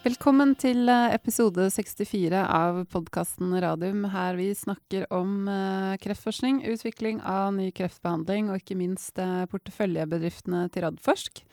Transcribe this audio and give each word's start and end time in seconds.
Velkommen 0.00 0.54
til 0.56 0.88
eh, 0.88 1.12
episode 1.12 1.66
64 1.68 2.38
av 2.40 2.78
podkasten 2.88 3.50
Radium, 3.60 4.06
her 4.08 4.38
vi 4.38 4.46
snakker 4.56 5.02
om 5.12 5.44
uh, 5.44 5.92
kreftforskning, 6.00 6.62
utvikling 6.72 7.18
av 7.20 7.50
ny 7.52 7.66
kreftbehandling 7.76 8.48
og 8.48 8.62
ikke 8.62 8.78
minst 8.80 9.20
uh, 9.20 9.44
porteføljebedriftene 9.52 10.62
til 10.72 10.86
Radforsk. 10.86 11.44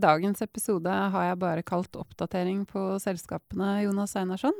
Dagens 0.00 0.40
episode 0.40 0.88
har 1.12 1.24
jeg 1.26 1.38
bare 1.42 1.64
kalt 1.66 1.96
oppdatering 1.98 2.62
på 2.70 2.80
selskapene, 3.02 3.82
Jonas 3.82 4.14
Einarsson. 4.16 4.54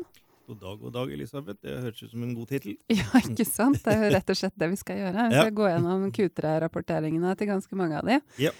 God 0.50 0.58
dag, 0.60 0.78
god 0.82 0.96
dag, 0.98 1.12
Elisabeth. 1.14 1.60
Det 1.64 1.78
høres 1.86 2.02
ut 2.02 2.10
som 2.10 2.26
en 2.26 2.34
god 2.36 2.50
tittel. 2.50 2.76
Ja, 2.98 3.22
ikke 3.22 3.46
sant? 3.48 3.80
Det 3.86 3.94
er 3.94 4.04
jo 4.04 4.10
rett 4.18 4.34
og 4.34 4.40
slett 4.42 4.58
det 4.58 4.68
vi 4.74 4.80
skal 4.80 5.00
gjøre. 5.00 5.28
Vi 5.30 5.38
skal 5.38 5.48
ja. 5.52 5.56
gå 5.62 5.70
gjennom 5.70 6.04
Q3-rapporteringene 6.18 7.32
til 7.38 7.50
ganske 7.54 7.78
mange 7.78 8.02
av 8.02 8.10
de. 8.10 8.18
Ja. 8.42 8.52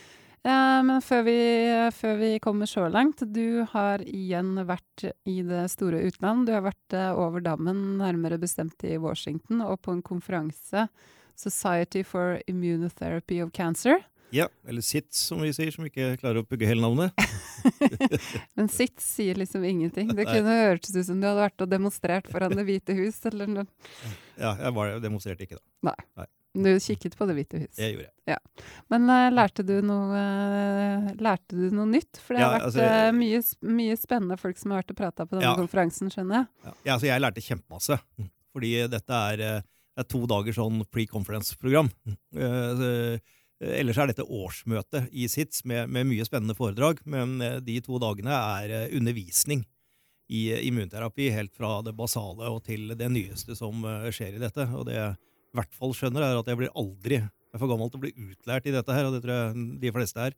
Ja, 0.47 0.83
men 0.87 1.03
før 1.03 1.25
vi, 1.27 1.39
før 1.95 2.19
vi, 2.21 2.29
kommer 2.43 2.69
så 2.71 2.85
langt 2.93 3.25
Du 3.35 3.65
har 3.73 4.03
igjen 4.07 4.55
vært 4.69 5.09
i 5.29 5.41
det 5.47 5.65
store 5.73 6.03
utland. 6.07 6.47
Du 6.47 6.55
har 6.55 6.63
vært 6.67 6.95
uh, 6.97 7.11
over 7.19 7.43
dammen, 7.45 7.99
nærmere 7.99 8.39
bestemt 8.41 8.85
i 8.87 8.97
Washington, 9.03 9.63
og 9.67 9.81
på 9.83 9.97
en 9.97 10.05
konferanse, 10.05 10.89
Society 11.39 12.03
for 12.07 12.41
Immunotherapy 12.51 13.43
of 13.45 13.53
Cancer. 13.55 14.03
Ja, 14.35 14.49
eller 14.69 14.83
SITS, 14.85 15.21
som 15.31 15.41
vi 15.41 15.53
sier, 15.57 15.71
som 15.73 15.87
ikke 15.89 16.17
klarer 16.21 16.43
å 16.43 16.47
pugge 16.47 16.69
hele 16.69 16.83
navnet. 16.85 17.15
men 18.59 18.69
SITS 18.69 19.07
sier 19.17 19.39
liksom 19.39 19.65
ingenting. 19.65 20.11
Det 20.15 20.27
kunne 20.29 20.57
hørtes 20.67 20.97
ut 20.97 21.07
som 21.07 21.21
du 21.21 21.29
hadde 21.29 21.47
vært 21.47 21.65
og 21.65 21.71
demonstrert 21.71 22.29
foran 22.31 22.57
Det 22.59 22.67
hvite 22.69 22.97
hus, 22.99 23.23
eller 23.31 23.51
noe. 23.51 23.71
Ja, 24.37 24.53
jeg 24.61 24.75
var, 24.77 24.99
demonstrerte 25.03 25.47
ikke, 25.47 25.61
da. 25.61 25.91
Nei. 25.91 25.97
Nei. 26.21 26.29
Du 26.57 26.71
kikket 26.81 27.17
på 27.17 27.27
Det 27.29 27.35
hvite 27.37 27.61
hus? 27.63 27.77
Det 27.77 27.91
gjorde 27.93 28.07
jeg. 28.07 28.15
Ja. 28.33 28.39
Men 28.93 29.07
uh, 29.11 29.29
lærte, 29.33 29.65
du 29.67 29.77
noe, 29.85 30.17
uh, 30.17 31.09
lærte 31.21 31.57
du 31.57 31.69
noe 31.77 31.89
nytt? 31.91 32.21
For 32.23 32.35
det 32.35 32.43
ja, 32.43 32.49
har 32.49 32.57
vært 32.57 32.69
altså, 32.71 32.87
uh, 32.89 33.11
mye, 33.17 33.41
mye, 33.79 33.99
spennende 34.01 34.39
folk 34.41 34.61
som 34.61 34.73
har 34.73 34.83
vært 34.83 34.95
og 34.95 35.01
prata 35.01 35.27
på 35.27 35.37
denne 35.37 35.51
ja. 35.51 35.57
konferansen, 35.59 36.13
skjønner 36.13 36.41
jeg. 36.41 36.51
Ja. 36.65 36.77
altså 36.97 37.11
jeg 37.11 37.25
lærte 37.25 37.45
kjempemasse. 37.45 38.01
Fordi 38.57 38.73
dette 38.91 39.23
er, 39.33 39.45
er 39.61 40.07
to 40.09 40.23
dager 40.31 40.57
sånn 40.57 40.81
pre-conference-program. 40.89 41.91
ellers 43.59 43.99
er 44.01 44.11
dette 44.11 44.25
årsmøte 44.25 45.05
i 45.13 45.29
SITS 45.31 45.67
med, 45.69 45.91
med, 45.93 46.09
mye 46.09 46.27
spennende 46.27 46.57
foredrag, 46.59 47.03
men 47.05 47.37
de 47.63 47.77
to 47.85 48.01
dagene 48.03 48.33
er 48.33 48.97
undervisning 48.97 49.67
i 50.33 50.49
immunterapi, 50.69 51.29
helt 51.33 51.55
fra 51.57 51.79
det 51.85 51.95
basale 51.97 52.49
og 52.51 52.65
til 52.67 52.97
det 52.99 53.13
nyeste 53.13 53.55
som 53.59 53.85
skjer 54.09 54.41
i 54.41 54.43
dette. 54.43 54.67
og 54.73 54.89
det 54.89 54.99
i 55.49 55.59
hvert 55.59 55.75
fall 55.75 55.95
skjønner, 55.97 56.25
er 56.25 56.41
at 56.41 56.49
jeg 56.51 56.61
blir 56.61 56.75
aldri 56.77 57.23
jeg 57.49 57.57
er 57.57 57.63
for 57.63 57.71
gammel 57.71 57.89
til 57.89 57.97
å 57.97 58.03
bli 58.03 58.29
utlært 58.29 58.67
i 58.69 58.75
dette 58.75 58.93
her, 58.93 59.07
og 59.09 59.15
det 59.15 59.23
tror 59.25 59.33
jeg 59.33 59.67
de 59.81 59.93
fleste 59.95 60.21
er. 60.21 60.35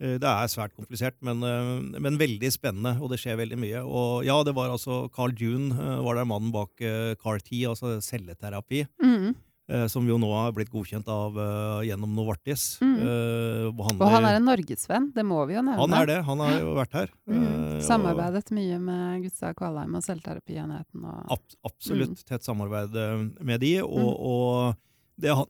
Eh, 0.00 0.16
det 0.16 0.24
er 0.24 0.48
svært 0.48 0.72
komplisert, 0.72 1.18
men, 1.20 1.42
eh, 1.44 2.00
men, 2.00 2.16
veldig 2.16 2.48
spennende, 2.52 2.94
og 2.96 3.12
det 3.12 3.20
skjer 3.20 3.36
veldig 3.36 3.58
mye. 3.60 3.82
Og 3.84 4.24
ja, 4.24 4.38
det 4.42 4.54
var 4.56 4.72
altså 4.72 5.02
Carl 5.12 5.36
June 5.36 5.74
eh, 5.76 6.00
var 6.00 6.16
der 6.16 6.24
mannen 6.24 6.52
bak 6.54 6.72
CAR-T, 7.20 7.52
altså 7.68 7.98
celleterapi. 8.00 8.86
Mm. 9.04 9.36
Eh, 9.70 9.86
som 9.86 10.06
jo 10.08 10.16
nå 10.18 10.28
har 10.34 10.50
blitt 10.54 10.70
godkjent 10.72 11.06
av, 11.10 11.36
uh, 11.38 11.80
gjennom 11.86 12.10
Novartis. 12.16 12.80
Mm. 12.82 12.96
Uh, 12.98 13.92
og 13.92 14.02
han 14.10 14.26
er 14.26 14.40
en 14.40 14.48
norgesvenn, 14.48 15.10
det 15.14 15.22
må 15.26 15.38
vi 15.46 15.54
jo 15.54 15.62
nevne. 15.62 15.78
Han 15.78 15.94
er 15.94 16.08
det, 16.10 16.16
han 16.26 16.42
har 16.42 16.56
jo 16.56 16.72
vært 16.74 16.96
her. 16.98 17.12
Mm. 17.30 17.78
Samarbeidet 17.86 18.42
og, 18.48 18.54
mye 18.58 18.80
med 18.82 19.28
Gustav 19.28 19.54
Kvalheim 19.60 19.94
og 19.94 20.02
Selvterapienheten. 20.02 21.04
Og, 21.06 21.20
ab 21.36 21.70
absolutt 21.70 22.16
mm. 22.16 22.24
tett 22.26 22.46
samarbeid 22.46 22.98
med 23.46 23.62
de, 23.62 23.76
og, 23.84 24.08
mm. 24.10 24.16
og 24.32 25.20
det, 25.22 25.36
han, 25.38 25.46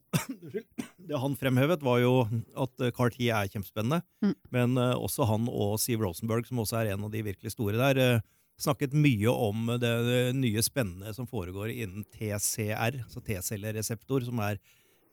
det 1.09 1.23
han, 1.25 1.39
fremhevet, 1.41 1.87
var 1.87 2.03
jo 2.05 2.15
at 2.61 2.87
CAR-T 2.99 3.23
er 3.25 3.49
kjempespennende, 3.55 4.03
mm. 4.21 4.37
men 4.53 4.77
uh, 4.77 4.99
også 5.01 5.31
han 5.31 5.49
og 5.49 5.79
Siv 5.81 6.05
Rosenberg, 6.05 6.45
som 6.51 6.61
også 6.61 6.83
er 6.83 6.93
en 6.93 7.09
av 7.09 7.15
de 7.15 7.25
virkelig 7.25 7.57
store 7.57 7.81
der, 7.81 8.21
snakket 8.61 8.93
mye 8.93 9.33
om 9.33 9.73
det, 9.81 9.91
det 10.07 10.21
nye 10.37 10.63
spennende 10.65 11.15
som 11.17 11.29
foregår 11.29 11.73
innen 11.73 12.05
TCR, 12.13 13.03
altså 13.05 13.23
T-cellereseptor, 13.25 14.27
som 14.29 14.43
er 14.45 14.61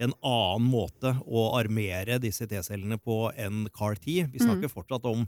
en 0.03 0.13
annen 0.21 0.69
måte 0.69 1.15
å 1.25 1.49
armere 1.57 2.19
disse 2.21 2.45
T-cellene 2.49 2.99
på 3.01 3.27
enn 3.33 3.65
CAR-T. 3.73 4.05
Vi 4.29 4.41
snakker 4.43 4.67
mm. 4.67 4.73
fortsatt 4.73 5.07
om 5.09 5.25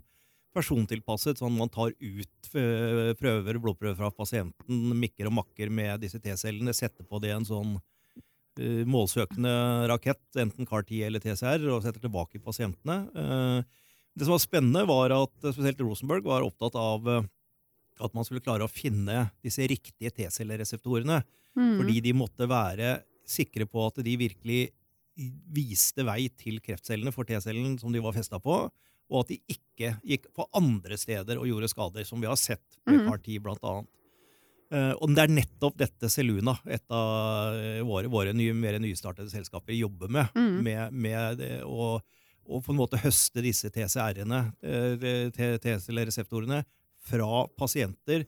persontilpasset, 0.54 1.38
sånn 1.38 1.56
man 1.56 1.70
tar 1.72 1.92
ut 1.94 2.50
eh, 2.58 3.12
prøver, 3.18 3.58
blodprøver 3.62 3.98
fra 3.98 4.10
pasienten, 4.14 4.92
mikker 4.98 5.30
og 5.30 5.36
makker 5.40 5.70
med 5.74 6.02
disse 6.04 6.20
T-cellene, 6.22 6.74
setter 6.76 7.06
på 7.06 7.20
det 7.22 7.32
en 7.34 7.46
sånn 7.46 7.76
uh, 7.78 8.82
målsøkende 8.90 9.52
rakett, 9.90 10.24
enten 10.42 10.66
CAR-T 10.68 11.02
eller 11.06 11.22
TCR, 11.22 11.68
og 11.70 11.84
setter 11.86 12.02
tilbake 12.02 12.38
i 12.38 12.42
pasientene. 12.42 13.02
Uh, 13.14 13.86
det 14.18 14.26
som 14.26 14.34
var 14.34 14.42
spennende, 14.42 14.86
var 14.90 15.14
at 15.14 15.36
spesielt 15.46 15.82
Rosenberg 15.86 16.26
var 16.26 16.46
opptatt 16.46 16.78
av 16.78 17.06
uh, 17.06 17.22
at 18.00 18.16
man 18.16 18.26
skulle 18.26 18.42
klare 18.44 18.66
å 18.66 18.72
finne 18.72 19.28
disse 19.44 19.66
riktige 19.70 20.12
T-cellereseptorene. 20.16 21.20
Mm. 21.58 21.72
Fordi 21.80 22.02
de 22.04 22.14
måtte 22.16 22.48
være 22.50 23.00
sikre 23.30 23.66
på 23.70 23.86
at 23.86 24.00
de 24.04 24.16
virkelig 24.18 24.60
viste 25.52 26.04
vei 26.06 26.24
til 26.38 26.60
kreftcellene 26.64 27.12
for 27.14 27.28
T-cellen 27.28 27.76
som 27.80 27.92
de 27.92 28.02
var 28.02 28.14
festa 28.16 28.40
på, 28.42 28.62
og 29.10 29.24
at 29.24 29.32
de 29.32 29.40
ikke 29.50 29.94
gikk 30.06 30.28
på 30.36 30.46
andre 30.56 30.96
steder 31.00 31.40
og 31.40 31.48
gjorde 31.48 31.70
skader, 31.72 32.06
som 32.06 32.22
vi 32.22 32.30
har 32.30 32.38
sett 32.38 32.78
med 32.86 33.02
mm. 33.02 33.08
CAR-10 33.08 33.42
blant 33.42 33.66
annet. 33.66 33.90
Uh, 34.70 34.92
og 35.02 35.10
det 35.16 35.24
er 35.24 35.32
nettopp 35.34 35.80
dette 35.80 36.08
Seluna, 36.12 36.54
et 36.70 36.84
av 36.94 37.56
våre, 37.88 38.06
våre 38.12 38.34
nye, 38.36 38.54
mer 38.54 38.78
nystartede 38.78 39.32
selskaper, 39.32 39.74
jobber 39.74 40.12
med. 40.14 40.30
Mm. 40.38 40.60
med, 40.62 40.94
med 40.94 41.40
det, 41.40 41.50
å, 41.66 41.96
å, 41.98 42.60
på 42.62 42.70
en 42.70 42.78
måte 42.78 43.00
høste 43.02 43.42
disse 43.42 43.72
TCR-ene, 43.74 44.44
uh, 44.62 45.08
T-cellereseptorene, 45.34 46.62
fra 47.00 47.46
pasienter 47.58 48.26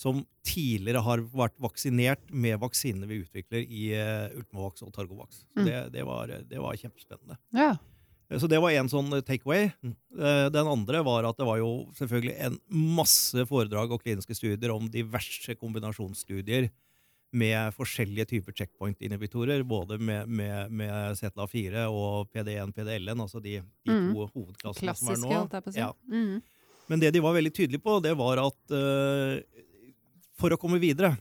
som 0.00 0.22
tidligere 0.46 1.02
har 1.04 1.22
vært 1.34 1.56
vaksinert 1.60 2.22
med 2.32 2.60
vaksinene 2.62 3.08
vi 3.10 3.20
utvikler 3.20 3.64
i 3.66 3.90
uh, 3.92 4.32
Ultimovax 4.38 4.84
og 4.86 4.92
Targovax. 4.96 5.42
Så 5.52 5.60
mm. 5.60 5.66
det, 5.66 5.78
det, 5.96 6.04
var, 6.08 6.32
det, 6.48 6.60
var, 6.62 6.78
kjempespennende. 6.80 7.36
Ja. 7.56 7.74
Eh, 8.30 8.38
så 8.40 8.48
det 8.48 8.62
var 8.62 8.72
en 8.72 8.88
sånn 8.88 9.12
takeaway. 9.26 9.68
Uh, 10.16 10.48
den 10.52 10.70
andre 10.70 11.02
var 11.06 11.28
at 11.28 11.40
det 11.40 11.48
var 11.48 11.60
jo 11.60 11.72
selvfølgelig 11.98 12.36
en 12.46 12.60
masse 12.70 13.44
foredrag 13.50 13.92
og 13.92 14.04
kliniske 14.04 14.38
studier 14.38 14.72
om 14.72 14.88
diverse 14.92 15.58
kombinasjonsstudier 15.60 16.70
med 17.30 17.74
forskjellige 17.76 18.26
typer 18.32 18.54
checkpoint-inhibitorer, 18.58 19.62
både 19.62 20.00
med, 20.02 20.26
med, 20.26 20.72
med 20.74 21.18
ZLA4 21.20 21.84
og 21.86 22.32
PD1, 22.34 22.72
PDL-en, 22.74 23.20
altså 23.22 23.38
de, 23.44 23.60
de 23.86 23.92
mm. 23.92 24.08
to 24.08 24.26
hovedklassene 24.32 24.88
Klassiske, 24.88 25.04
som 25.04 25.12
er 25.14 25.20
nå. 25.20 25.28
Klassiske, 25.28 25.36
Holdt 25.38 25.54
jeg 25.54 25.66
på 25.66 25.70
å 25.70 25.76
si. 25.76 25.84
Ja. 25.84 25.92
Mm. 26.10 26.40
Men 26.90 27.02
det 27.02 27.12
de 27.14 27.22
var 27.22 27.36
veldig 27.36 27.52
tydelige 27.54 27.82
på, 27.84 28.00
det 28.02 28.16
var 28.18 28.42
at 28.42 28.74
uh, 28.74 29.38
for 30.40 30.50
å 30.50 30.58
komme 30.58 30.80
videre 30.82 31.14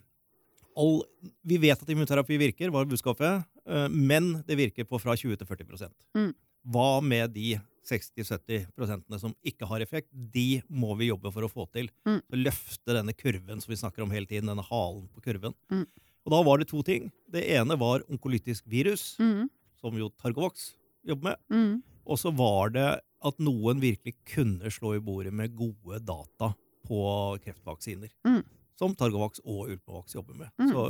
all, 0.79 1.01
Vi 1.45 1.59
vet 1.61 1.81
at 1.81 1.89
immunterapi 1.91 2.39
virker, 2.41 2.71
var 2.73 2.87
budskapet, 2.89 3.45
uh, 3.69 3.87
men 3.89 4.39
det 4.47 4.57
virker 4.57 4.87
på 4.89 4.99
fra 5.01 5.13
20 5.17 5.37
til 5.37 5.49
40 5.49 5.91
mm. 6.17 6.31
Hva 6.73 6.91
med 7.05 7.35
de 7.35 7.59
60-70 7.89 9.19
som 9.21 9.33
ikke 9.45 9.67
har 9.69 9.83
effekt? 9.85 10.09
De 10.11 10.61
må 10.67 10.95
vi 10.99 11.09
jobbe 11.09 11.31
for 11.33 11.45
å 11.45 11.51
få 11.51 11.65
til. 11.73 11.89
Mm. 12.07 12.19
Løfte 12.43 12.95
denne 12.97 13.15
kurven 13.17 13.61
som 13.63 13.71
vi 13.71 13.79
snakker 13.79 14.05
om 14.05 14.13
hele 14.13 14.29
tiden, 14.29 14.49
denne 14.51 14.65
halen 14.67 15.07
på 15.13 15.23
kurven. 15.25 15.55
Mm. 15.71 15.85
Og 16.25 16.33
da 16.33 16.41
var 16.45 16.59
det 16.59 16.69
to 16.69 16.83
ting. 16.85 17.09
Det 17.31 17.45
ene 17.55 17.77
var 17.79 18.03
onkolytisk 18.09 18.67
virus, 18.69 19.13
mm. 19.21 19.47
som 19.79 19.95
jo 19.97 20.11
Targovox 20.21 20.73
jobber 21.07 21.31
med. 21.31 21.39
Mm. 21.49 21.71
Og 22.09 22.19
så 22.21 22.33
var 22.35 22.73
det 22.75 22.89
at 23.25 23.39
noen 23.43 23.81
virkelig 23.83 24.15
kunne 24.33 24.71
slå 24.71 24.95
i 24.95 25.03
bordet 25.03 25.33
med 25.35 25.55
gode 25.57 25.99
data 26.05 26.53
på 26.87 27.03
kreftvaksiner. 27.43 28.11
Mm. 28.27 28.43
Som 28.79 28.95
Targovax 28.95 29.41
og 29.43 29.69
Ulpavax 29.73 30.15
jobber 30.15 30.37
med. 30.39 30.51
Mm. 30.59 30.71
Så, 30.71 30.83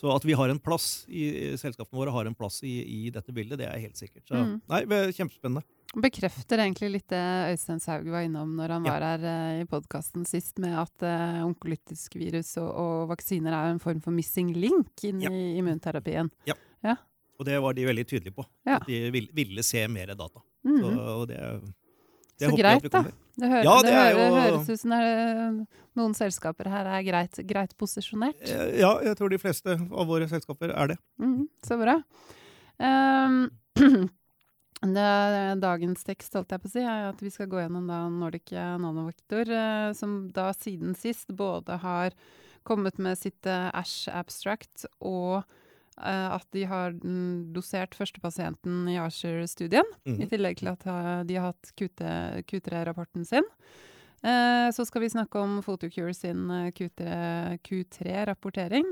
så, 0.00 0.10
at 0.14 0.24
vi 0.24 0.36
har 0.38 0.48
en 0.48 0.60
plass 0.60 1.04
i 1.08 1.54
selskapene 1.60 2.00
våre 2.00 2.14
har 2.14 2.28
en 2.28 2.36
plass 2.36 2.62
i, 2.64 2.78
i 2.80 3.10
dette 3.12 3.32
bildet, 3.36 3.60
det 3.60 3.68
er 3.68 3.82
helt 3.82 3.98
sikkert. 4.00 4.24
Så, 4.28 4.40
mm. 4.40 4.54
nei, 4.72 4.84
Kjempespennende. 5.12 5.66
Bekrefter 5.96 6.60
egentlig 6.60 6.90
litt 6.96 7.06
det 7.12 7.22
Øystein 7.52 7.78
Saug 7.80 8.08
var 8.10 8.24
innom 8.26 8.56
når 8.58 8.74
han 8.74 8.88
ja. 8.88 8.94
var 8.96 9.04
her 9.06 9.22
uh, 9.24 9.60
i 9.62 9.68
podkasten 9.70 10.26
sist, 10.28 10.58
med 10.60 10.74
at 10.80 11.04
uh, 11.06 11.44
onkolytisk 11.46 12.18
virus 12.18 12.56
og, 12.60 12.68
og, 12.68 12.96
vaksiner 13.12 13.54
er 13.54 13.70
en 13.70 13.80
form 13.80 14.02
for 14.04 14.16
missing 14.16 14.50
link 14.56 15.06
inn 15.06 15.22
ja. 15.24 15.30
i 15.30 15.54
immunterapien. 15.60 16.32
Ja. 16.48 16.56
ja. 16.84 16.96
Og 17.36 17.48
det 17.48 17.60
var 17.62 17.76
de 17.76 17.86
veldig 17.86 18.06
tydelige 18.08 18.34
på. 18.36 18.44
Ja. 18.66 18.80
At 18.80 18.88
de 18.90 19.06
ville, 19.14 19.32
ville 19.36 19.64
se 19.64 19.84
mer 19.92 20.12
data. 20.16 20.42
Mm. 20.66 20.80
Så, 20.80 20.90
og 21.12 21.24
det, 21.30 21.40
det 22.40 22.50
så 22.50 22.58
greit, 22.58 22.88
da. 22.92 23.02
Det, 23.36 23.48
hører, 23.52 23.66
ja, 23.66 23.74
det, 23.84 23.88
det 23.88 23.96
hører, 23.96 24.20
jo, 24.20 24.36
høres 24.40 24.70
ut 24.70 24.80
som 24.80 24.94
noen 25.96 26.14
selskaper 26.16 26.70
her 26.72 26.88
er 26.88 27.02
greit, 27.04 27.40
greit, 27.48 27.74
posisjonert. 27.76 28.40
Eh, 28.48 28.78
ja, 28.80 28.94
jeg 29.04 29.18
tror 29.18 29.32
de 29.32 29.40
fleste 29.40 29.76
av 29.76 30.08
våre 30.08 30.28
selskaper 30.30 30.72
er 30.72 30.94
det. 30.94 30.98
Mm, 31.20 31.42
så 31.64 31.76
bra. 31.80 31.98
Um, 32.80 33.42
det, 34.96 35.10
dagens 35.60 36.08
tekst 36.08 36.36
holdt 36.36 36.56
jeg 36.56 36.64
på 36.64 36.70
å 36.70 36.74
si, 36.78 36.86
er 36.86 37.10
at 37.10 37.20
vi 37.24 37.32
skal 37.34 37.50
gå 37.52 37.60
gjennom 37.60 37.84
da 37.90 38.06
Nordic 38.12 38.54
Nanovektor, 38.56 39.52
uh, 39.52 39.92
som 39.96 40.24
da 40.32 40.48
siden 40.56 40.96
sist 40.96 41.32
både 41.36 41.76
har 41.84 42.16
kommet 42.66 42.96
med 42.98 43.20
sitt 43.20 43.46
Ash 43.46 44.08
Abstract 44.10 44.88
og 44.98 45.44
Eh, 45.44 45.62
at 45.96 46.44
de 46.52 46.66
har 46.68 46.92
dosert 47.56 47.94
første 47.96 48.20
pasienten 48.20 48.84
i 48.92 48.98
Archer-studien, 49.00 49.86
mm 50.04 50.18
i 50.20 50.28
tillegg 50.28 50.58
til 50.60 50.68
at 50.68 50.82
de 51.24 51.38
har 51.38 51.54
hatt 51.54 51.70
Q3-rapporten 51.76 53.24
sin. 53.24 53.46
Eh, 54.26 54.70
så 54.72 54.84
skal 54.86 55.04
vi 55.04 55.12
snakke 55.12 55.38
om 55.38 55.60
Photocure 55.62 56.14
sin 56.16 56.48
eh, 56.50 56.72
Q3 56.74 57.60
Q3-rapportering. 57.66 58.88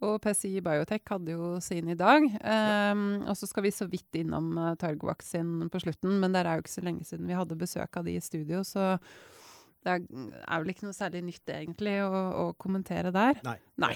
Og 0.00 0.16
PCI 0.24 0.62
Biotech 0.64 1.04
hadde 1.10 1.34
jo 1.34 1.58
sin 1.60 1.90
i 1.92 1.96
dag. 1.98 2.24
Um, 2.24 3.02
og 3.28 3.34
så 3.36 3.44
skal 3.50 3.66
vi 3.66 3.72
så 3.74 3.84
vidt 3.84 4.16
innom 4.16 4.54
Targovac 4.80 5.20
sin 5.26 5.68
på 5.68 5.82
slutten, 5.82 6.14
men 6.22 6.32
det 6.32 6.40
er 6.40 6.56
jo 6.56 6.64
ikke 6.64 6.72
så 6.72 6.84
lenge 6.86 7.04
siden 7.04 7.28
vi 7.28 7.36
hadde 7.36 7.58
besøk 7.60 7.98
av 8.00 8.08
de 8.08 8.14
i 8.16 8.22
studio, 8.24 8.62
så 8.64 8.94
det 9.84 9.92
er, 9.92 10.06
er 10.40 10.62
vel 10.62 10.72
ikke 10.72 10.86
noe 10.86 10.96
særlig 10.96 11.20
nytt 11.26 11.52
egentlig 11.52 11.98
å, 12.00 12.08
å 12.16 12.46
kommentere 12.56 13.12
der. 13.12 13.44
Nei. 13.44 13.58
Nei. 13.80 13.92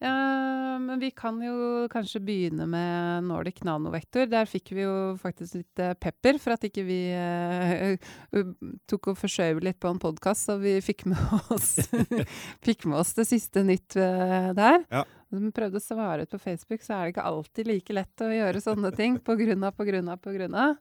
Ja, 0.00 0.78
men 0.80 0.96
vi 0.98 1.10
kan 1.12 1.36
jo 1.44 1.84
kanskje 1.92 2.22
begynne 2.24 2.64
med 2.64 3.26
Nordic 3.28 3.58
Nanovektor. 3.68 4.24
Der 4.32 4.48
fikk 4.48 4.72
vi 4.72 4.86
jo 4.86 4.94
faktisk 5.20 5.58
litt 5.58 5.82
uh, 5.82 5.92
pepper 5.92 6.38
for 6.40 6.54
at 6.54 6.64
ikke 6.64 6.84
vi 6.88 7.00
uh, 7.12 8.08
tok 8.88 9.10
og 9.12 9.18
forskjøv 9.20 9.60
litt 9.66 9.76
på 9.82 9.92
en 9.92 10.00
podkast, 10.00 10.48
så 10.48 10.56
vi 10.62 10.78
fikk 10.84 11.04
med 11.12 11.20
oss, 11.54 11.74
fikk 12.66 12.88
med 12.88 13.02
oss 13.02 13.12
det 13.18 13.28
siste 13.28 13.60
nytt 13.66 13.98
der. 13.98 14.86
Ja. 14.88 15.04
Vi 15.36 15.52
prøvde 15.54 15.78
å 15.78 15.84
svare 15.84 16.24
ut 16.24 16.32
på 16.32 16.40
Facebook, 16.48 16.80
så 16.80 16.96
er 16.96 17.04
det 17.04 17.14
ikke 17.18 17.28
alltid 17.28 17.68
like 17.68 18.00
lett 18.00 18.24
å 18.24 18.32
gjøre 18.32 18.64
sånne 18.64 18.96
ting 18.96 19.20
på 19.20 19.36
grunn 19.36 19.68
av, 19.68 19.76
på 19.76 19.84
grunn 19.84 20.08
av, 20.08 20.24
på 20.24 20.32
grunn 20.32 20.56
av. 20.64 20.80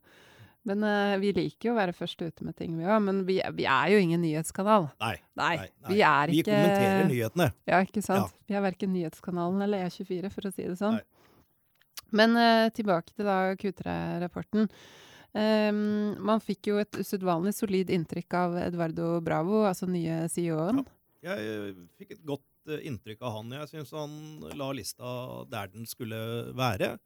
Men 0.67 0.83
uh, 0.83 1.15
vi 1.21 1.31
liker 1.35 1.69
jo 1.69 1.73
å 1.73 1.79
være 1.79 1.95
først 1.95 2.19
ute 2.21 2.45
med 2.45 2.57
ting, 2.59 2.75
vi 2.77 2.87
òg. 2.87 2.99
Men 3.05 3.21
vi, 3.27 3.39
vi, 3.55 3.65
er 3.69 3.93
jo 3.93 4.01
ingen 4.03 4.21
nyhetskanal. 4.25 4.89
Nei. 4.99 5.15
Nei, 5.39 5.53
nei, 5.55 5.69
nei. 5.69 5.93
Vi 5.93 6.01
er 6.05 6.33
ikke 6.33 6.43
Vi 6.43 6.43
kommenterer 6.49 7.09
nyhetene. 7.09 7.49
Ja, 7.69 7.79
ikke 7.85 8.03
sant. 8.05 8.33
Ja. 8.33 8.45
Vi 8.49 8.57
er 8.59 8.65
verken 8.65 8.93
Nyhetskanalen 8.95 9.63
eller 9.65 9.87
E24, 9.87 10.31
for 10.33 10.49
å 10.49 10.53
si 10.53 10.67
det 10.67 10.75
sånn. 10.81 10.99
Men 12.15 12.35
uh, 12.37 12.67
tilbake 12.75 13.13
til 13.13 13.29
da 13.29 13.39
Q3-rapporten. 13.59 14.67
Um, 15.29 16.15
man 16.25 16.41
fikk 16.41 16.71
jo 16.71 16.79
et 16.81 16.97
usedvanlig 16.97 17.53
solid 17.53 17.91
inntrykk 17.93 18.35
av 18.39 18.55
Eduardo 18.63 19.19
Bravo, 19.21 19.61
altså 19.69 19.87
nye 19.89 20.23
CEO-en. 20.33 20.81
Ja. 21.21 21.35
Jeg 21.35 21.75
uh, 21.75 21.83
fikk 21.99 22.17
et 22.17 22.23
godt 22.27 22.45
inntrykk 22.85 23.23
av 23.25 23.39
han. 23.39 23.53
Jeg 23.61 23.71
syns 23.71 23.93
han 23.95 24.17
la 24.59 24.73
lista 24.75 25.13
der 25.49 25.71
den 25.71 25.87
skulle 25.89 26.19
være. 26.57 26.97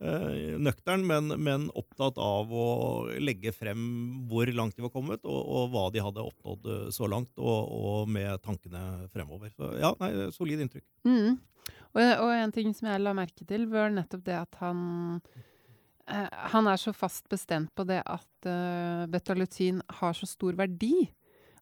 Uh, 0.00 0.56
nøktern, 0.56 1.02
men, 1.04 1.28
men, 1.44 1.66
opptatt 1.76 2.16
av 2.16 2.48
å 2.48 2.68
legge 3.20 3.52
frem 3.52 3.82
hvor 4.30 4.48
langt 4.56 4.78
de 4.78 4.86
var 4.86 4.92
kommet, 4.94 5.20
og, 5.28 5.40
og 5.44 5.74
hva 5.74 5.82
de 5.92 6.00
hadde 6.00 6.24
oppnådd 6.24 6.68
uh, 6.70 6.86
så 6.94 7.04
langt, 7.10 7.34
og, 7.36 7.68
og, 7.68 8.08
med 8.08 8.40
tankene 8.40 9.10
fremover. 9.12 9.52
Så 9.52 9.74
ja, 9.76 9.92
nei, 10.00 10.30
solid 10.32 10.64
inntrykk. 10.64 10.86
Mm. 11.04 11.36
Og, 11.90 12.00
og, 12.00 12.30
en 12.32 12.54
ting 12.54 12.72
som 12.76 12.88
jeg 12.90 13.02
la 13.02 13.14
merke 13.16 13.46
til, 13.46 13.66
var 13.70 13.90
nettopp 13.92 14.22
det 14.26 14.36
at 14.38 14.58
han 14.60 14.80
eh, 16.06 16.28
Han 16.54 16.68
er 16.70 16.78
så 16.80 16.94
fast 16.94 17.28
bestemt 17.32 17.72
på 17.74 17.86
det 17.88 18.00
at 18.06 18.48
eh, 18.48 19.06
betalutin 19.10 19.82
har 20.00 20.14
så 20.16 20.28
stor 20.28 20.58
verdi. 20.58 21.10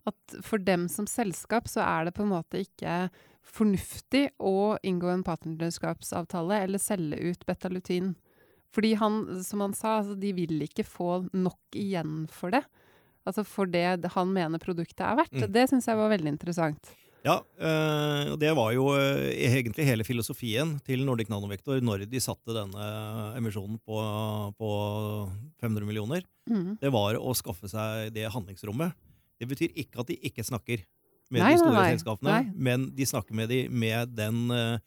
At 0.08 0.38
for 0.44 0.60
dem 0.60 0.86
som 0.92 1.08
selskap 1.08 1.68
så 1.68 1.82
er 1.84 2.08
det 2.08 2.16
på 2.16 2.26
en 2.26 2.34
måte 2.34 2.62
ikke 2.64 3.08
fornuftig 3.48 4.28
å 4.44 4.76
inngå 4.84 5.08
en 5.10 5.24
partnerskapsavtale 5.24 6.62
eller 6.66 6.82
selge 6.82 7.32
ut 7.32 7.46
betalutin. 7.48 8.12
Fordi 8.74 8.92
han, 9.00 9.22
som 9.44 9.64
han 9.64 9.74
sa, 9.76 9.98
altså, 10.02 10.16
de 10.20 10.34
vil 10.36 10.60
ikke 10.66 10.84
få 10.86 11.22
nok 11.32 11.78
igjen 11.78 12.26
for 12.32 12.52
det. 12.54 12.64
Altså 13.28 13.44
for 13.44 13.68
det 13.68 13.84
han 14.14 14.32
mener 14.32 14.60
produktet 14.62 15.04
er 15.04 15.18
verdt. 15.18 15.36
Mm. 15.36 15.52
Det 15.52 15.68
syns 15.70 15.88
jeg 15.88 16.00
var 16.00 16.12
veldig 16.12 16.32
interessant. 16.36 16.92
Ja, 17.26 17.40
og 18.30 18.36
det 18.40 18.50
var 18.54 18.70
jo 18.72 18.92
øh, 18.94 19.24
egentlig 19.34 19.84
hele 19.88 20.04
filosofien 20.06 20.76
til 20.86 21.02
Nordic 21.04 21.28
Nanovektor 21.28 21.80
når 21.82 22.06
de 22.08 22.20
satte 22.22 22.54
denne 22.54 22.84
emisjonen 23.36 23.80
på, 23.82 23.98
på 24.56 24.70
500 25.60 25.88
millioner. 25.88 26.22
Mm. 26.48 26.78
Det 26.80 26.92
var 26.94 27.18
å 27.18 27.34
skaffe 27.36 27.68
seg 27.68 28.14
det 28.14 28.30
handlingsrommet. 28.32 28.94
Det 29.38 29.50
betyr 29.50 29.74
ikke 29.82 30.00
at 30.02 30.12
de 30.12 30.16
ikke 30.30 30.46
snakker 30.46 30.86
med 31.28 31.42
Nei, 31.42 31.52
de 31.52 31.60
store 31.60 31.74
nei, 31.76 31.88
selskapene, 31.92 32.36
Nei. 32.38 32.52
men 32.56 32.86
de 32.96 33.06
snakker 33.06 33.36
med 33.36 33.50
de 33.52 33.58
med 33.68 34.14
den, 34.16 34.46
øh, 34.54 34.78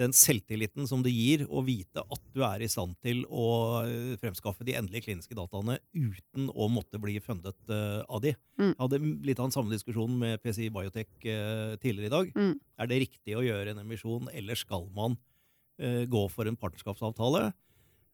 den 0.00 0.14
selvtilliten 0.16 0.86
som 0.88 1.02
det 1.04 1.12
gir 1.12 1.44
å 1.52 1.60
vite 1.66 2.00
at 2.00 2.22
du 2.32 2.40
er 2.46 2.64
i 2.64 2.68
stand 2.70 2.96
til 3.04 3.24
å 3.28 3.46
øh, 3.84 4.14
fremskaffe 4.20 4.64
de 4.66 4.76
endelige 4.78 5.06
kliniske 5.08 5.36
dataene 5.36 5.76
uten 5.92 6.48
å 6.48 6.68
måtte 6.72 7.00
bli 7.02 7.18
fundet 7.22 7.58
uh, 7.68 8.00
av 8.08 8.22
de. 8.24 8.32
Mm. 8.56 8.70
Jeg 8.72 8.80
hadde 8.80 9.02
litt 9.28 9.42
av 9.42 9.50
den 9.50 9.56
samme 9.56 9.74
diskusjonen 9.74 10.16
med 10.22 10.40
PCI 10.42 10.70
Biotech 10.72 11.12
uh, 11.26 11.74
tidligere 11.82 12.08
i 12.08 12.14
dag. 12.14 12.32
Mm. 12.32 12.54
Er 12.80 12.90
det 12.90 13.02
riktig 13.04 13.36
å 13.36 13.44
gjøre 13.44 13.74
en 13.74 13.82
emisjon, 13.84 14.30
eller 14.32 14.58
skal 14.58 14.88
man 14.96 15.18
uh, 15.18 16.04
gå 16.08 16.24
for 16.32 16.48
en 16.48 16.58
partnerskapsavtale? 16.58 17.50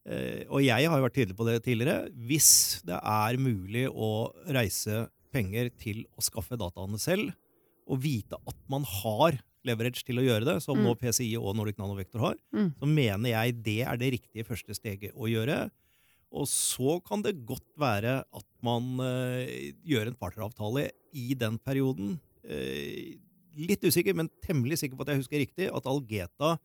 Eh, 0.08 0.44
og 0.48 0.62
jeg 0.64 0.88
har 0.88 0.96
jo 0.96 1.04
vært 1.04 1.16
tydelig 1.19 1.36
på 1.36 1.46
det 1.48 1.58
tidligere. 1.66 2.08
Hvis 2.28 2.80
det 2.88 2.96
er 2.96 3.40
mulig 3.40 3.86
å 3.90 4.30
reise 4.56 5.06
penger 5.34 5.69
til 5.80 6.04
å 6.16 6.25
skaffe 6.25 6.56
dataene 6.60 7.00
selv, 7.00 7.34
og 7.88 8.02
vite 8.04 8.36
at 8.48 8.58
man 8.72 8.84
har 8.88 9.38
leverage 9.68 10.02
til 10.06 10.20
å 10.20 10.24
gjøre 10.24 10.48
det, 10.48 10.56
som 10.64 10.78
Mm. 10.78 10.86
nå 10.88 10.94
PCI 10.98 11.36
og 11.38 11.54
Nordic 11.58 11.78
Nanovektor 11.78 12.24
har, 12.24 12.36
Mm. 12.54 12.72
så 12.80 12.86
mener 12.88 13.28
jeg 13.30 13.62
det 13.62 13.80
er 13.84 13.96
det 14.00 14.12
riktige 14.16 14.46
første 14.48 14.74
steget 14.74 15.12
å 15.14 15.28
gjøre. 15.28 15.70
Og 16.30 16.44
så 16.46 16.98
kan 17.04 17.22
det 17.22 17.46
godt 17.46 17.64
være 17.78 18.18
at 18.20 18.48
man 18.62 19.00
uh, 19.00 19.46
gjør 19.80 20.10
en 20.10 20.18
partneravtale 20.20 20.90
i 21.16 21.32
den 21.32 21.56
perioden. 21.58 22.18
Uh, 22.44 23.16
litt 23.56 23.80
usikker, 23.80 24.14
men 24.14 24.28
temmelig 24.44 24.78
sikker 24.82 24.96
på 24.96 25.06
at 25.06 25.14
jeg 25.14 25.22
husker 25.22 25.40
riktig, 25.40 25.70
at 25.74 25.88
Algeta 25.88 26.58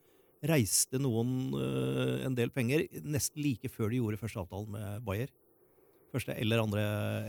reiste 0.43 0.99
noen, 0.99 1.53
uh, 1.55 2.25
en 2.25 2.35
del 2.35 2.51
penger 2.51 2.89
nesten 3.01 3.41
like 3.41 3.71
før 3.71 3.89
de 3.89 4.01
gjorde 4.01 4.19
første 4.19 4.43
avtalen 4.43 4.69
med 4.75 5.05
Bayer. 5.05 5.31
Første 6.13 6.35
eller 6.37 6.61
andre, 6.61 6.81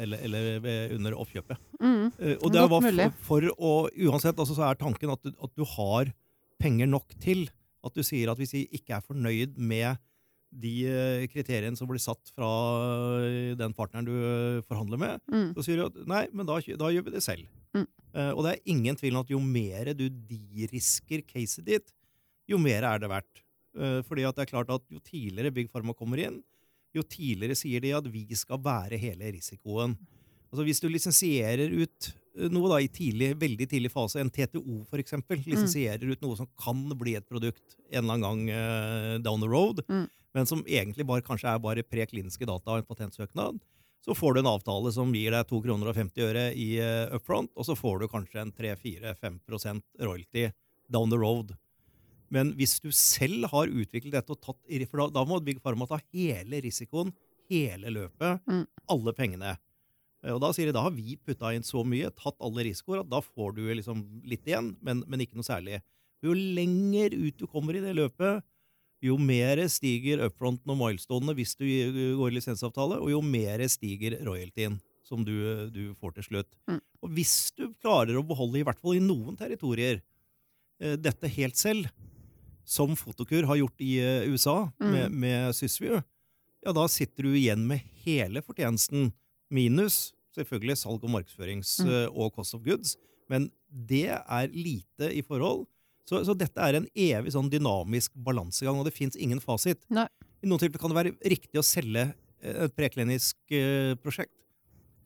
eller, 0.05 0.25
eller 0.29 0.95
under 0.99 1.17
oppkjøpet. 1.17 1.61
Mm. 1.81 2.11
Eh, 2.19 2.35
og 2.37 2.51
det 2.53 2.65
var 2.69 2.85
for, 2.85 3.21
for 3.29 3.51
å 3.57 3.75
Uansett, 4.07 4.37
altså, 4.37 4.57
så 4.59 4.67
er 4.69 4.81
tanken 4.81 5.13
at 5.15 5.23
du, 5.25 5.33
at 5.33 5.55
du 5.57 5.65
har 5.77 6.13
penger 6.61 6.91
nok 6.91 7.17
til 7.23 7.47
at 7.85 7.97
du 7.97 8.05
sier 8.07 8.31
at 8.33 8.41
hvis 8.41 8.55
vi 8.57 8.67
ikke 8.77 8.97
er 8.97 9.05
fornøyd 9.05 9.57
med 9.61 9.99
de 10.55 10.73
eh, 10.87 11.25
kriteriene 11.33 11.77
som 11.79 11.89
blir 11.91 12.03
satt 12.03 12.31
fra 12.35 12.49
eh, 13.27 13.53
den 13.59 13.75
partneren 13.77 14.07
du 14.07 14.15
eh, 14.15 14.63
forhandler 14.69 15.01
med, 15.01 15.25
Mm. 15.33 15.51
så 15.57 15.65
sier 15.67 15.81
du 15.81 15.87
at 15.89 15.97
nei, 16.11 16.25
men 16.33 16.47
da, 16.47 16.61
da 16.79 16.91
gjør 16.95 17.09
vi 17.09 17.15
det 17.17 17.25
selv. 17.25 17.49
Mm. 17.75 17.89
Uh, 18.15 18.31
og 18.31 18.45
det 18.47 18.51
er 18.53 18.71
ingen 18.71 18.95
tvil 18.95 19.17
om 19.17 19.25
at 19.25 19.31
jo 19.33 19.41
mer 19.43 19.89
du 19.99 20.05
de-risker 20.07 21.25
caset 21.27 21.67
ditt, 21.67 21.89
jo 22.47 22.61
mer 22.63 22.87
er 22.87 23.01
det 23.03 23.11
verdt. 23.11 23.41
Uh, 23.75 23.99
fordi 24.07 24.23
at 24.29 24.37
det 24.37 24.45
er 24.45 24.53
klart 24.53 24.71
at 24.71 24.85
jo 24.93 25.01
tidligere 25.03 25.51
Big 25.51 25.73
Pharma 25.73 25.97
kommer 25.99 26.23
inn, 26.23 26.37
jo 26.95 27.03
tidligere 27.03 27.57
sier 27.59 27.83
de 27.85 27.93
at 27.97 28.07
vi 28.11 28.27
skal 28.39 28.61
bære 28.63 28.99
hele 29.01 29.33
risikoen. 29.35 29.97
Altså 30.53 30.65
Hvis 30.69 30.79
du 30.81 30.87
lisensierer 30.89 31.73
ut 31.75 32.11
eh, 32.39 32.47
noe 32.55 32.69
da 32.71 32.79
i 32.79 32.87
tidlig, 32.87 33.33
veldig 33.41 33.67
tidlig 33.73 33.91
fase, 33.91 34.21
en 34.23 34.31
TTO 34.31 34.85
for 34.87 35.03
eksempel, 35.03 35.41
lisensierer 35.51 36.07
ut 36.13 36.23
noe 36.23 36.37
som 36.39 36.47
kan 36.61 36.85
bli 37.01 37.17
et 37.19 37.27
produkt 37.27 37.75
en 37.91 38.05
eller 38.05 38.15
annen 38.15 38.27
gang 38.27 38.43
uh, 38.55 39.19
down 39.25 39.43
the 39.43 39.51
road, 39.51 39.83
Mm. 39.91 40.07
men 40.35 40.47
som 40.47 40.63
egentlig 40.67 41.07
bare, 41.07 41.23
kanskje 41.27 41.51
er 41.51 41.59
bare 41.63 41.83
prekliniske 41.83 42.47
data 42.47 42.71
og 42.77 42.83
en 42.85 42.87
patentsøknad, 42.89 43.59
så 44.05 44.15
får 44.15 44.35
du 44.35 44.41
en 44.43 44.51
avtale 44.53 44.93
som 44.93 45.11
gir 45.17 45.33
deg 45.33 45.47
2 45.49 45.63
kroner 45.65 45.89
og 45.91 45.97
50 45.97 46.23
øre 46.29 46.47
i 46.55 46.79
uh, 46.79 47.15
upfront, 47.17 47.51
og 47.57 47.67
så 47.67 47.75
får 47.75 48.03
du 48.05 48.09
kanskje 48.13 48.43
en 48.43 48.53
3-4-5% 48.53 49.83
royalty 50.05 50.51
down 50.93 51.11
the 51.11 51.19
road. 51.19 51.55
Men 52.35 52.51
hvis 52.59 52.81
du 52.83 52.89
selv 52.95 53.47
har 53.53 53.71
utviklet 53.71 54.17
dette 54.17 54.35
og 54.35 54.41
tatt 54.43 54.89
For 54.91 55.05
da, 55.05 55.07
da 55.21 55.25
må 55.29 55.39
Big 55.45 55.61
Pharma 55.63 55.87
ta 55.87 56.01
hele 56.13 56.63
risikoen, 56.65 57.13
hele 57.51 57.93
løpet, 57.95 58.41
Mm. 58.49 58.65
alle 58.91 59.13
pengene. 59.15 59.57
Eh, 60.25 60.33
Og 60.33 60.41
da 60.43 60.51
sier 60.57 60.67
de 60.67 60.73
da 60.73 60.83
har 60.87 60.95
vi 60.97 61.17
putta 61.17 61.53
inn 61.55 61.63
så 61.63 61.85
mye, 61.87 62.11
tatt 62.17 62.41
alle 62.41 62.65
risikoer, 62.65 63.01
at 63.05 63.11
da 63.13 63.21
får 63.21 63.55
du 63.57 63.63
liksom 63.75 64.03
litt 64.25 64.45
igjen, 64.49 64.75
men, 64.83 65.05
men 65.07 65.21
ikke 65.21 65.37
noe 65.39 65.47
særlig. 65.47 65.83
Jo 66.25 66.33
lenger 66.33 67.13
ut 67.15 67.37
du 67.37 67.47
kommer 67.47 67.77
i 67.77 67.85
det 67.85 67.95
løpet, 67.95 68.43
jo 69.05 69.19
mer 69.21 69.61
stiger 69.69 70.23
upfronten 70.25 70.71
og 70.73 70.79
milestonene 70.81 71.35
hvis 71.37 71.53
du 71.61 71.67
går 72.17 72.31
i 72.33 72.37
lisensavtale, 72.39 72.97
og 73.03 73.11
jo 73.13 73.21
mer 73.21 73.61
stiger 73.69 74.17
royaltyen 74.25 74.79
som 75.05 75.21
du, 75.27 75.69
du 75.69 75.93
får 76.01 76.15
til 76.17 76.25
slutt. 76.31 76.57
Mm. 76.71 76.81
Og 77.05 77.11
hvis 77.13 77.53
du 77.53 77.67
klarer 77.85 78.17
å 78.17 78.25
beholde, 78.25 78.63
i 78.63 78.65
hvert 78.65 78.81
fall 78.81 78.97
i 78.97 79.05
noen 79.05 79.37
territorier, 79.37 80.01
eh, 80.81 80.97
dette 80.97 81.29
helt 81.37 81.61
selv, 81.61 81.91
som 82.65 82.95
Fotokur 82.97 83.45
har 83.49 83.57
gjort 83.61 83.81
i 83.85 83.93
USA 84.01 84.35
USA 84.35 84.57
Mm. 84.81 84.91
med, 84.93 85.13
med 85.13 85.55
Sysview, 85.55 86.03
ja, 86.65 86.73
da 86.73 86.87
sitter 86.89 87.23
du 87.23 87.35
igjen 87.37 87.67
med 87.69 87.81
hele 88.05 88.41
fortjenesten, 88.43 89.13
minus 89.51 90.13
selvfølgelig 90.37 90.77
salg 90.81 91.05
og 91.05 91.11
markedsførings 91.15 91.79
Mm. 91.85 91.91
eh, 91.91 92.09
og 92.11 92.33
cost 92.35 92.55
of 92.55 92.63
goods. 92.65 92.97
Men 93.31 93.51
det 93.71 94.09
er 94.11 94.49
lite 94.53 95.11
i 95.15 95.23
forhold. 95.23 95.67
Så, 96.07 96.25
så 96.27 96.35
dette 96.37 96.61
er 96.61 96.75
en 96.77 96.89
evig 96.95 97.33
sånn 97.33 97.49
dynamisk 97.49 98.13
balansegang, 98.15 98.77
og 98.79 98.85
det 98.85 98.93
fins 98.93 99.17
ingen 99.17 99.41
fasit. 99.41 99.79
Nei. 99.89 100.07
I 100.43 100.47
noen 100.47 100.61
tilfeller 100.61 100.81
kan 100.83 100.93
det 100.93 100.99
være 100.99 101.15
riktig 101.31 101.57
å 101.61 101.65
selge 101.65 102.15
eh, 102.43 102.65
et 102.67 102.75
preklinisk 102.77 103.37
eh, 103.51 103.95
prosjekt 103.97 104.35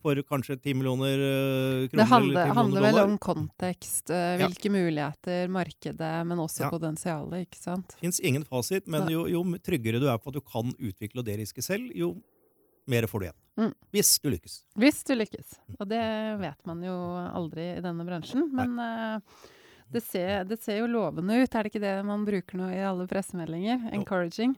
for 0.01 0.21
kanskje 0.27 0.57
10 0.57 0.77
millioner 0.79 1.21
eh, 1.25 1.85
kroner. 1.89 2.01
Det 2.01 2.07
handler, 2.13 2.53
handler 2.57 2.87
vel 2.87 2.99
om 3.03 3.17
kontekst, 3.21 4.09
hvilke 4.09 4.71
Ja. 4.71 4.73
muligheter, 4.73 5.47
markedet, 5.51 6.13
men 6.25 6.37
også 6.37 6.65
Ja. 6.65 6.71
potensialet, 6.73 7.47
ikke 7.47 7.61
sant? 7.61 7.95
Det 7.95 8.01
fins 8.07 8.19
ingen 8.19 8.43
fasit, 8.43 8.87
men 8.87 9.07
jo, 9.09 9.27
jo 9.27 9.43
tryggere 9.59 9.99
du 9.99 10.07
er 10.07 10.17
på 10.17 10.33
at 10.33 10.39
du 10.39 10.41
kan 10.41 10.73
utvikle 10.79 11.19
og 11.19 11.25
deriske 11.25 11.63
selv, 11.63 11.91
jo 11.95 12.15
mer 12.89 13.05
får 13.07 13.19
du 13.19 13.25
igjen. 13.27 13.39
Mm. 13.59 13.73
Hvis 13.93 14.11
du 14.23 14.29
lykkes. 14.31 14.57
Hvis 14.79 15.01
du 15.05 15.13
lykkes. 15.17 15.57
Og 15.77 15.87
det 15.91 16.03
vet 16.41 16.69
man 16.69 16.83
jo 16.83 16.95
aldri 17.27 17.73
i 17.75 17.81
denne 17.83 18.05
bransjen. 18.07 18.47
Men 18.55 18.77
uh, 18.79 19.41
det, 19.91 20.03
ser, 20.05 20.45
det, 20.49 20.61
ser, 20.63 20.79
jo 20.81 20.87
lovende 20.89 21.41
ut. 21.41 21.49
Er 21.53 21.65
det 21.65 21.73
ikke 21.73 21.83
det 21.83 21.97
man 22.07 22.25
bruker 22.27 22.59
nå 22.59 22.69
i 22.73 22.79
alle 22.85 23.07
pressemeldinger? 23.09 23.89
Encouraging. 23.95 24.55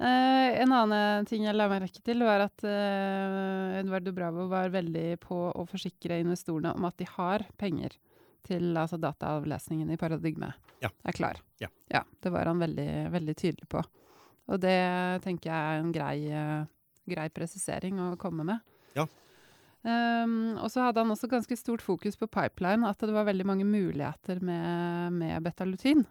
Uh, 0.00 0.56
en 0.62 0.72
annen 0.72 1.26
ting 1.28 1.44
jeg 1.44 1.52
la 1.52 1.66
merke 1.68 2.00
til, 2.00 2.22
var 2.24 2.46
at 2.46 2.62
uh, 2.64 3.76
Eduardo 3.76 4.14
Bravo 4.16 4.46
var 4.48 4.72
veldig 4.72 5.18
på 5.20 5.40
å 5.52 5.64
forsikre 5.68 6.16
investorene 6.22 6.72
om 6.72 6.86
at 6.88 6.96
de 7.02 7.08
har 7.18 7.44
penger 7.60 7.98
til 8.48 8.72
altså 8.80 8.96
dataavlesningen 8.96 9.90
i 9.92 9.98
Paradigme 10.00 10.54
ja. 10.80 10.88
er 10.88 11.16
klar. 11.16 11.40
Ja. 11.60 11.68
ja. 11.92 12.00
Det 12.16 12.32
var 12.32 12.48
han 12.48 12.62
veldig, 12.62 12.88
veldig 13.12 13.34
tydelig 13.36 13.68
på. 13.68 13.82
Og 14.50 14.62
det 14.62 14.80
tenker 15.26 15.52
jeg 15.52 15.58
er 15.74 15.82
en 15.82 15.92
grei, 15.92 16.16
uh, 16.32 16.64
grei 17.10 17.28
presisering 17.36 18.00
å 18.00 18.14
komme 18.20 18.46
med. 18.48 18.64
Ja. 18.96 19.04
Um, 19.84 20.56
og 20.60 20.72
så 20.72 20.86
hadde 20.86 21.04
han 21.04 21.12
også 21.12 21.28
ganske 21.28 21.60
stort 21.60 21.84
fokus 21.84 22.16
på 22.16 22.30
pipeline, 22.32 22.88
at 22.88 23.04
det 23.04 23.12
var 23.12 23.28
veldig 23.28 23.46
mange 23.52 23.68
muligheter 23.68 24.40
med, 24.40 25.20
med 25.20 25.44
betalutin. 25.44 26.06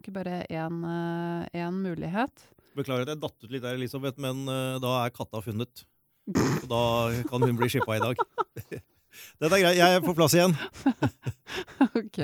Ikke 0.00 0.16
bare 0.16 0.42
én, 0.48 1.76
mulighet. 1.76 2.48
Beklager 2.78 3.06
at 3.06 3.14
jeg 3.14 3.22
datt 3.22 3.44
ut 3.44 3.50
litt 3.52 3.64
der, 3.64 3.76
Elisabeth, 3.76 4.20
men 4.22 4.46
uh, 4.48 4.78
da 4.82 5.02
er 5.02 5.14
katta 5.14 5.42
funnet. 5.44 5.84
Og 6.32 6.66
da 6.70 6.82
kan 7.28 7.44
hun 7.44 7.58
bli 7.58 7.68
shippa 7.72 7.98
i 7.98 8.02
dag. 8.02 8.20
Dette 9.42 9.58
er 9.58 9.60
greit. 9.60 9.76
Jeg 9.76 9.96
er 9.98 10.04
på 10.04 10.14
plass 10.16 10.34
igjen. 10.36 10.54
ok. 12.00 12.18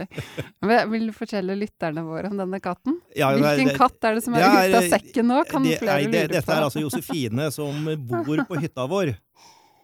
Vil 0.93 1.09
du 1.11 1.13
fortelle 1.17 1.57
lytterne 1.59 2.05
våre 2.07 2.31
om 2.33 2.39
denne 2.41 2.61
katten? 2.65 2.97
Ja, 3.19 3.29
Hvilken 3.35 3.73
det, 3.73 3.77
katt 3.77 4.09
er 4.09 4.17
det 4.17 4.25
som 4.25 4.37
er, 4.39 4.47
er 4.47 4.71
ute 4.71 4.81
av 4.81 4.91
sekken 4.97 5.29
nå? 5.29 5.43
Kan 5.51 5.67
det, 5.67 5.77
flere 5.83 6.07
lure 6.07 6.25
på? 6.25 6.33
Dette 6.33 6.55
er 6.55 6.69
altså 6.71 6.85
Josefine 6.85 7.51
som 7.53 7.91
bor 8.09 8.45
på 8.49 8.61
hytta 8.63 8.89
vår. 8.89 9.13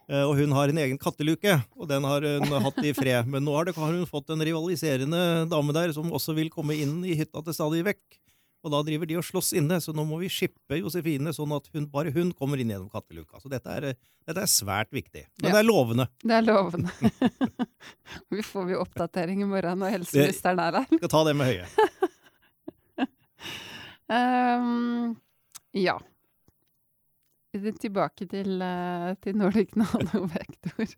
Eh, 0.08 0.24
og 0.24 0.36
hun 0.36 0.52
har 0.56 0.72
en 0.72 0.80
egen 0.84 1.00
katteluke, 1.00 1.58
og 1.76 1.88
den 1.88 2.04
har 2.08 2.24
hun 2.24 2.56
hatt 2.66 2.80
i 2.84 2.92
fred. 2.96 3.28
Men 3.30 3.44
nå 3.46 3.56
har 3.56 3.72
hun 3.76 4.04
fått 4.08 4.32
en 4.34 4.44
rivaliserende 4.44 5.44
dame 5.50 5.76
der 5.76 5.94
som 5.96 6.12
også 6.12 6.36
vil 6.36 6.52
komme 6.52 6.76
inn 6.76 7.02
i 7.04 7.16
hytta 7.20 7.44
til 7.44 7.56
stadig 7.56 7.84
vekk. 7.88 8.02
Og 8.64 8.72
da 8.72 8.80
driver 8.86 9.08
de 9.08 9.18
og 9.20 9.26
slåss 9.26 9.52
inne, 9.60 9.76
så 9.84 9.92
nå 9.92 10.06
må 10.08 10.16
vi 10.22 10.30
skippe 10.32 10.78
Josefine 10.78 11.34
sånn 11.36 11.52
at 11.52 11.66
hun, 11.74 11.84
bare 11.92 12.12
hun 12.14 12.30
kommer 12.32 12.60
inn 12.60 12.70
gjennom 12.72 12.88
katteluka. 12.92 13.36
Så 13.42 13.50
dette 13.52 13.68
er, 13.68 13.90
dette 14.24 14.40
er 14.40 14.48
svært 14.48 14.88
viktig. 14.94 15.26
Men 15.42 15.50
ja. 15.50 15.58
det 15.58 15.60
er 15.60 15.68
lovende. 15.68 16.06
Det 16.24 16.38
er 16.38 16.46
lovende. 16.46 16.94
vi 18.32 18.46
får 18.46 18.72
jo 18.72 18.80
oppdatering 18.80 19.44
i 19.44 19.50
morgen 19.50 19.84
når 19.84 19.98
helseministeren 19.98 20.64
er 20.64 20.80
her. 20.80 20.88
Skal 20.96 21.12
ta 21.12 21.22
det 21.28 21.36
med 21.36 21.52
høye. 21.52 21.68
um, 24.08 25.12
ja. 25.86 25.98
Tilbake 27.54 28.26
til, 28.32 28.64
uh, 28.64 29.12
til 29.20 29.36
Nordic 29.44 29.76
Nanovektor. 29.82 30.96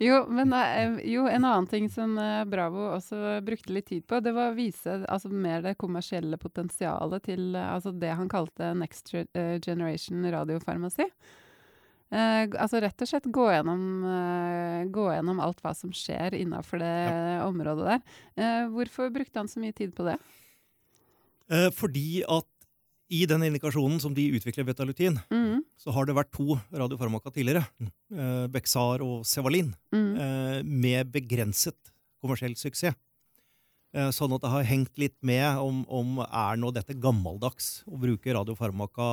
Jo, 0.00 0.22
men 0.32 0.54
eh, 0.56 0.96
jo, 1.12 1.26
en 1.28 1.44
annen 1.44 1.68
ting 1.70 1.90
som 1.92 2.16
eh, 2.18 2.44
Bravo 2.48 2.88
også 2.94 3.36
brukte 3.44 3.74
litt 3.76 3.90
tid 3.90 4.06
på, 4.08 4.22
det 4.24 4.32
var 4.34 4.50
å 4.50 4.56
vise 4.56 5.02
altså, 5.04 5.28
mer 5.28 5.62
det 5.62 5.76
kommersielle 5.80 6.38
potensialet 6.40 7.28
til 7.28 7.54
eh, 7.54 7.68
altså, 7.74 7.92
det 7.92 8.14
han 8.18 8.30
kalte 8.32 8.72
next 8.78 9.12
generation 9.12 10.26
radiofarmasi. 10.32 11.10
Eh, 12.12 12.44
altså 12.60 12.82
rett 12.84 13.00
og 13.00 13.08
slett 13.08 13.26
gå 13.32 13.44
gjennom, 13.48 13.84
eh, 14.04 14.80
gå 14.92 15.06
gjennom 15.14 15.38
alt 15.40 15.62
hva 15.64 15.72
som 15.72 15.94
skjer 15.96 16.36
innafor 16.36 16.82
det 16.82 16.92
ja. 17.08 17.46
området 17.46 17.86
der. 17.88 18.02
Eh, 18.36 18.64
hvorfor 18.74 19.08
brukte 19.14 19.40
han 19.40 19.48
så 19.48 19.62
mye 19.62 19.76
tid 19.76 19.96
på 19.96 20.08
det? 20.10 20.20
fordi 21.76 22.22
at 22.32 22.46
i 23.12 23.22
den 23.28 23.44
indikasjonen 23.44 24.00
som 24.00 24.14
de 24.16 24.24
utvikler 24.38 24.66
betalutin, 24.66 25.18
mm. 25.32 25.62
så 25.76 25.92
har 25.92 26.08
det 26.08 26.16
vært 26.16 26.32
to 26.32 26.56
radiofarmaka 26.72 27.32
tidligere, 27.34 27.66
eh, 27.84 28.46
Bexar 28.52 29.04
og 29.04 29.26
Sevalin, 29.28 29.74
mm. 29.92 30.12
eh, 30.16 30.58
med 30.64 31.12
begrenset 31.12 31.92
kommersiell 32.22 32.56
suksess. 32.56 32.96
Eh, 33.92 34.08
sånn 34.08 34.32
at 34.32 34.40
det 34.40 34.48
har 34.48 34.64
hengt 34.64 34.96
litt 34.96 35.18
med 35.20 35.60
om, 35.60 35.82
om 35.92 36.22
er 36.24 36.56
nå 36.56 36.70
dette 36.72 36.96
gammeldags 36.96 37.82
å 37.84 37.98
bruke 38.00 38.32
radiofarmaka. 38.32 39.08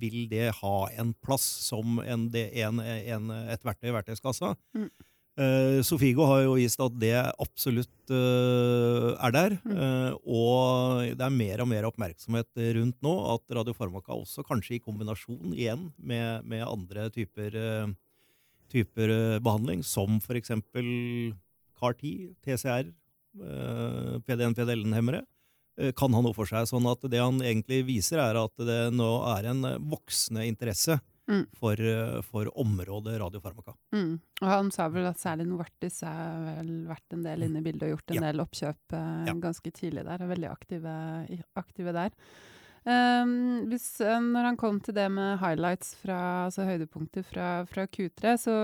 Vil 0.00 0.24
det 0.30 0.54
ha 0.62 0.76
en 0.96 1.12
plass 1.20 1.44
som 1.66 2.00
en, 2.00 2.30
en, 2.32 2.80
en, 2.80 3.32
et 3.52 3.66
verktøy 3.68 3.90
i 3.90 3.96
verktøyskassa? 3.98 4.54
Mm. 4.78 4.88
Uh, 5.32 5.80
Sofigo 5.80 6.26
har 6.28 6.42
jo 6.44 6.58
vist 6.58 6.80
at 6.84 6.96
det 7.00 7.14
absolutt 7.40 8.12
uh, 8.12 9.16
er 9.16 9.32
der. 9.32 9.54
Uh, 9.64 10.12
og 10.28 11.16
det 11.16 11.24
er 11.24 11.32
mer 11.32 11.62
og 11.64 11.70
mer 11.70 11.88
oppmerksomhet 11.88 12.50
rundt 12.76 12.98
nå 13.04 13.14
at 13.32 13.56
radiofarmaka 13.60 14.12
også, 14.12 14.44
kanskje 14.44 14.76
i 14.76 14.82
kombinasjon 14.84 15.54
igjen 15.54 15.88
med, 15.96 16.44
med 16.44 16.66
andre 16.66 17.08
typer, 17.14 17.56
typer 18.72 19.14
behandling, 19.44 19.80
som 19.84 20.20
f.eks. 20.20 20.52
CAR-10, 21.82 22.34
TCR, 22.44 22.92
PDN-PDL-hemmere, 24.28 25.24
kan 25.96 26.12
ha 26.12 26.20
noe 26.20 26.36
for 26.36 26.46
seg. 26.46 26.68
Sånn 26.68 26.84
at 26.90 27.08
det 27.08 27.18
han 27.22 27.40
egentlig 27.40 27.80
viser, 27.88 28.20
er 28.20 28.36
at 28.38 28.52
det 28.68 28.82
nå 28.94 29.08
er 29.32 29.48
en 29.50 29.64
voksende 29.90 30.44
interesse 30.46 31.00
mm. 31.30 31.44
for, 31.58 31.80
eh, 31.80 32.20
for, 32.26 32.50
området 32.58 33.18
radiofarmaka. 33.20 33.74
Mm. 33.94 34.14
Og 34.42 34.48
han 34.48 34.70
sa 34.74 34.88
vel 34.92 35.08
at 35.10 35.20
særlig 35.20 35.48
Novartis 35.50 36.00
har 36.06 36.40
vel 36.60 36.72
vært 36.88 37.16
en 37.16 37.26
del 37.26 37.46
inne 37.48 37.62
i 37.62 37.66
bildet 37.66 37.88
og 37.88 37.96
gjort 37.96 38.14
en 38.14 38.20
ja. 38.20 38.24
del 38.28 38.44
oppkjøp 38.46 38.96
eh, 38.98 39.12
ja. 39.28 39.36
ganske 39.44 39.74
tidlig 39.74 40.06
der, 40.08 40.24
og 40.24 40.32
veldig 40.32 40.50
aktive, 40.50 40.96
aktive 41.60 41.94
der. 41.96 42.16
Um, 42.82 43.68
hvis, 43.70 43.84
uh, 44.02 44.18
når 44.18 44.48
han 44.48 44.56
kom 44.58 44.80
til 44.82 44.96
det 44.96 45.06
med 45.14 45.36
highlights 45.38 45.92
fra 46.00 46.48
altså 46.48 46.64
høydepunkter 46.66 47.22
fra, 47.22 47.62
fra 47.70 47.84
Q3, 47.86 48.32
så, 48.42 48.56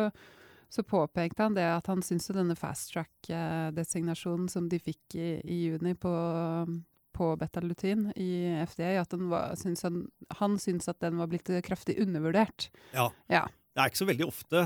så, 0.66 0.82
påpekte 0.82 1.44
han 1.46 1.54
det 1.54 1.68
at 1.70 1.86
han 1.86 2.02
syntes 2.02 2.34
denne 2.34 2.56
fast 2.58 2.90
track-designasjonen 2.96 4.48
som 4.50 4.66
de 4.66 4.80
fikk 4.82 5.14
i, 5.14 5.28
i 5.46 5.60
juni 5.68 5.94
på, 5.94 6.10
på 7.16 7.32
betalutin 7.40 8.08
i 8.16 8.30
FDA, 8.68 8.94
at 9.00 9.14
var, 9.30 9.54
syns 9.58 9.84
han, 9.86 10.02
han 10.40 10.58
syns 10.60 10.90
at 10.90 11.00
den 11.04 11.18
var 11.20 11.30
blitt 11.30 11.50
kraftig 11.66 11.98
undervurdert. 12.02 12.68
Ja. 12.92 13.08
ja. 13.32 13.46
Det 13.74 13.82
er 13.82 13.90
ikke 13.92 14.00
så 14.00 14.08
veldig 14.08 14.26
ofte 14.26 14.64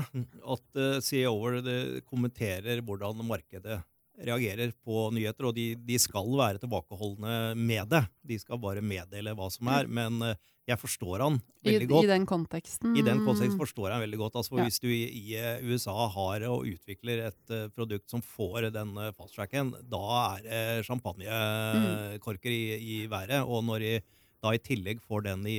at 0.55 0.79
uh, 0.79 0.99
CEO-er 1.03 1.99
kommenterer 2.09 2.81
hvordan 2.85 3.21
markedet 3.27 3.81
reagerer 4.21 4.71
på 4.85 5.07
nyheter, 5.13 5.49
og 5.49 5.55
de, 5.57 5.73
de, 5.79 5.99
skal 6.01 6.27
være 6.37 6.61
tilbakeholdne 6.61 7.53
med 7.57 7.89
det. 7.91 8.03
De 8.21 8.37
skal 8.39 8.61
bare 8.61 8.83
meddele 8.85 9.33
hva 9.37 9.49
som 9.53 9.69
er. 9.73 9.89
Men 9.89 10.19
uh, 10.21 10.33
jeg 10.69 10.79
forstår 10.79 11.23
han 11.25 11.37
veldig 11.65 11.87
I, 11.87 11.89
godt. 11.89 12.05
I 12.05 12.11
den 12.13 12.25
konteksten? 12.29 12.95
I 12.95 13.03
den 13.03 13.23
konteksten 13.25 13.59
forstår 13.59 13.89
jeg 13.89 13.97
han 13.97 14.03
veldig 14.05 14.19
godt. 14.21 14.37
Altså, 14.39 14.57
ja. 14.59 14.67
Hvis 14.67 14.79
du 14.83 14.87
i, 14.87 15.03
i, 15.09 15.23
eh, 15.39 15.63
USA 15.67 15.95
har 16.13 16.45
og 16.47 16.67
utvikler 16.69 17.25
et 17.27 17.53
uh, 17.53 17.65
produkt 17.75 18.11
som 18.11 18.23
får 18.23 18.69
den 18.75 18.93
uh, 18.99 19.09
fasttracken, 19.17 19.73
da 19.91 20.03
er 20.19 20.45
det 20.45 20.61
uh, 20.79 20.83
champagnekorker 20.87 22.53
i, 22.53 22.61
i, 22.79 22.99
været. 23.11 23.41
Og 23.43 23.65
når 23.67 23.83
de 23.83 23.95
da 24.43 24.53
i 24.53 24.59
tillegg 24.59 25.03
får 25.03 25.25
den 25.27 25.43
i, 25.47 25.57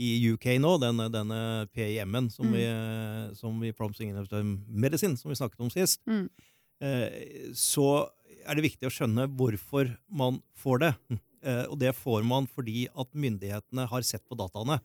i 0.00 0.10
UK 0.32 0.54
nå, 0.60 0.76
denne, 0.80 1.08
denne 1.12 1.40
PIM-en 1.72 2.30
som, 2.32 2.48
mm. 2.48 2.54
vi, 2.56 2.66
som 3.36 3.58
vi 3.60 3.72
Promising 3.76 4.14
Medicine, 4.68 5.16
som 5.20 5.32
vi 5.32 5.36
snakket 5.36 5.64
om 5.64 5.72
sist, 5.72 6.00
mm. 6.08 6.28
Så 7.56 7.86
er 8.46 8.58
det 8.58 8.66
viktig 8.66 8.88
å 8.88 8.92
skjønne 8.92 9.24
hvorfor 9.32 9.88
man 10.12 10.40
får 10.60 10.82
det. 10.82 10.90
Eh, 11.46 11.64
og 11.70 11.78
det 11.80 11.94
får 11.96 12.24
man 12.26 12.48
fordi 12.50 12.86
at 12.90 13.12
myndighetene 13.14 13.86
har 13.90 14.06
sett 14.06 14.24
på 14.26 14.38
dataene. 14.38 14.80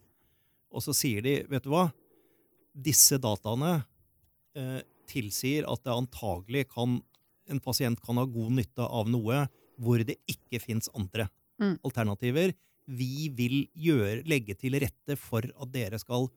Og 0.71 0.83
så 0.85 0.95
sier 0.95 1.23
de, 1.25 1.39
vet 1.49 1.65
du 1.65 1.71
hva, 1.73 1.89
disse 2.71 3.17
dataene 3.21 3.81
eh, 4.55 4.79
tilsier 5.09 5.67
at 5.67 5.83
det 5.83 5.95
antagelig 5.95 6.67
kan 6.71 6.99
en 7.51 7.59
pasient 7.63 7.99
kan 8.05 8.19
ha 8.21 8.27
god 8.29 8.53
nytte 8.61 8.85
av 8.85 9.09
noe 9.11 9.45
hvor 9.81 10.03
det 10.07 10.19
ikke 10.29 10.61
fins 10.61 10.87
andre 10.95 11.25
mm. 11.59 11.81
alternativer. 11.81 12.53
Vi 12.85 13.27
vil 13.35 13.65
gjøre, 13.75 14.21
legge 14.29 14.55
til 14.59 14.77
rette 14.79 15.17
for 15.19 15.43
at 15.43 15.73
dere 15.73 15.99
skal 15.99 16.29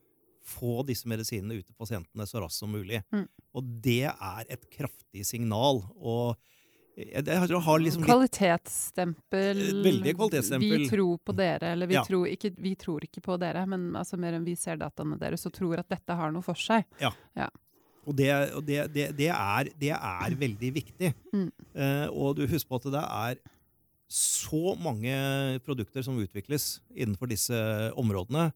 få 0.45 0.83
disse 0.87 1.09
medisinene 1.09 1.59
ut 1.59 1.65
til 1.65 1.77
pasientene 1.77 2.27
så 2.29 2.43
raskt 2.43 2.61
som 2.61 2.73
mulig. 2.73 3.01
Mm. 3.13 3.25
Og 3.57 3.71
det 3.85 4.03
er 4.11 4.51
et 4.53 4.67
kraftig 4.73 5.25
signal. 5.27 5.83
og 5.95 6.35
liksom 6.95 8.03
kvalitetsstempel. 8.03 9.57
Eh, 9.59 9.83
veldig 9.83 10.15
kvalitetsstempel. 10.15 10.77
Vi 10.77 10.89
tror 10.89 11.17
på 11.17 11.35
dere, 11.35 11.73
eller 11.73 11.87
vi, 11.87 11.97
ja. 11.97 12.05
tror, 12.07 12.27
ikke, 12.27 12.53
vi 12.57 12.75
tror, 12.75 13.03
ikke, 13.03 13.21
på 13.21 13.37
dere, 13.37 13.65
men 13.67 13.89
altså 13.95 14.17
mer 14.17 14.37
enn 14.37 14.45
vi 14.45 14.55
ser 14.55 14.79
dataene 14.79 15.17
deres 15.19 15.45
og 15.45 15.53
tror 15.53 15.81
at 15.81 15.89
dette 15.91 16.15
har 16.15 16.31
noe 16.31 16.45
for 16.45 16.55
seg. 16.55 16.85
Ja. 17.01 17.11
ja. 17.35 17.49
Og, 18.05 18.15
det, 18.15 18.29
og 18.55 18.63
det, 18.63 18.79
det, 18.93 19.09
det, 19.17 19.29
er, 19.33 19.71
det 19.81 19.91
er 19.97 20.37
veldig 20.39 20.71
viktig. 20.75 21.11
Mm. 21.33 21.49
Uh, 21.75 22.07
og 22.13 22.37
du 22.37 22.45
husker 22.47 22.69
på 22.69 22.79
at 22.79 22.89
det 22.93 23.03
er 23.03 23.43
så 24.15 24.75
mange 24.77 25.15
produkter 25.65 26.05
som 26.05 26.19
utvikles 26.21 26.77
innenfor 26.93 27.27
disse 27.31 27.57
områdene. 27.97 28.51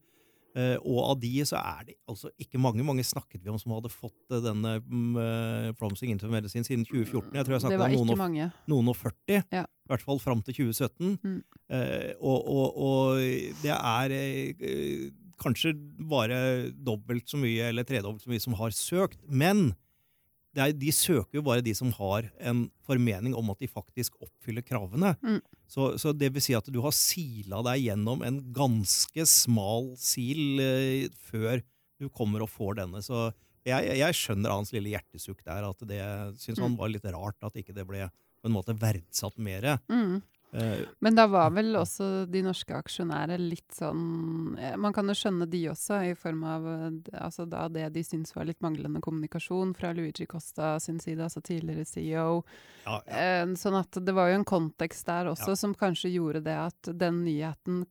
Uh, 0.50 0.74
og 0.82 0.98
av 1.12 1.18
de 1.22 1.30
så 1.46 1.60
er 1.60 1.84
det 1.86 1.94
altså 2.10 2.32
ikke 2.42 2.58
mange 2.58 2.82
mange 2.82 3.04
snakket 3.06 3.44
vi 3.44 3.52
om 3.52 3.58
som 3.60 3.70
hadde 3.76 3.92
fått 3.92 4.32
uh, 4.34 4.40
denne 4.42 4.72
uh, 4.82 5.68
Promising 5.78 6.10
Into 6.10 6.30
Medicine 6.32 6.66
siden 6.66 6.82
2014. 6.88 7.36
Jeg 7.38 7.46
tror 7.46 7.54
jeg 7.54 7.64
snakket 7.64 7.84
om 7.86 8.10
noen 8.10 8.40
og, 8.48 8.56
noen 8.72 8.90
og 8.90 8.98
40. 8.98 9.44
Ja. 9.54 9.62
I 9.62 9.92
hvert 9.92 10.06
fall 10.06 10.22
fram 10.22 10.42
til 10.46 10.56
2017. 10.58 11.14
Mm. 11.22 11.38
Og, 12.18 12.50
og, 12.50 12.66
og, 12.78 13.22
det 13.62 13.72
er 13.74 14.12
kanskje 15.40 15.72
bare 16.10 16.70
dobbelt 16.70 17.30
så 17.30 17.40
mye 17.40 17.70
eller 17.72 17.86
tredobbelt 17.86 18.22
så 18.22 18.30
mye 18.30 18.42
som 18.42 18.54
har 18.60 18.74
søkt. 18.76 19.18
Men 19.26 19.72
er, 20.58 20.72
de 20.74 20.90
søker 20.90 21.38
jo 21.38 21.42
bare 21.46 21.62
de 21.62 21.72
som 21.78 21.92
har 21.94 22.26
en 22.42 22.64
formening 22.86 23.34
om 23.38 23.50
at 23.52 23.60
de 23.62 23.68
faktisk 23.70 24.16
oppfyller 24.24 24.64
kravene. 24.66 25.12
Mm. 25.22 25.38
Så, 25.70 25.92
så, 26.02 26.10
det 26.16 26.32
vil 26.34 26.42
si 26.42 26.56
at 26.58 26.66
du 26.66 26.80
har 26.82 26.90
sila 26.96 27.60
deg 27.62 27.84
gjennom 27.86 28.24
en 28.26 28.40
ganske 28.52 29.26
smal 29.30 29.92
sil 30.02 30.58
eh, 30.58 31.06
før 31.30 31.62
du 32.00 32.08
kommer 32.10 32.42
og 32.42 32.50
får 32.50 32.80
denne. 32.80 32.98
Så 33.04 33.28
jeg, 33.68 33.92
jeg 34.00 34.16
skjønner 34.16 34.50
hans 34.56 34.72
lille 34.74 34.90
hjertesukk 34.96 35.44
der. 35.44 35.68
at 35.68 35.86
det 35.86 36.00
synes 36.40 36.58
han 36.58 36.72
Mm. 36.74 36.78
var 36.80 36.88
litt 36.88 37.04
rart 37.04 37.36
at 37.46 37.54
ikke 37.60 37.74
det 37.76 37.86
ble 37.86 38.08
på 38.40 38.48
en 38.48 38.54
måte 38.56 38.74
verdsatt 38.74 39.36
mer. 39.38 39.78
Mm. 39.92 40.22
Eh, 40.52 40.80
Men 41.00 41.14
da 41.14 41.26
var 41.30 41.50
vel 41.54 41.76
også 41.78 42.26
de 42.30 42.42
norske 42.42 42.74
aksjonærer 42.74 43.38
litt 43.38 43.70
sånn 43.76 44.56
Man 44.82 44.92
kan 44.92 45.06
jo 45.06 45.14
skjønne 45.14 45.46
de 45.48 45.60
også, 45.70 46.00
i 46.10 46.14
form 46.18 46.42
av 46.44 46.66
eh, 46.66 47.20
altså 47.22 47.46
da 47.48 47.68
det 47.68 47.92
de 47.94 48.02
syns 48.02 48.34
var 48.34 48.44
litt 48.48 48.60
manglende 48.60 49.00
kommunikasjon 49.00 49.74
fra 49.78 49.92
Luigi 49.94 50.26
Costa 50.26 50.72
sin 50.80 50.98
side, 50.98 51.20
altså 51.22 51.40
tidligere 51.40 51.84
CEO. 51.86 52.42
ja, 52.84 53.02
ja. 53.06 53.12
Eh, 53.42 53.46
sånn 53.54 53.78
at 53.78 53.92
det 54.04 54.12
var 54.16 54.30
jo 54.32 54.40
en 54.40 54.44
kontekst 54.44 55.06
der 55.06 55.30
også 55.30 55.50
Ja. 55.54 55.56
som 55.56 55.74
kanskje 55.74 56.10
gjorde 56.16 56.42
det 56.42 56.56
at 56.58 56.82
den 56.98 57.22
nyheten 57.24 57.86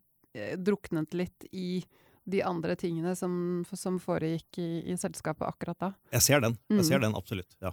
druknet 0.57 1.13
litt 1.13 1.45
i 1.51 1.83
de 2.29 2.43
andre 2.45 2.75
tingene 2.75 3.15
som, 3.17 3.65
som 3.73 3.97
foregikk 3.99 4.59
i, 4.61 4.91
i 4.91 4.97
selskapet 4.99 5.47
akkurat 5.47 5.79
da. 5.79 5.93
Jeg 6.13 6.21
ser 6.21 6.41
den. 6.41 6.57
Jeg 6.69 6.85
ser 6.85 6.99
Mm. 6.99 7.01
den 7.07 7.15
absolutt. 7.15 7.55
ja. 7.61 7.71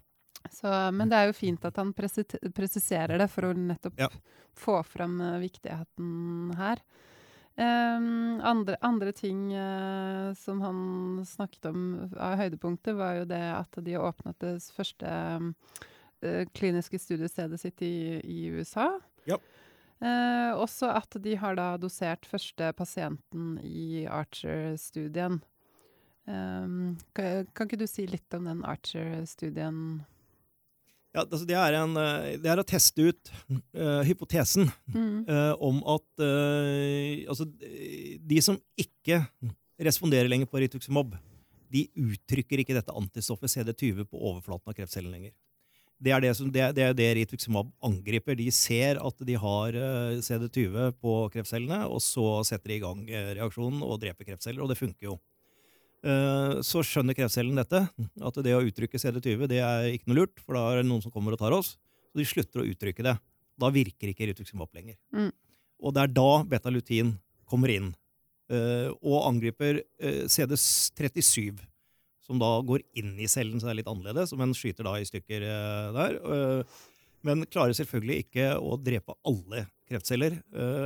Så, 0.53 0.71
men 0.95 1.11
det 1.11 1.19
er 1.19 1.31
jo 1.31 1.37
fint 1.39 1.65
at 1.69 1.79
han 1.81 1.93
presiserer 1.97 3.19
det 3.19 3.29
for 3.33 3.49
å 3.49 3.57
nettopp 3.57 3.99
Ja. 4.01 4.11
få 4.57 4.83
fram 4.87 5.21
eh, 5.21 5.39
viktigheten 5.43 6.55
her. 6.59 6.83
Um, 7.57 8.37
andre, 8.45 8.77
andre 8.85 9.13
ting 9.17 9.49
uh, 9.57 10.35
som 10.37 10.61
han 10.61 10.81
snakket 11.25 11.71
om 11.71 12.11
av 12.21 12.35
høydepunkter, 12.37 12.93
var 12.99 13.15
jo 13.23 13.29
det 13.31 13.45
at 13.49 13.79
de 13.81 13.95
åpnet 13.97 14.37
det 14.45 14.59
første 14.77 15.09
eh, 16.21 16.43
kliniske 16.53 17.01
studiestedet 17.01 17.61
sitt 17.63 17.81
i, 17.81 18.21
i 18.21 18.51
USA. 18.53 18.91
Ja. 19.25 19.39
Uh, 20.05 20.53
også 20.61 20.91
at 20.93 21.17
de 21.25 21.33
har 21.41 21.57
da 21.57 21.71
dosert 21.81 22.29
første 22.29 22.69
pasienten 22.77 23.57
i 23.65 24.05
Archer-studien. 24.05 25.41
Um, 26.29 26.99
kan, 27.17 27.49
kan 27.57 27.71
ikke 27.71 27.81
du 27.81 27.89
si 27.89 28.05
litt 28.11 28.37
om 28.37 28.51
den 28.51 28.61
Archer-studien? 28.69 30.05
Ja, 31.17 31.23
altså 31.25 31.47
det, 31.49 31.57
er 31.57 31.79
en, 31.79 31.97
eh, 31.97 32.35
det 32.43 32.51
er 32.53 32.61
å 32.61 32.67
teste 32.67 33.07
ut 33.09 33.31
uh, 33.73 34.03
hypotesen 34.05 34.69
Mm. 34.93 35.25
uh, 35.29 35.55
om 35.65 35.79
at 35.97 36.05
uh, 36.21 37.25
altså, 37.33 37.47
de 37.49 38.41
som 38.45 38.59
ikke 38.79 39.23
responderer 39.81 40.29
lenger 40.29 40.49
på 40.51 40.61
rituximab, 40.61 41.17
de 41.73 41.87
uttrykker 41.99 42.63
ikke 42.63 42.77
dette 42.77 42.95
antistoffet 42.95 43.51
CD20 43.53 44.07
på 44.11 44.21
overflaten 44.21 44.71
av 44.71 44.77
kreftcellen 44.77 45.13
lenger. 45.13 45.35
Det 45.97 46.13
er 46.13 46.21
det, 46.21 46.35
som, 46.37 46.51
det, 46.53 46.67
det, 46.77 46.91
det 46.99 47.09
rituximab 47.17 47.71
angriper. 47.85 48.37
De 48.37 48.51
ser 48.53 49.01
at 49.01 49.23
de 49.25 49.37
har 49.41 49.77
eh, 49.81 50.19
CD20 50.21 50.93
på 51.01 51.15
kreftcellene, 51.33 51.87
og 51.89 52.03
så 52.05 52.43
setter 52.45 52.75
de 52.75 52.77
i 52.77 52.83
gang 52.85 53.01
reaksjonen 53.39 53.81
og 53.81 53.97
dreper 54.03 54.29
kreftceller, 54.29 54.61
og 54.61 54.69
det 54.69 54.77
funker 54.77 55.09
jo. 55.09 55.17
Eh, 56.05 56.59
Så 56.63 56.83
skjønner 56.85 57.17
kreftcellen 57.17 57.57
dette, 57.59 57.81
at 57.89 58.41
det 58.45 58.55
å 58.55 58.65
uttrykke 58.65 59.01
CD20 59.01 59.47
det 59.51 59.61
er 59.65 59.91
ikke 59.95 60.11
noe 60.11 60.21
lurt, 60.23 60.41
for 60.43 60.57
da 60.59 60.65
er 60.71 60.83
det 60.83 60.89
noen 60.91 61.03
som 61.05 61.13
kommer 61.15 61.35
og 61.35 61.41
tar 61.41 61.57
oss. 61.57 61.77
Så 62.13 62.21
de 62.21 62.29
slutter 62.29 62.63
å 62.63 62.67
uttrykke 62.69 63.07
det. 63.07 63.17
Da 63.57 63.71
virker 63.73 64.13
ikke 64.13 64.29
rituximab 64.29 64.73
lenger. 64.77 64.99
Mm. 65.17 65.31
Og 65.83 65.95
det 65.95 66.05
er 66.05 66.13
da 66.17 66.31
betalutin 66.49 67.15
kommer 67.49 67.73
inn 67.73 67.95
eh, 68.53 68.91
og 69.01 69.25
angriper 69.29 69.81
eh, 70.01 70.27
CD37, 70.29 71.63
som 72.27 72.41
da 72.43 72.57
går 72.67 72.83
inn 72.99 73.15
i 73.23 73.29
cellen, 73.31 73.61
så 73.61 73.69
det 73.69 73.77
er 73.77 73.81
litt 73.81 73.91
annerledes, 73.91 74.35
men 74.39 74.55
skyter 74.57 74.87
da 74.89 74.97
i 74.99 75.07
stykker 75.07 75.45
der. 75.95 76.17
men 77.23 77.45
klarer 77.47 77.77
selvfølgelig 77.79 78.25
ikke 78.25 78.49
å 78.59 78.75
drepe 78.83 79.15
alle 79.23 79.69
kreftceller, 79.87 80.41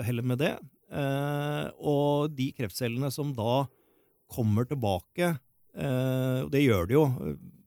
heller 0.05 0.27
med 0.29 0.43
det. 0.43 0.51
Og 1.81 2.29
de 2.37 2.51
kreftcellene 2.59 3.09
som 3.15 3.33
da 3.33 3.63
kommer 4.31 4.67
tilbake, 4.69 5.35
eh, 5.75 6.39
og 6.45 6.51
det 6.55 6.63
gjør 6.65 6.89
det 6.89 6.97
jo, 6.97 7.05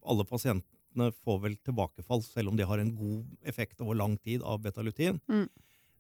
alle 0.04 0.26
pasientene 0.28 1.12
får 1.23 1.39
vel 1.45 1.56
tilbakefall, 1.65 2.23
selv 2.26 2.52
om 2.52 2.58
de 2.60 2.65
har 2.69 2.80
en 2.82 2.95
god 2.95 3.23
effekt 3.49 3.80
over 3.82 3.97
lang 3.99 4.17
tid 4.23 4.43
av 4.43 4.62
betalutin. 4.63 5.19
Mm. 5.32 5.47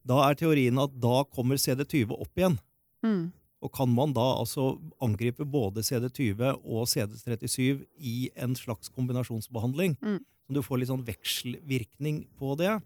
Da 0.05 0.19
er 0.29 0.35
teorien 0.35 0.77
at 0.83 0.95
da 0.99 1.23
kommer 1.31 1.55
CD20 1.55 2.11
opp 2.17 2.35
igjen. 2.39 2.59
Mm. 3.05 3.31
Og 3.63 3.71
kan 3.71 3.87
man 3.87 4.11
da 4.11 4.25
altså 4.41 4.73
angripe 5.01 5.45
både 5.47 5.83
CD20 5.87 6.57
og 6.59 6.83
CD37 6.91 7.85
i 8.03 8.29
en 8.35 8.55
slags 8.59 8.91
kombinasjonsbehandling, 8.91 9.95
Mm. 10.03 10.19
så 10.19 10.53
du 10.57 10.61
får 10.61 10.79
litt 10.81 10.91
sånn 10.91 11.05
vekselvirkning 11.07 12.25
på 12.37 12.57
det, 12.59 12.81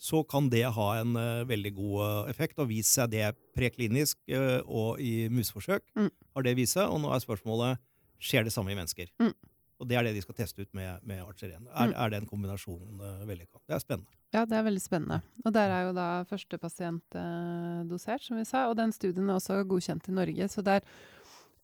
så 0.00 0.22
kan 0.24 0.48
det 0.52 0.64
ha 0.72 0.88
en 1.00 1.12
uh, 1.18 1.44
veldig 1.48 1.74
god 1.76 1.96
eh, 2.06 2.30
effekt. 2.32 2.58
Og 2.62 2.70
vist 2.70 2.96
seg 2.96 3.12
det 3.12 3.26
preklinisk 3.56 4.18
uh, 4.32 4.60
og 4.64 5.00
i 5.04 5.28
museforsøk. 5.32 5.84
Mm. 5.98 6.10
har 6.36 6.46
det 6.46 6.56
vist 6.56 6.78
seg, 6.78 6.88
Og 6.88 7.02
nå 7.02 7.12
er 7.12 7.20
spørsmålet 7.20 7.82
skjer 8.20 8.44
det 8.44 8.52
samme 8.54 8.72
i 8.72 8.78
mennesker. 8.78 9.12
Mm. 9.20 9.34
Og 9.80 9.88
det 9.88 9.96
er 9.96 10.04
det 10.04 10.14
de 10.16 10.22
skal 10.24 10.36
teste 10.36 10.60
ut 10.60 10.72
med, 10.76 11.04
med 11.08 11.22
Archer1. 11.24 11.52
Er, 11.68 11.92
Mm. 11.92 11.94
er 11.96 12.10
den 12.16 12.26
kombinasjonen 12.28 13.00
uh, 13.00 13.22
vellykka? 13.28 13.60
Det 13.68 13.76
er 13.76 13.84
spennende. 13.84 14.16
Ja, 14.32 14.44
det 14.46 14.56
er 14.56 14.66
veldig 14.66 14.82
spennende. 14.82 15.22
Og 15.44 15.52
der 15.52 15.72
er 15.72 15.86
jo 15.88 15.94
da 15.96 16.08
første 16.28 16.58
pasient 16.60 17.16
uh, 17.16 17.80
dosert, 17.88 18.22
som 18.24 18.36
vi 18.36 18.44
sa. 18.44 18.68
Og 18.68 18.76
den 18.76 18.92
studien 18.92 19.28
er 19.28 19.36
også 19.36 19.62
godkjent 19.68 20.08
i 20.08 20.16
Norge. 20.16 20.48
Så 20.48 20.64
der, 20.64 20.84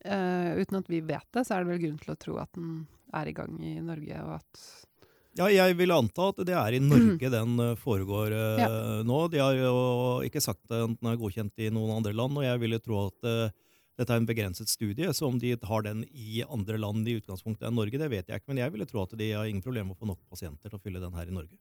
Uh, 0.06 0.60
uten 0.60 0.76
at 0.78 0.88
vi 0.92 1.00
vet 1.02 1.26
det, 1.34 1.42
så 1.42 1.56
er 1.56 1.64
det 1.64 1.72
vel 1.72 1.80
grunn 1.82 1.96
til 1.98 2.12
å 2.12 2.18
tro 2.20 2.34
at 2.38 2.50
den 2.54 2.84
er 3.16 3.26
i 3.26 3.32
gang 3.34 3.56
i 3.64 3.72
Norge, 3.82 4.18
og 4.22 4.36
at 4.36 4.60
Ja, 5.36 5.48
jeg 5.52 5.76
vil 5.76 5.92
anta 5.92 6.30
at 6.32 6.40
det 6.48 6.54
er 6.56 6.76
i 6.76 6.80
Norge 6.82 7.30
den 7.32 7.60
eh, 7.60 7.74
foregår 7.80 8.32
uh, 8.32 8.62
Ja. 8.62 8.68
nå. 9.06 9.18
De 9.32 9.40
har 9.42 9.56
jo 9.58 9.76
ikke 10.26 10.42
sagt 10.44 10.64
at 10.70 10.74
den 10.96 11.10
er 11.10 11.20
godkjent 11.20 11.64
i 11.64 11.70
noen 11.74 11.92
andre 11.98 12.14
land, 12.16 12.38
og 12.40 12.46
jeg 12.46 12.62
ville 12.62 12.80
tro 12.80 13.06
at 13.06 13.28
uh, 13.28 13.54
dette 13.96 14.12
er 14.12 14.20
en 14.20 14.28
begrenset 14.28 14.68
studie, 14.68 15.08
så 15.16 15.28
om 15.28 15.38
de 15.40 15.54
har 15.56 15.84
den 15.86 16.02
i 16.12 16.42
andre 16.44 16.76
land 16.80 17.08
i 17.08 17.16
utgangspunktet 17.20 17.68
enn 17.68 17.78
Norge, 17.78 17.96
det 18.00 18.10
vet 18.12 18.28
jeg 18.28 18.42
ikke, 18.42 18.50
men 18.52 18.60
jeg 18.60 18.74
ville 18.74 18.88
tro 18.88 19.04
at 19.06 19.14
de 19.16 19.30
har 19.32 19.48
ingen 19.48 19.64
problemer 19.64 19.88
med 19.88 19.96
å 19.96 20.02
få 20.02 20.10
nok 20.10 20.20
pasienter 20.28 20.68
til 20.68 20.76
å 20.76 20.82
fylle 20.84 21.00
den 21.00 21.16
her 21.16 21.30
i 21.30 21.36
Norge. 21.36 21.56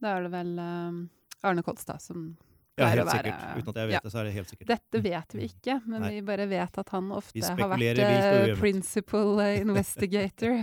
Da 0.00 0.14
er 0.14 0.24
det 0.24 0.32
vel 0.32 0.54
uh, 0.60 1.02
Arne 1.48 1.64
Kolstad 1.64 2.00
som 2.04 2.30
Ja, 2.76 2.90
helt 2.92 3.06
være 3.08 3.30
sikkert. 3.30 3.44
Uten 3.56 3.70
at 3.72 3.78
jeg 3.80 3.88
vet 3.88 3.96
ja. 3.96 4.00
det, 4.04 4.10
så 4.12 4.18
er 4.20 4.26
det 4.26 4.32
helt 4.34 4.50
sikkert. 4.52 4.68
Dette 4.68 5.00
vet 5.06 5.36
vi 5.38 5.46
ikke, 5.48 5.76
men 5.86 6.02
Nei. 6.04 6.10
vi 6.12 6.24
bare 6.26 6.46
vet 6.50 6.80
at 6.82 6.90
han 6.92 7.06
ofte 7.16 7.52
har 7.60 7.70
vært 7.72 8.00
eh, 8.04 8.50
principal 8.60 9.40
eh, 9.40 9.60
investigator 9.64 10.58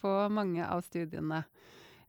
på 0.00 0.12
mange 0.32 0.66
av 0.66 0.84
studiene. 0.84 1.40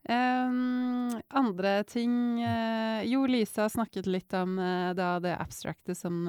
Um, 0.02 1.12
andre 1.30 1.76
ting 1.86 2.40
eh, 2.42 3.04
Jo, 3.06 3.20
Lisa 3.30 3.68
snakket 3.70 4.08
litt 4.10 4.34
om 4.34 4.56
da 4.98 5.12
det 5.22 5.36
abstracte 5.38 5.94
som 5.94 6.24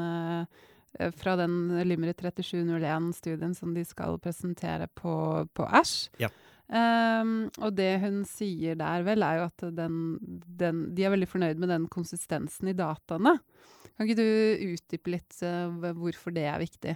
Fra 1.17 1.33
den 1.39 1.55
Limerick 1.89 2.21
3701-studien 2.21 3.55
som 3.57 3.73
de 3.73 3.81
skal 3.81 4.19
presentere 4.21 4.85
på, 4.93 5.15
på 5.57 5.65
Æsj. 5.81 5.95
Ja. 6.21 6.29
Em, 6.73 7.33
og 7.61 7.75
det 7.77 7.91
hun 8.01 8.23
sier 8.25 8.77
der, 8.79 9.03
vel, 9.05 9.21
er 9.21 9.39
jo 9.39 9.45
at 9.45 9.65
den, 9.77 9.97
den, 10.57 10.83
de 10.97 11.05
er 11.05 11.13
veldig 11.13 11.29
fornøyd 11.29 11.61
med 11.61 11.69
den 11.69 11.85
konsistensen 11.93 12.71
i 12.71 12.77
dataene. 12.77 13.35
Kan 13.93 14.07
ikke 14.07 14.17
du 14.17 14.71
utdype 14.73 15.11
litt 15.13 15.35
uh, 15.45 15.91
hvorfor 15.93 16.33
det 16.33 16.47
er 16.49 16.57
viktig? 16.63 16.95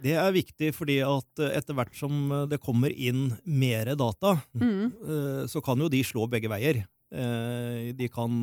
Det 0.00 0.14
er 0.16 0.32
viktig 0.32 0.70
fordi 0.72 0.94
at 1.04 1.42
eh, 1.44 1.50
etter 1.58 1.76
hvert 1.76 1.92
som 1.92 2.30
eh, 2.32 2.46
det 2.48 2.56
kommer 2.64 2.88
inn 2.88 3.34
mer 3.44 3.90
data, 4.00 4.38
Mm. 4.56 4.86
uh, 5.04 5.42
så 5.44 5.60
kan 5.60 5.76
jo 5.84 5.90
de 5.92 6.00
slå 6.00 6.24
begge 6.32 6.48
veier. 6.48 6.86
Uh, 7.12 7.92
De 7.92 8.08
kan, 8.08 8.40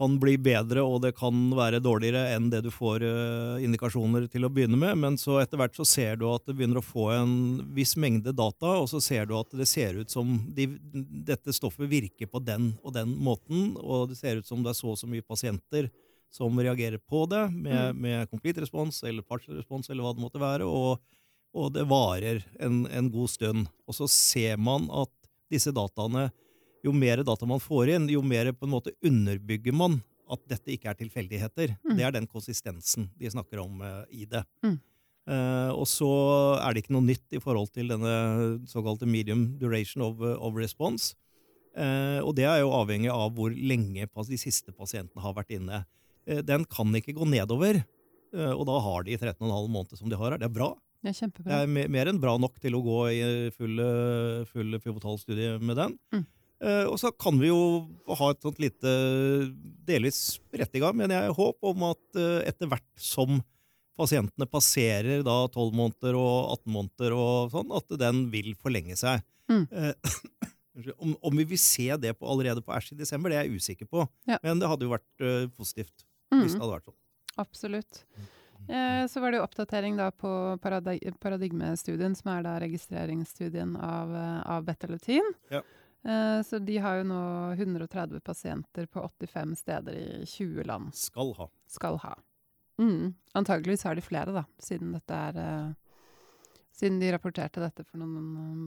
kan 0.00 0.14
bli 0.20 0.38
bedre, 0.40 0.80
og 0.80 1.02
det 1.04 1.12
kan 1.18 1.50
være 1.52 1.82
dårligere 1.84 2.32
enn 2.32 2.46
det 2.52 2.62
du 2.64 2.70
får 2.72 3.02
eh, 3.04 3.64
indikasjoner 3.66 4.24
til 4.32 4.46
å 4.46 4.50
begynne 4.52 4.78
med, 4.80 4.96
men 5.02 5.18
så 5.20 5.36
etter 5.42 5.60
hvert 5.60 5.76
så 5.76 5.84
ser 5.84 6.16
du 6.16 6.24
at 6.30 6.46
det 6.48 6.54
begynner 6.56 6.80
å 6.80 6.84
få 6.84 7.10
en 7.12 7.34
viss 7.76 7.92
mengde 8.00 8.32
data, 8.32 8.78
og 8.80 8.88
så 8.88 9.02
ser 9.04 9.28
du 9.28 9.34
at 9.36 9.52
det 9.60 9.68
ser 9.68 9.98
ut 10.00 10.12
som 10.12 10.38
de, 10.56 10.70
dette 11.28 11.52
stoffet 11.52 11.90
virker 11.90 12.30
på 12.32 12.40
den 12.40 12.72
og 12.80 12.96
den 12.96 13.12
måten, 13.12 13.74
og 13.76 14.08
det 14.08 14.16
ser 14.22 14.40
ut 14.40 14.48
som 14.48 14.64
det 14.64 14.72
er 14.72 14.80
så 14.80 14.94
og 14.94 14.98
så 15.02 15.10
mye 15.10 15.26
pasienter 15.26 15.90
som 16.32 16.56
reagerer 16.56 17.02
på 17.04 17.26
det, 17.28 17.44
med, 17.52 18.00
med 18.00 18.30
complete 18.32 18.64
respons 18.64 19.02
eller 19.04 19.26
partial 19.26 19.58
respons 19.58 19.90
eller 19.90 20.06
hva 20.06 20.14
det 20.16 20.24
måtte 20.24 20.40
være, 20.40 20.64
og, 20.64 21.02
og 21.52 21.72
det 21.76 21.84
varer 21.90 22.40
en, 22.62 22.86
en 22.88 23.12
god 23.12 23.34
stund. 23.36 23.68
Og 23.84 24.00
så 24.00 24.08
ser 24.08 24.56
man 24.56 24.88
at 24.94 25.12
disse 25.52 25.74
dataene, 25.76 26.30
jo 26.84 26.94
mer 26.96 27.22
data 27.26 27.48
man 27.48 27.62
får 27.62 27.94
inn, 27.96 28.08
jo 28.12 28.22
mer 28.24 28.52
på 28.56 28.68
en 28.68 28.74
måte 28.74 28.94
underbygger 29.04 29.76
man 29.76 30.00
at 30.30 30.42
dette 30.48 30.72
ikke 30.72 30.92
er 30.92 30.98
tilfeldigheter. 30.98 31.74
Mm. 31.82 31.96
Det 31.98 32.06
er 32.06 32.14
den 32.14 32.28
konsistensen 32.30 33.08
de 33.18 33.32
snakker 33.32 33.62
om 33.62 33.82
uh, 33.82 34.04
i 34.14 34.28
det. 34.30 34.44
Mm. 34.62 34.78
Uh, 35.30 35.70
og 35.74 35.86
så 35.90 36.10
er 36.62 36.72
det 36.72 36.84
ikke 36.84 36.94
noe 36.94 37.06
nytt 37.06 37.34
i 37.36 37.42
forhold 37.42 37.72
til 37.74 37.90
denne 37.90 38.14
såkalte 38.70 39.08
medium 39.10 39.50
duration 39.60 40.06
of, 40.06 40.22
of 40.22 40.58
response. 40.58 41.16
Uh, 41.74 42.22
og 42.22 42.34
det 42.38 42.46
er 42.46 42.62
jo 42.62 42.72
avhengig 42.74 43.10
av 43.12 43.34
hvor 43.34 43.50
lenge 43.54 44.06
de 44.06 44.38
siste 44.38 44.74
pasientene 44.74 45.22
har 45.22 45.34
vært 45.36 45.58
inne. 45.58 45.84
Eh, 46.28 46.42
den 46.46 46.66
kan 46.70 46.94
ikke 46.96 47.16
gå 47.16 47.28
nedover. 47.28 47.82
Eh, 48.34 48.52
og 48.52 48.66
da 48.68 48.78
har 48.84 49.06
de 49.06 49.18
13,5 49.18 49.68
måneder 49.68 49.98
som 49.98 50.10
de 50.10 50.18
har 50.18 50.34
her. 50.34 50.42
Det 50.42 50.50
er 50.50 50.56
bra. 50.60 50.74
Det 51.00 51.14
er 51.16 51.30
Det 51.32 51.56
er 51.62 51.88
mer 51.88 52.10
enn 52.10 52.20
bra 52.20 52.36
nok 52.36 52.60
til 52.60 52.76
å 52.76 52.82
gå 52.84 52.98
i 53.08 53.50
full, 53.56 53.80
eh, 53.80 54.44
full 54.44 54.78
pivotalstudie 54.78 55.58
med 55.58 55.76
den. 55.76 55.98
Mm. 56.12 56.26
Eh, 56.60 56.84
og 56.90 56.98
så 57.00 57.08
kan 57.16 57.38
vi 57.40 57.48
jo 57.48 57.60
ha 58.18 58.30
et 58.34 58.42
sånt 58.44 58.58
lite, 58.60 58.90
delvis 59.88 60.38
berettiga, 60.52 60.90
men 60.96 61.12
jeg 61.14 61.32
håp 61.36 61.64
om 61.70 61.86
at 61.88 62.18
eh, 62.20 62.42
etter 62.50 62.68
hvert 62.70 62.88
som 63.00 63.40
pasientene 64.00 64.46
passerer 64.48 65.22
da 65.26 65.38
12 65.52 65.74
måneder 65.76 66.16
og 66.16 66.52
18 66.60 66.72
måneder 66.74 67.16
og 67.16 67.52
sånn, 67.52 67.72
at 67.76 67.96
den 68.00 68.26
vil 68.32 68.52
forlenge 68.60 68.96
seg. 68.96 69.24
Mm. 69.50 69.64
Eh, 69.72 69.94
om, 71.02 71.14
om 71.20 71.40
vi 71.40 71.48
vil 71.54 71.60
se 71.60 71.88
det 72.00 72.14
på, 72.18 72.28
allerede 72.30 72.62
på 72.64 72.72
Æsj 72.76 72.94
i 72.94 73.00
desember, 73.02 73.32
det 73.32 73.40
er 73.40 73.48
jeg 73.48 73.60
usikker 73.60 73.88
på. 73.90 74.04
Ja. 74.30 74.38
Men 74.44 74.60
det 74.62 74.68
hadde 74.70 74.86
jo 74.88 74.92
vært 74.94 75.26
positivt 75.56 76.06
hvis 76.30 76.52
det 76.54 76.60
Mm, 76.60 76.60
hadde 76.62 76.74
vært 76.76 76.84
sånn. 76.86 76.98
absolutt. 77.42 77.96
Eh, 78.70 79.02
så 79.10 79.18
var 79.18 79.32
det 79.32 79.40
jo 79.40 79.46
oppdatering 79.48 79.96
da 79.98 80.12
på 80.14 80.30
paradig 80.62 81.00
paradigmestudien, 81.18 82.14
som 82.14 82.30
er 82.36 82.44
da 82.46 82.52
registreringsstudien 82.62 83.72
av, 83.82 84.12
av 84.46 84.62
betalutin. 84.68 85.26
Ja. 85.50 85.64
Eh, 86.02 86.42
så 86.42 86.58
de 86.58 86.78
har 86.80 87.00
jo 87.00 87.08
nå 87.10 87.22
130 87.52 88.20
pasienter 88.24 88.86
på 88.86 89.02
85 89.04 89.56
steder 89.56 89.98
i 90.00 90.26
20 90.26 90.64
land. 90.64 90.94
Skal 90.96 91.34
ha. 91.36 91.48
Skal 91.68 92.00
ha. 92.04 92.14
Mm. 92.80 93.14
Antageligvis 93.36 93.84
har 93.84 93.94
de 93.94 94.04
flere, 94.04 94.32
da, 94.32 94.46
siden 94.62 94.94
dette 94.96 95.22
er 95.28 95.40
eh, 95.40 95.70
Siden 96.80 97.00
de 97.02 97.10
rapporterte 97.12 97.60
dette 97.60 97.84
for 97.84 98.00
noen 98.00 98.14
um, 98.16 98.60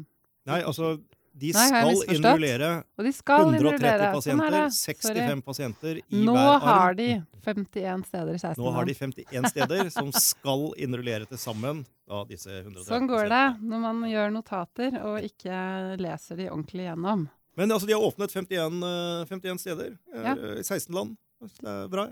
Nei, 0.45 0.59
altså, 0.61 0.99
de 1.33 1.49
Nei, 1.55 1.63
skal 1.67 1.87
misforstått? 1.89 2.13
innrullere 2.15 2.67
Og 2.99 3.05
de 3.07 3.11
skal 3.17 3.41
130 3.41 3.57
innrullere! 3.57 4.09
Sånn 4.21 4.41
er 4.43 4.53
pasienter, 4.53 4.67
65 4.69 5.01
Sorry. 5.09 5.41
pasienter 5.47 5.99
i 6.03 6.19
Nå 6.27 6.33
hver 6.35 6.43
arm. 6.43 6.61
Nå 6.63 6.73
har 6.77 6.97
de 6.99 7.07
51 7.47 8.03
steder 8.07 8.33
i 8.37 8.41
16 8.43 8.61
Nå 8.63 8.73
har 8.75 8.85
de 8.89 8.93
51 8.99 9.49
steder 9.49 9.89
som 9.95 10.11
skal 10.13 10.65
innrullere 10.77 11.25
til 11.31 11.41
sammen 11.41 11.81
av 12.09 12.27
disse 12.29 12.49
130 12.61 12.85
Sånn 12.91 13.09
går 13.09 13.31
det 13.33 13.43
når 13.65 13.81
man 13.87 14.03
gjør 14.11 14.29
notater 14.35 14.99
og 15.01 15.25
ikke 15.25 15.57
leser 16.03 16.37
de 16.37 16.49
ordentlig 16.51 16.85
gjennom. 16.91 17.25
Men 17.57 17.71
altså, 17.73 17.85
de 17.89 17.93
har 17.97 18.01
åpnet 18.05 18.31
51, 18.33 18.79
eh, 18.85 19.25
51 19.29 19.59
steder 19.61 19.91
eh, 20.13 20.23
Ja. 20.29 20.35
i 20.57 20.63
16 20.65 20.93
land. 20.95 21.17
Det 21.59 21.69
er 21.69 21.87
bra. 21.91 22.07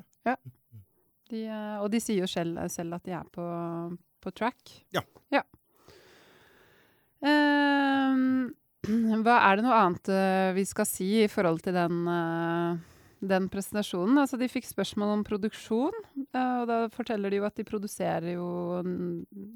De, 1.31 1.45
eh, 1.45 1.77
og 1.81 1.89
de 1.93 2.01
sier 2.03 2.19
jo 2.25 2.27
selv, 2.29 2.57
selv 2.73 2.97
at 2.97 3.05
de 3.07 3.13
er 3.15 3.29
på, 3.31 3.45
på 4.21 4.33
track. 4.35 4.73
Ja. 4.93 5.01
Ehm, 7.21 8.51
hva 8.81 9.35
er 9.45 9.59
det 9.59 9.65
noe 9.65 9.77
annet 9.77 10.09
uh, 10.09 10.53
vi 10.57 10.63
skal 10.65 10.87
si 10.89 11.09
i 11.21 11.29
forhold 11.29 11.61
til 11.61 11.75
den, 11.77 11.99
uh, 12.09 12.79
den 13.21 13.45
presentasjonen? 13.53 14.17
Altså, 14.23 14.39
de 14.41 14.49
fikk 14.49 14.65
spørsmål 14.65 15.13
om 15.19 15.25
produksjon, 15.27 15.97
uh, 16.33 16.55
og 16.61 16.65
da 16.69 16.79
forteller 16.93 17.29
de 17.29 17.41
jo 17.41 17.45
at 17.45 17.59
de 17.59 17.67
produserer 17.67 18.31
jo 18.33 18.47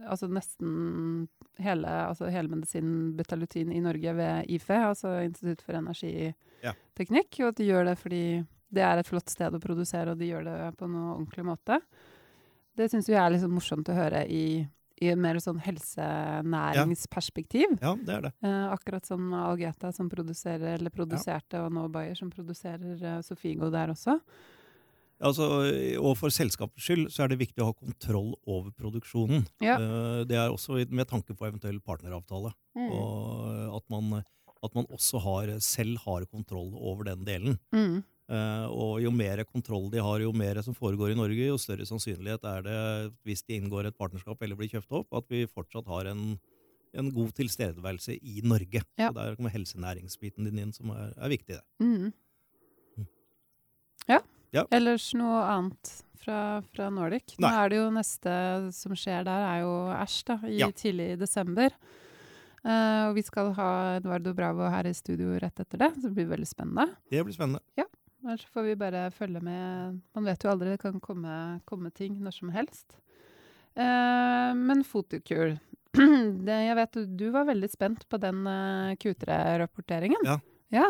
altså 0.05 0.29
nesten 0.29 1.25
hele, 1.57 1.89
altså 2.05 2.29
hele 2.29 2.53
medisinen 2.53 3.15
betalutin 3.17 3.73
i 3.73 3.81
Norge 3.81 4.13
ved 4.13 4.51
IFE, 4.53 4.81
altså 4.91 5.15
Institutt 5.25 5.65
for 5.65 5.79
energiteknikk, 5.79 7.41
og 7.41 7.49
at 7.49 7.61
de 7.61 7.71
gjør 7.71 7.89
det 7.89 7.97
fordi 8.01 8.25
det 8.75 8.83
er 8.83 8.99
et 8.99 9.09
flott 9.09 9.31
sted 9.31 9.55
å 9.55 9.63
produsere, 9.63 10.13
og 10.13 10.21
de 10.21 10.29
gjør 10.29 10.45
det 10.49 10.59
på 10.77 10.89
noe 10.91 11.15
ordentlig 11.15 11.45
måte. 11.47 11.79
Det 12.75 12.89
syns 12.91 13.07
jeg 13.07 13.17
er 13.21 13.38
sånn 13.39 13.55
morsomt 13.55 13.89
å 13.89 13.95
høre 13.95 14.25
i, 14.27 14.65
i 15.01 15.10
mer 15.19 15.36
sånn 15.43 15.58
helsenæringsperspektiv. 15.60 17.73
Ja, 17.81 17.95
det 17.99 18.13
er 18.15 18.21
det. 18.27 18.31
Eh, 18.47 18.67
akkurat 18.73 19.05
som 19.08 19.34
Algeta 19.36 19.91
som 19.95 20.10
produserer, 20.12 20.75
eller 20.77 20.89
produserte, 20.93 21.60
og 21.65 21.71
nå 21.75 21.88
Bayer 21.91 22.15
som 22.15 22.29
produserer 22.31 23.01
eh, 23.03 23.21
Sofigo 23.25 23.69
der 23.73 23.88
også. 23.95 24.19
Altså, 25.25 25.45
og 26.01 26.17
for 26.19 26.29
selskapets 26.34 26.84
skyld 26.84 27.05
så 27.13 27.23
er 27.23 27.27
det 27.31 27.38
viktig 27.39 27.62
å 27.63 27.69
ha 27.69 27.73
kontroll 27.77 28.34
over 28.51 28.71
produksjonen. 28.75 29.45
Ja. 29.63 29.75
Eh, 29.79 30.23
Det 30.27 30.36
er 30.39 30.49
også 30.51 30.81
med 30.91 31.08
tanke 31.08 31.36
på 31.36 31.47
eventuell 31.47 31.79
partneravtale. 31.79 32.51
Og 32.75 33.77
at 33.77 33.86
man, 33.89 34.23
at 34.63 34.75
man 34.75 34.86
også 34.91 35.19
har, 35.23 35.47
selv 35.63 35.97
har 36.03 36.25
kontroll 36.27 36.73
over 36.75 37.03
den 37.08 37.23
delen. 37.27 37.55
Mm. 37.71 38.03
Eh, 38.25 38.65
og 38.73 38.97
jo 39.03 39.11
mer 39.13 39.43
kontroll 39.45 39.85
de 39.93 40.01
har, 40.01 40.23
jo 40.23 40.31
mer 40.33 40.57
som 40.65 40.73
foregår 40.73 41.13
i 41.13 41.17
Norge, 41.17 41.45
jo 41.45 41.59
større 41.61 41.85
sannsynlighet 41.85 42.45
er 42.49 42.63
det, 42.65 42.77
hvis 43.27 43.43
de 43.45 43.59
inngår 43.59 43.91
et 43.91 43.97
partnerskap 43.97 44.41
eller 44.41 44.57
blir 44.57 44.71
kjøpt 44.71 44.95
opp, 44.97 45.13
at 45.19 45.27
vi 45.29 45.43
fortsatt 45.45 45.85
har 45.91 46.09
en, 46.09 46.23
en 46.97 47.11
god 47.13 47.35
tilstedeværelse 47.38 48.17
i 48.17 48.41
Norge. 48.41 48.81
Ja. 48.97 49.11
Så 49.11 49.13
Der 49.19 49.38
kommer 49.38 49.53
helsenæringsbiten 49.53 50.49
din 50.49 50.63
inn, 50.63 50.73
som 50.73 50.89
er, 50.95 51.13
er 51.21 51.29
viktig. 51.35 51.59
Mm. 51.83 52.09
Mm. 52.97 53.07
Ja. 54.09 54.19
Ja. 54.55 54.65
Ellers 54.73 55.11
noe 55.13 55.43
annet 55.51 55.93
fra, 56.25 56.39
fra 56.73 56.89
Nordic? 56.89 57.35
Nå 57.38 57.51
er 57.51 57.69
det 57.69 57.77
jo 57.83 57.91
neste 57.93 58.33
som 58.73 58.97
skjer 58.97 59.27
der, 59.27 59.45
er 59.51 59.61
jo 59.67 59.75
Æsj, 59.99 60.17
da, 60.31 60.39
i 60.49 60.57
Ja. 60.63 60.71
tidlig 60.73 61.11
i 61.13 61.19
desember. 61.21 61.77
Uh, 62.65 63.11
og 63.11 63.19
vi 63.19 63.21
skal 63.21 63.51
ha 63.53 63.69
Eduardo 63.99 64.31
Bravo 64.33 64.65
her 64.73 64.88
i 64.89 64.93
studio 64.97 65.35
rett 65.38 65.59
etter 65.61 65.77
det, 65.83 65.91
så 65.99 66.07
det 66.07 66.15
blir 66.17 66.31
veldig 66.31 66.47
spennende. 66.49 66.88
det 67.13 67.21
blir 67.21 67.35
spennende. 67.38 67.61
Ellers 68.25 68.45
får 68.49 68.63
vi 68.65 68.75
bare 68.75 69.11
følge 69.13 69.41
med. 69.45 69.99
Man 70.17 70.25
vet 70.25 70.41
jo 70.41 70.49
aldri, 70.49 70.71
det 70.73 70.81
kan 70.81 70.97
komme, 71.03 71.59
komme 71.69 71.91
ting 71.93 72.17
når 72.25 72.33
som 72.39 72.49
helst. 72.55 72.97
Eh, 73.75 74.51
men 74.57 74.81
Fotokur 74.88 75.57
Jeg 76.65 76.75
vet 76.79 76.97
du, 77.05 77.29
var 77.31 77.45
veldig 77.47 77.69
spent 77.71 78.03
på 78.09 78.19
den 78.19 78.41
uh, 78.49 78.95
Q3-rapporteringen. 78.99 80.25
Ja. 80.25 80.39
ja. 80.73 80.89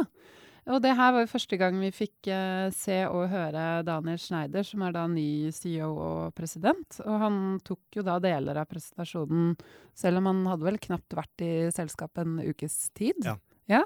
Og 0.66 0.80
det 0.82 0.96
her 0.98 1.12
var 1.14 1.22
jo 1.22 1.30
første 1.30 1.60
gang 1.62 1.76
vi 1.78 1.92
fikk 1.94 2.30
eh, 2.34 2.72
se 2.74 2.96
og 3.06 3.28
høre 3.30 3.84
Daniel 3.86 4.18
Schneider, 4.18 4.66
som 4.66 4.82
er 4.82 4.96
da 4.96 5.04
ny 5.06 5.52
CEO 5.54 5.92
og 5.94 6.34
president. 6.38 6.98
Og 7.06 7.20
han 7.22 7.38
tok 7.68 8.00
jo 8.00 8.06
da 8.08 8.16
deler 8.24 8.58
av 8.58 8.66
presentasjonen, 8.72 9.54
selv 9.94 10.24
om 10.24 10.32
han 10.32 10.42
hadde 10.50 10.66
vel 10.66 10.80
knapt 10.88 11.20
vært 11.20 11.46
i 11.46 11.52
selskapet 11.76 12.24
en 12.24 12.40
ukes 12.42 12.80
tid. 12.98 13.22
Ja. 13.28 13.36
ja. 13.70 13.84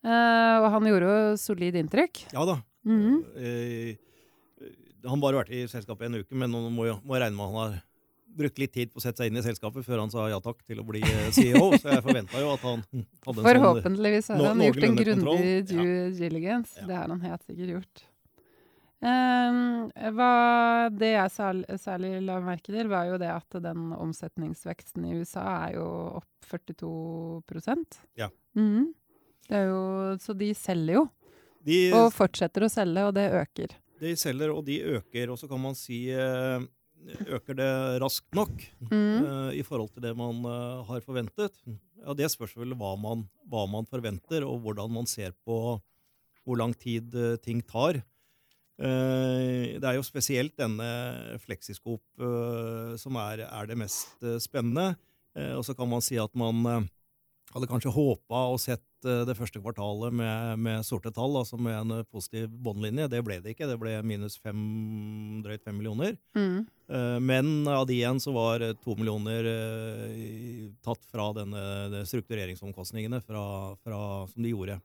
Eh, 0.00 0.56
og 0.60 0.70
han 0.76 0.88
gjorde 0.88 1.08
jo 1.10 1.36
solid 1.40 1.76
inntrykk. 1.76 2.24
Ja 2.32 2.46
da. 2.48 2.60
Mm 2.88 3.00
-hmm. 3.00 3.18
uh, 3.36 3.96
han 5.04 5.10
har 5.10 5.20
bare 5.20 5.36
vært 5.36 5.52
i 5.52 5.68
selskapet 5.68 6.06
en 6.06 6.20
uke, 6.20 6.34
men 6.34 6.50
nå 6.50 6.68
må 6.70 6.86
jeg, 6.86 6.96
må 7.04 7.14
jeg 7.14 7.22
regne 7.24 7.36
med 7.36 7.46
han 7.46 7.60
har 7.60 7.82
brukt 8.36 8.58
litt 8.58 8.72
tid 8.72 8.92
på 8.92 9.00
å 9.00 9.04
sette 9.04 9.22
seg 9.22 9.30
inn 9.30 9.40
i 9.40 9.42
selskapet 9.42 9.84
før 9.84 9.98
han 10.00 10.10
sa 10.10 10.28
ja 10.28 10.38
takk 10.40 10.62
til 10.68 10.80
å 10.80 10.86
bli 10.86 11.00
CEO. 11.36 11.72
Så 11.80 11.88
jeg 11.88 12.04
forventa 12.04 12.40
jo 12.40 12.52
at 12.52 12.60
han 12.60 12.84
hadde 12.90 13.02
en 13.26 13.34
sånn 13.34 13.48
Forhåpentligvis 13.48 14.28
har 14.28 14.44
han 14.44 14.62
gjort 14.62 14.84
en 14.84 14.96
grundig 14.96 15.66
due 15.66 16.10
diligence. 16.16 16.78
Ja. 16.78 16.86
Det 16.86 16.96
har 17.00 17.08
han 17.08 17.20
helt 17.20 17.42
sikkert 17.42 17.74
gjort. 17.74 18.04
Ehm, 19.00 19.90
hva, 20.12 20.32
det 20.92 21.14
jeg 21.14 21.32
særlig, 21.32 21.78
særlig 21.80 22.12
la 22.22 22.38
merke 22.44 22.72
til, 22.72 22.88
var 22.88 23.08
jo 23.08 23.18
det 23.18 23.30
at 23.32 23.60
den 23.64 23.92
omsetningsveksten 23.96 25.06
i 25.08 25.14
USA 25.20 25.46
er 25.66 25.78
jo 25.80 25.86
opp 26.20 26.50
42% 26.52 28.00
Ja. 28.20 28.30
Mm 28.54 28.92
er 28.92 28.99
jo, 29.48 29.80
så 30.20 30.36
de 30.36 30.50
selger 30.54 31.00
jo, 31.00 31.06
de, 31.66 31.78
og 31.96 32.10
fortsetter 32.14 32.64
å 32.66 32.72
selge, 32.72 33.06
og 33.08 33.16
det 33.16 33.30
øker. 33.36 33.72
de 34.00 34.12
selger, 34.16 34.52
og 34.52 34.64
de 34.68 34.78
øker. 34.98 35.32
Og 35.32 35.40
så 35.40 35.48
kan 35.50 35.60
man 35.60 35.76
si 35.78 36.06
eh, 36.12 36.60
Øker 37.32 37.56
det 37.56 37.70
raskt 38.02 38.34
nok 38.36 38.52
mm. 38.90 39.20
uh, 39.24 39.50
i 39.56 39.62
forhold 39.64 39.88
til 39.94 40.04
det 40.04 40.12
man 40.16 40.42
uh, 40.44 40.82
har 40.84 41.00
forventet? 41.00 41.54
Ja, 42.02 42.12
Det 42.12 42.28
spørs 42.32 42.52
vel 42.58 42.74
hva 42.76 42.92
man, 43.00 43.24
hva 43.48 43.64
man 43.70 43.88
forventer, 43.88 44.44
og 44.44 44.60
hvordan 44.64 44.92
man 44.92 45.08
ser 45.08 45.32
på 45.46 45.80
hvor 46.44 46.58
lang 46.60 46.74
tid 46.76 47.14
uh, 47.14 47.36
ting 47.40 47.62
tar. 47.64 48.02
Det 48.80 49.84
er 49.84 49.96
jo 49.98 50.04
spesielt 50.06 50.54
denne 50.56 51.36
fleksiskop 51.42 52.22
som 52.96 53.18
er, 53.20 53.42
er 53.44 53.66
det 53.68 53.74
mest 53.76 54.24
spennende. 54.40 54.94
Og 55.36 55.60
så 55.68 55.74
kan 55.76 55.90
man 55.90 56.00
si 56.00 56.16
at 56.16 56.32
man 56.32 56.86
hadde 57.50 57.68
kanskje 57.70 57.90
håpa 57.92 58.44
og 58.52 58.60
sett 58.62 59.06
eh, 59.08 59.22
det 59.26 59.34
første 59.38 59.60
kvartalet 59.62 60.14
med, 60.14 60.60
med 60.62 60.84
sorte 60.86 61.10
tall, 61.14 61.34
altså 61.40 61.58
med 61.58 61.74
en 61.74 61.94
eh, 61.98 62.06
positiv 62.10 62.50
båndlinje. 62.62 63.08
Det 63.10 63.22
ble 63.26 63.40
det 63.42 63.54
ikke. 63.54 63.68
Det 63.70 63.78
ble 63.80 63.96
minus 64.06 64.36
fem, 64.38 64.60
drøyt 65.44 65.64
fem 65.66 65.78
millioner. 65.80 66.14
Mhm. 66.38 66.60
Eh, 66.90 67.18
Men 67.22 67.68
av 67.70 67.84
de 67.86 67.94
igjen 67.98 68.18
så 68.22 68.32
var 68.34 68.62
to 68.82 68.96
millioner 68.98 69.46
tatt 70.82 71.04
fra 71.06 71.28
denne 71.36 72.04
struktureringsomkostningene 72.06 73.20
fra, 73.22 73.44
fra, 73.84 74.00
som 74.30 74.42
de 74.42 74.50
gjorde 74.50 74.80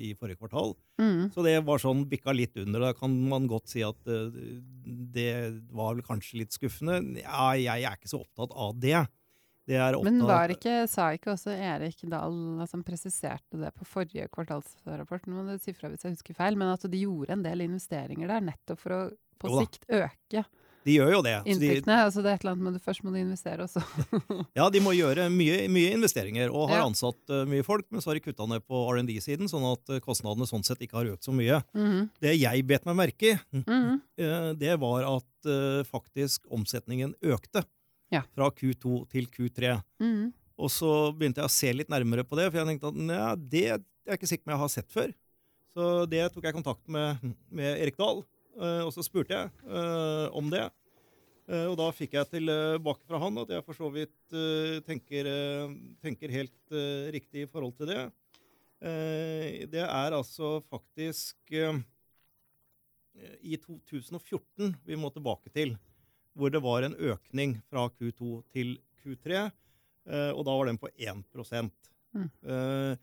i 0.00 0.14
forrige 0.18 0.40
kvartal. 0.40 0.72
Mm. 0.98 1.28
Så 1.30 1.44
det 1.46 1.54
var 1.62 1.78
sånn 1.78 2.06
bikka 2.10 2.32
litt 2.34 2.56
under. 2.58 2.88
Da 2.88 2.96
kan 2.98 3.12
man 3.28 3.44
godt 3.46 3.68
si 3.70 3.84
at 3.86 4.00
det 4.02 5.28
var 5.70 5.94
vel 5.94 6.02
kanskje 6.06 6.40
litt 6.40 6.56
skuffende. 6.56 6.98
Ja, 7.20 7.52
jeg 7.54 7.84
er 7.84 8.00
ikke 8.00 8.10
så 8.10 8.24
opptatt 8.24 8.56
av 8.56 8.74
det. 8.82 9.04
Det 9.66 9.78
Men 10.02 10.22
var 10.26 10.50
ikke, 10.50 10.88
sa 10.90 11.12
ikke 11.14 11.36
også 11.36 11.52
Erik 11.54 12.00
Dahl 12.10 12.64
som 12.66 12.82
presiserte 12.82 13.60
det 13.60 13.70
på 13.78 13.86
forrige 13.86 14.26
kvartalsrapport, 14.34 15.28
nå 15.30 15.38
må 15.38 15.54
du 15.54 15.62
si 15.62 15.74
fra 15.76 15.90
hvis 15.92 16.02
jeg 16.02 16.16
husker 16.16 16.34
feil, 16.34 16.58
men 16.58 16.72
at 16.72 16.82
de 16.90 17.04
gjorde 17.04 17.36
en 17.36 17.44
del 17.46 17.62
investeringer 17.68 18.26
der 18.32 18.42
nettopp 18.42 18.82
for 18.82 18.96
å 18.96 19.02
på 19.42 19.54
sikt 19.60 19.86
øke 19.90 20.44
De 20.82 20.96
gjør 20.96 21.12
jo 21.12 21.18
det. 21.22 21.34
Så 21.46 21.60
de. 21.62 21.74
Altså 21.94 22.22
det 22.24 22.30
er 22.32 22.38
et 22.40 22.44
eller 22.44 22.56
annet 22.56 22.66
men 22.66 22.78
først 22.82 23.04
må 23.06 23.12
du 23.14 23.18
investere 23.20 23.62
også. 23.62 23.82
ja, 24.58 24.64
de 24.74 24.80
må 24.82 24.94
gjøre 24.96 25.28
mye, 25.30 25.68
mye 25.70 25.92
investeringer 25.94 26.50
og 26.50 26.72
har 26.72 26.80
Ja. 26.80 26.86
ansatt 26.88 27.30
uh, 27.30 27.44
mye 27.46 27.62
folk, 27.66 27.86
men 27.94 28.02
så 28.02 28.10
har 28.10 28.18
de 28.18 28.24
kutta 28.24 28.48
ned 28.50 28.64
på 28.66 28.80
R&D-siden, 28.90 29.46
sånn 29.50 29.66
at 29.70 29.92
eh, 29.94 30.02
kostnadene 30.02 30.48
sånn 30.50 30.66
sett 30.66 30.82
ikke 30.82 30.98
har 30.98 31.12
økt 31.14 31.28
så 31.28 31.34
mye. 31.34 31.60
Mhm, 31.78 32.08
Det 32.22 32.34
jeg 32.34 32.66
bet 32.66 32.88
meg 32.90 32.98
merke 32.98 33.30
i, 33.30 33.38
mm 33.54 33.62
-hmm. 33.62 34.00
uh, 34.26 34.50
det 34.58 34.74
var 34.82 35.06
at 35.06 35.46
uh, 35.46 35.84
faktisk 35.86 36.50
omsetningen 36.50 37.14
økte 37.22 37.62
Ja. 38.12 38.22
fra 38.36 38.50
Q2 38.52 39.02
til 39.12 39.28
Q3. 39.32 39.76
Mm. 40.02 40.32
Og 40.60 40.70
så 40.70 40.90
begynte 41.16 41.40
jeg 41.42 41.48
å 41.48 41.54
se 41.54 41.72
litt 41.74 41.90
nærmere 41.92 42.24
på 42.28 42.36
det, 42.38 42.50
for 42.50 42.60
jeg 42.60 42.68
tenkte 42.68 42.92
at 42.92 42.98
ja, 43.16 43.30
det 43.36 43.64
er 43.72 43.80
jeg 44.06 44.18
ikke 44.18 44.30
sikker 44.30 44.44
på 44.44 44.48
om 44.50 44.54
jeg 44.54 44.62
har 44.62 44.72
sett 44.72 44.90
før. 44.92 45.10
Så 45.72 45.82
det 46.10 46.22
tok 46.34 46.44
jeg 46.46 46.56
kontakt 46.56 46.84
med, 46.92 47.06
med 47.48 47.80
Erik 47.80 47.96
Dahl, 48.00 48.18
eh, 48.60 48.82
og 48.84 48.92
så 48.94 49.02
spurte 49.06 49.34
jeg 49.36 49.46
eh, 49.64 50.26
om 50.36 50.46
det. 50.52 50.66
Eh, 51.48 51.66
og 51.70 51.76
da 51.80 51.86
fikk 51.96 52.12
jeg 52.18 52.30
tilbake 52.34 53.04
fra 53.08 53.18
han 53.22 53.40
at 53.42 53.50
jeg 53.54 53.66
for 53.66 53.74
så 53.78 53.88
vidt 53.94 54.20
tenker, 54.86 55.24
tenker 56.04 56.28
helt 56.32 56.62
riktig 57.12 57.40
i 57.46 57.50
forhold 57.50 57.74
til 57.80 57.88
det. 57.92 58.02
Det 59.70 59.84
er 59.84 60.10
altså 60.16 60.46
faktisk 60.66 61.36
i 61.52 63.56
2014 63.60 64.72
vi 64.88 64.96
må 64.98 65.08
tilbake 65.14 65.48
til, 65.54 65.76
hvor 66.38 66.50
det 66.52 66.62
var 66.64 66.82
en 66.86 66.94
økning 66.96 67.56
fra 67.70 67.88
Q2 67.90 68.42
til 68.52 68.76
Q3. 69.02 69.50
Eh, 70.08 70.30
og 70.34 70.44
da 70.46 70.54
var 70.58 70.66
den 70.70 70.78
på 70.82 70.88
1 70.98 71.70
Mm. 72.12 72.28
eh, 72.44 72.96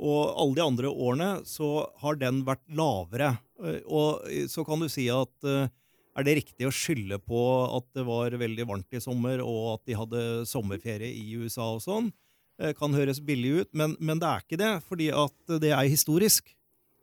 Og 0.00 0.34
alle 0.40 0.54
de 0.56 0.62
andre 0.64 0.88
årene 0.88 1.44
så 1.46 1.86
har 2.00 2.16
den 2.16 2.42
vært 2.44 2.62
lavere. 2.68 3.38
Eh, 3.62 3.80
og 3.86 4.24
så 4.48 4.64
kan 4.66 4.80
du 4.80 4.88
si 4.88 5.08
at 5.12 5.44
er 5.44 6.22
det 6.24 6.36
riktig 6.40 6.66
å 6.66 6.72
skylde 6.72 7.18
på 7.22 7.38
at 7.76 7.84
det 7.94 8.04
var 8.06 8.30
veldig 8.30 8.66
varmt 8.66 8.90
i 8.94 9.00
sommer, 9.00 9.40
og 9.44 9.74
at 9.74 9.84
de 9.86 9.94
hadde 9.98 10.46
sommerferie 10.46 11.12
i 11.12 11.36
USA 11.36 11.74
og 11.74 11.82
sånn? 11.82 12.12
Kan 12.78 12.94
høres 12.94 13.18
billig 13.20 13.60
ut, 13.64 13.68
men, 13.74 13.96
men 13.98 14.18
det 14.22 14.28
er 14.30 14.40
ikke 14.44 14.58
det, 14.60 14.72
fordi 14.86 15.08
at 15.10 15.34
det 15.60 15.72
er 15.74 15.88
historisk. 15.90 16.54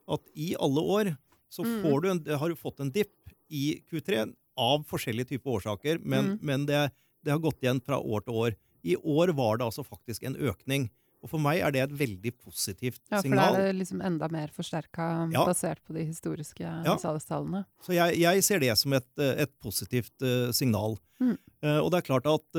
At 0.07 0.21
i 0.33 0.55
alle 0.55 0.79
år 0.81 1.17
så 1.51 1.63
Mm. 1.67 1.81
får 1.83 2.01
du 2.01 2.09
en, 2.09 2.39
har 2.39 2.49
du 2.49 2.55
fått 2.55 2.79
en 2.79 2.89
dipp 2.91 3.11
i 3.51 3.81
Q3 3.91 4.33
av 4.57 4.83
forskjellige 4.89 5.27
typer 5.35 5.51
årsaker, 5.59 5.99
men, 6.03 6.33
Mm. 6.33 6.39
men 6.41 6.65
det, 6.65 6.91
det 7.23 7.31
har 7.31 7.39
gått 7.39 7.61
igjen 7.61 7.81
fra 7.83 7.99
år 7.99 8.23
til 8.25 8.33
år. 8.33 8.55
I 8.83 8.95
år 8.97 9.33
var 9.37 9.57
det 9.57 9.65
altså 9.65 9.83
faktisk 9.85 10.23
en 10.25 10.35
økning. 10.35 10.89
Og 11.21 11.29
for 11.29 11.37
meg 11.37 11.59
er 11.61 11.69
det 11.71 11.81
et 11.83 11.91
veldig 11.93 12.31
positivt 12.41 12.97
signal. 13.21 13.21
Ja, 13.21 13.21
for 13.21 13.57
da 13.57 13.61
er 13.61 13.67
det 13.73 13.75
liksom 13.77 14.01
enda 14.01 14.27
mer 14.33 14.47
forsterka 14.49 15.31
Ja. 15.31 15.45
basert 15.45 15.77
på 15.85 15.93
de 15.93 16.03
historiske 16.05 16.61
Ja. 16.65 16.95
salgstallene. 16.97 17.65
Så 17.85 17.93
jeg, 17.93 18.17
jeg 18.19 18.43
ser 18.43 18.59
det 18.59 18.75
som 18.77 18.91
et, 18.93 19.05
et 19.19 19.51
positivt 19.61 20.11
uh, 20.25 20.51
signal. 20.51 20.97
Mm. 21.21 21.37
Uh, 21.63 21.79
og 21.85 21.91
det 21.91 21.99
er 21.99 22.07
klart 22.09 22.25
at 22.25 22.55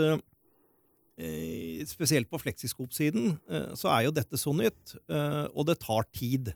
eh, 1.18 1.82
spesielt 1.86 2.30
på 2.30 2.38
fleksiskop-siden 2.40 3.34
så 3.76 3.90
er 3.92 4.06
jo 4.06 4.14
dette 4.14 4.38
så 4.40 4.52
nytt, 4.56 4.94
og 5.54 5.66
det 5.68 5.78
tar 5.82 6.06
tid 6.14 6.54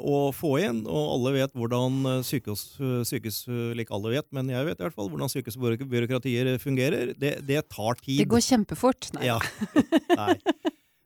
å 0.00 0.18
få 0.32 0.54
inn. 0.64 0.82
Og 0.88 1.10
alle 1.16 1.34
vet 1.36 1.52
hvordan 1.58 1.98
eh, 2.14 2.22
sykehus, 2.26 2.62
sykehus 3.08 3.42
like 3.76 3.92
alle 3.94 4.14
vet, 4.16 4.28
men 4.32 4.48
jeg 4.52 4.64
vet 4.68 4.80
i 4.80 4.86
hvert 4.86 4.96
fall 4.96 5.10
hvordan 5.12 5.32
sykehusbyråkratier 5.32 6.54
fungerer. 6.62 7.14
Det, 7.18 7.38
det 7.48 7.62
tar 7.72 7.98
tid. 8.00 8.22
Det 8.22 8.28
går 8.32 8.44
kjempefort. 8.48 9.10
Nei. 9.18 9.28
Ja. 9.28 9.38
Nei. 10.20 10.34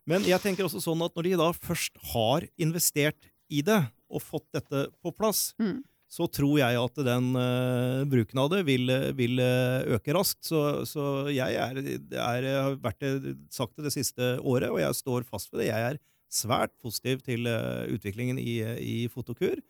Men 0.08 0.24
jeg 0.26 0.42
tenker 0.42 0.66
også 0.66 0.80
sånn 0.82 1.02
at 1.06 1.14
når 1.14 1.28
de 1.28 1.36
da 1.38 1.48
først 1.54 1.98
har 2.12 2.46
investert 2.60 3.30
i 3.52 3.60
det 3.66 3.80
og 4.12 4.22
fått 4.24 4.48
dette 4.56 4.86
på 5.02 5.12
plass, 5.14 5.52
Mm. 5.62 5.80
så 6.12 6.26
tror 6.28 6.58
jeg 6.60 6.76
at 6.76 6.98
den 7.06 7.28
uh, 7.38 8.02
bruken 8.10 8.40
av 8.42 8.50
det 8.52 8.58
vil, 8.68 8.90
vil 9.16 9.38
eh, 9.40 9.94
øke 9.96 10.12
raskt. 10.12 10.42
Så, 10.44 10.58
så 10.88 11.06
jeg 11.32 11.56
er, 11.56 11.78
er, 12.12 12.48
har 12.66 12.76
vært 12.82 13.00
det, 13.00 13.36
sagt 13.54 13.78
det 13.78 13.86
det 13.88 13.94
siste 13.94 14.34
året, 14.42 14.68
og 14.68 14.82
jeg 14.82 14.98
står 14.98 15.24
fast 15.28 15.48
ved 15.52 15.62
det. 15.62 15.70
Jeg 15.70 15.86
er 15.94 16.00
svært 16.32 16.72
positiv 16.82 17.22
til 17.26 17.48
eh, 17.50 17.92
utviklingen 17.92 18.40
i, 18.40 18.60
i 18.80 18.96
Fotokur. 19.12 19.60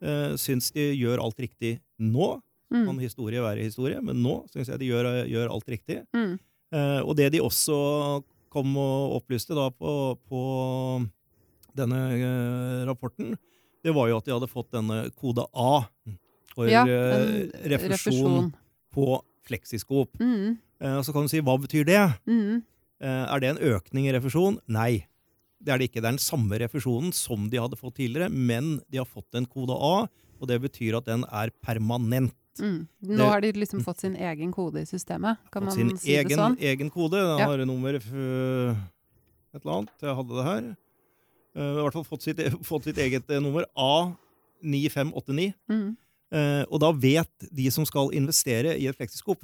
Uh, 0.00 0.32
syns 0.40 0.70
de 0.72 0.86
gjør 0.96 1.20
alt 1.20 1.36
riktig 1.42 1.74
nå. 2.00 2.38
Mm. 2.72 2.86
Kan 2.86 3.00
historie 3.02 3.42
være 3.44 3.66
historie, 3.66 3.98
men 4.00 4.22
nå 4.24 4.38
syns 4.48 4.70
jeg 4.70 4.80
de 4.80 4.88
gjør, 4.88 5.08
gjør 5.28 5.52
alt 5.52 5.68
riktig. 5.68 5.98
Mm. 6.16 6.38
Uh, 6.72 7.00
og 7.02 7.16
det 7.18 7.26
de 7.34 7.42
også 7.44 7.76
kom 8.50 8.72
og 8.80 9.18
opplyste 9.18 9.56
da 9.58 9.66
på, 9.74 9.92
på 10.30 10.40
denne 11.76 12.00
uh, 12.16 12.88
rapporten, 12.88 13.34
det 13.84 13.92
var 13.96 14.08
jo 14.10 14.18
at 14.20 14.26
de 14.26 14.34
hadde 14.34 14.50
fått 14.50 14.72
denne 14.74 15.02
kode 15.20 15.44
A 15.52 15.84
for 16.54 16.68
Ja, 16.68 16.82
eh, 16.84 17.48
refusjon, 17.70 17.92
refusjon. 17.94 18.52
på 18.92 19.22
fleksiskop. 19.46 20.20
Mm. 20.20 20.58
Eh, 20.80 21.02
så 21.02 21.12
kan 21.12 21.22
du 21.22 21.28
si 21.32 21.40
hva 21.40 21.56
betyr 21.60 21.86
det? 21.86 22.02
Mm. 22.26 22.62
Eh, 23.00 23.24
er 23.34 23.40
det 23.40 23.48
en 23.48 23.62
økning 23.76 24.08
i 24.08 24.12
refusjon? 24.12 24.58
Nei. 24.68 25.06
Det 25.62 25.72
er 25.74 25.78
det 25.78 25.90
ikke. 25.90 26.00
Det 26.00 26.08
er 26.08 26.16
den 26.16 26.18
samme 26.24 26.58
refusjonen 26.58 27.12
som 27.12 27.48
de 27.52 27.58
hadde 27.60 27.76
fått 27.76 27.96
tidligere, 28.00 28.30
men 28.32 28.78
de 28.90 28.98
har 28.98 29.04
fått 29.08 29.34
en 29.36 29.44
kode 29.46 29.74
A, 29.76 30.08
og 30.40 30.48
det 30.48 30.60
betyr 30.62 30.96
at 30.96 31.04
den 31.04 31.24
er 31.30 31.50
permanent. 31.62 32.32
Mm. 32.58 32.86
Nå 33.02 33.16
Det- 33.16 33.28
har 33.28 33.40
de 33.40 33.52
liksom 33.52 33.80
fått 33.84 34.00
sin 34.00 34.16
egen 34.16 34.52
kode 34.52 34.80
i 34.80 34.84
systemet, 34.88 35.38
kan 35.52 35.64
man 35.64 35.72
sin 35.72 35.96
si 35.96 36.12
egen, 36.16 36.28
det 36.28 36.36
sånn? 36.38 36.56
egen 36.58 36.90
kode. 36.90 37.12
Den 37.12 37.38
Ja. 37.38 37.46
har 37.46 37.58
nummer 37.64 37.94
f- 37.94 38.76
et 39.54 39.60
eller 39.64 39.72
annet. 39.78 39.90
Jeg 40.00 40.16
hadde 40.16 40.28
det 40.36 40.44
her. 40.44 40.76
Uh, 41.56 41.78
I 41.78 41.82
hvert 41.82 41.92
fall 41.92 42.04
fått 42.04 42.22
sitt, 42.22 42.36
fått 42.64 42.84
sitt 42.84 42.96
eget 42.96 43.28
eh, 43.30 43.40
nummer. 43.40 43.64
A9589. 43.76 45.52
Mm. 45.70 45.96
Uh, 46.32 46.62
og 46.70 46.78
da 46.80 46.92
vet 46.92 47.48
de 47.52 47.70
som 47.74 47.84
skal 47.88 48.12
investere 48.14 48.76
i 48.78 48.86
et 48.86 48.96
fleksiskop, 48.96 49.42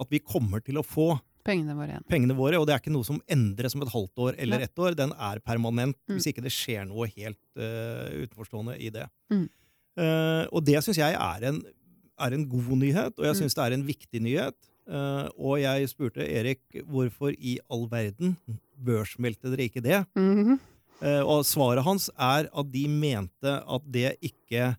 at 0.00 0.10
vi 0.10 0.20
kommer 0.20 0.62
til 0.64 0.74
å 0.78 0.84
få 0.86 1.20
Pengene 1.44 1.74
våre 1.76 1.92
igjen. 1.92 2.04
pengene 2.08 2.34
våre. 2.36 2.58
Og 2.60 2.66
det 2.66 2.74
er 2.74 2.80
ikke 2.80 2.92
noe 2.94 3.04
som 3.04 3.20
endres 3.28 3.74
om 3.76 3.82
et 3.84 3.92
halvt 3.92 4.22
år 4.26 4.34
eller 4.38 4.60
ett 4.64 4.78
år. 4.80 4.94
Den 4.96 5.12
er 5.12 5.40
permanent, 5.44 5.96
Mm. 6.08 6.16
hvis 6.16 6.26
ikke 6.32 6.42
det 6.42 6.52
skjer 6.52 6.86
noe 6.88 7.06
helt 7.06 7.38
uh, 7.56 8.08
utenforstående 8.24 8.78
i 8.80 8.90
det. 8.90 9.06
Mm. 9.30 9.48
Uh, 9.98 10.44
og 10.52 10.64
det 10.64 10.80
syns 10.82 10.98
jeg 10.98 11.14
er 11.14 11.48
en, 11.50 11.62
er 12.18 12.32
en 12.34 12.48
god 12.48 12.76
nyhet, 12.80 13.18
og 13.18 13.24
jeg 13.24 13.34
Mm. 13.34 13.48
det 13.54 13.64
er 13.64 13.72
en 13.72 13.86
viktig 13.86 14.20
nyhet. 14.22 14.56
Uh, 14.86 15.28
og 15.38 15.60
jeg 15.60 15.88
spurte 15.88 16.20
Erik 16.24 16.60
hvorfor 16.84 17.32
i 17.38 17.58
all 17.70 17.86
verden 17.88 18.36
børsmeldte 18.84 19.48
dere 19.52 19.68
ikke 19.68 19.82
det? 19.82 20.06
-hmm. 20.16 20.58
Og 21.24 21.44
svaret 21.44 21.84
hans 21.84 22.08
er 22.18 22.48
at 22.56 22.72
de 22.72 22.88
mente 22.88 23.44
at 23.68 23.82
det 23.92 24.16
ikke 24.22 24.76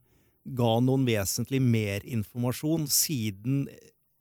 ga 0.56 0.80
noen 0.80 1.06
vesentlig 1.06 1.62
merinformasjon 1.62 2.88
siden 2.88 3.68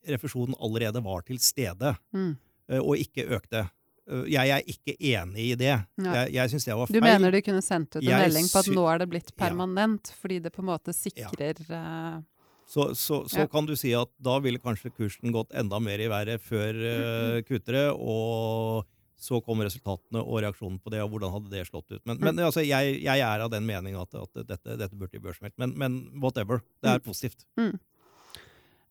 refusjonen 0.09 0.55
allerede 0.61 1.03
var 1.05 1.23
til 1.27 1.39
stede 1.39 1.97
Mm. 2.15 2.37
eh, 2.69 2.79
og 2.81 2.97
ikke 2.97 3.27
økte. 3.39 3.71
Eh, 4.11 4.25
Jeg 4.33 4.51
er 4.51 4.63
ikke 4.69 4.97
enig 5.01 5.51
i 5.53 5.55
det. 5.55 5.71
Ja. 5.97 6.13
Jeg, 6.25 6.33
jeg 6.35 6.51
syns 6.51 6.65
det 6.69 6.75
var 6.77 6.87
Du 6.93 7.01
mener 7.01 7.31
de 7.33 7.41
kunne 7.43 7.63
sendt 7.65 7.97
ut 7.97 8.03
en 8.03 8.09
Jeg 8.09 8.21
melding 8.29 8.49
på 8.53 8.59
at 8.59 8.67
nå 8.75 8.87
er 8.95 8.99
det 8.99 9.09
blitt 9.11 9.33
Ja. 9.33 9.47
permanent, 9.49 10.13
fordi 10.21 10.41
det 10.43 10.53
på 10.53 10.61
en 10.63 10.67
måte 10.73 10.93
sikrer 10.93 11.55
ja. 11.69 12.23
Så, 12.67 12.95
så, 12.97 13.29
så 13.29 13.41
Ja. 13.41 13.47
kan 13.47 13.67
du 13.67 13.75
si 13.77 13.93
at 13.93 14.09
da 14.19 14.39
ville 14.41 14.59
kanskje 14.59 14.91
kursen 14.97 15.33
gått 15.33 15.53
enda 15.53 15.79
mer 15.79 15.99
i 16.01 16.09
været 16.09 16.41
før 16.41 16.73
uh, 16.73 17.41
Q3, 17.45 17.91
og 17.93 18.87
så 19.21 19.39
kom 19.45 19.61
resultatene 19.61 20.21
og 20.25 20.41
reaksjonen 20.43 20.81
på 20.81 20.91
det, 20.91 21.01
og 21.05 21.11
hvordan 21.13 21.31
hadde 21.33 21.51
det 21.53 21.67
slått 21.69 21.93
ut. 21.93 22.01
Men, 22.05 22.19
men 22.21 22.39
altså, 22.45 22.65
jeg, 22.65 23.03
jeg 23.05 23.21
er 23.21 23.41
av 23.45 23.51
den 23.53 23.65
mening 23.69 23.95
at, 23.97 24.13
at 24.15 24.47
dette, 24.49 24.77
dette 24.81 24.97
burde 24.97 25.21
børsmeldt. 25.21 25.55
Men, 25.61 25.73
men 25.79 26.21
whatever. 26.21 26.61
Det 26.83 26.91
er 26.91 26.99
positivt. 27.05 27.45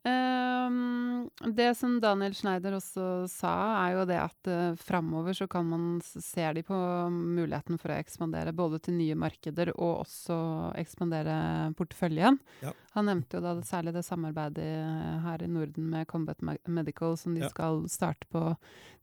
Ehm, 0.04 1.30
det 1.56 1.70
som 1.80 1.94
Daniel 2.04 2.34
Schneider 2.36 2.76
også 2.76 3.04
sa, 3.32 3.52
er 3.86 3.94
jo 3.96 4.02
det 4.10 4.18
at 4.20 4.50
uh, 4.52 4.76
framover 4.76 5.36
så 5.38 5.48
kan 5.48 5.66
man 5.70 5.86
se 6.04 6.44
de 6.58 6.64
på 6.68 6.76
muligheten 7.14 7.80
for 7.80 7.94
å 7.94 8.00
ekspandere 8.02 8.52
både 8.56 8.82
til 8.84 8.98
nye 8.98 9.16
markeder 9.16 9.72
og 9.78 10.02
også 10.04 10.36
ekspandere 10.82 11.38
porteføljen. 11.80 12.40
Ja. 12.66 12.74
Han 12.98 13.08
nevnte 13.08 13.40
jo 13.40 13.44
da 13.46 13.54
det, 13.58 13.66
særlig 13.70 13.94
det 13.96 14.04
samarbeidet 14.06 14.66
eh, 14.68 15.14
her 15.24 15.42
i 15.42 15.48
Norden 15.50 15.88
med 15.90 16.06
Combat 16.12 16.44
Medical 16.68 17.16
som 17.18 17.34
de 17.34 17.42
Ja. 17.46 17.50
skal 17.50 17.86
starte 17.90 18.28
på 18.30 18.56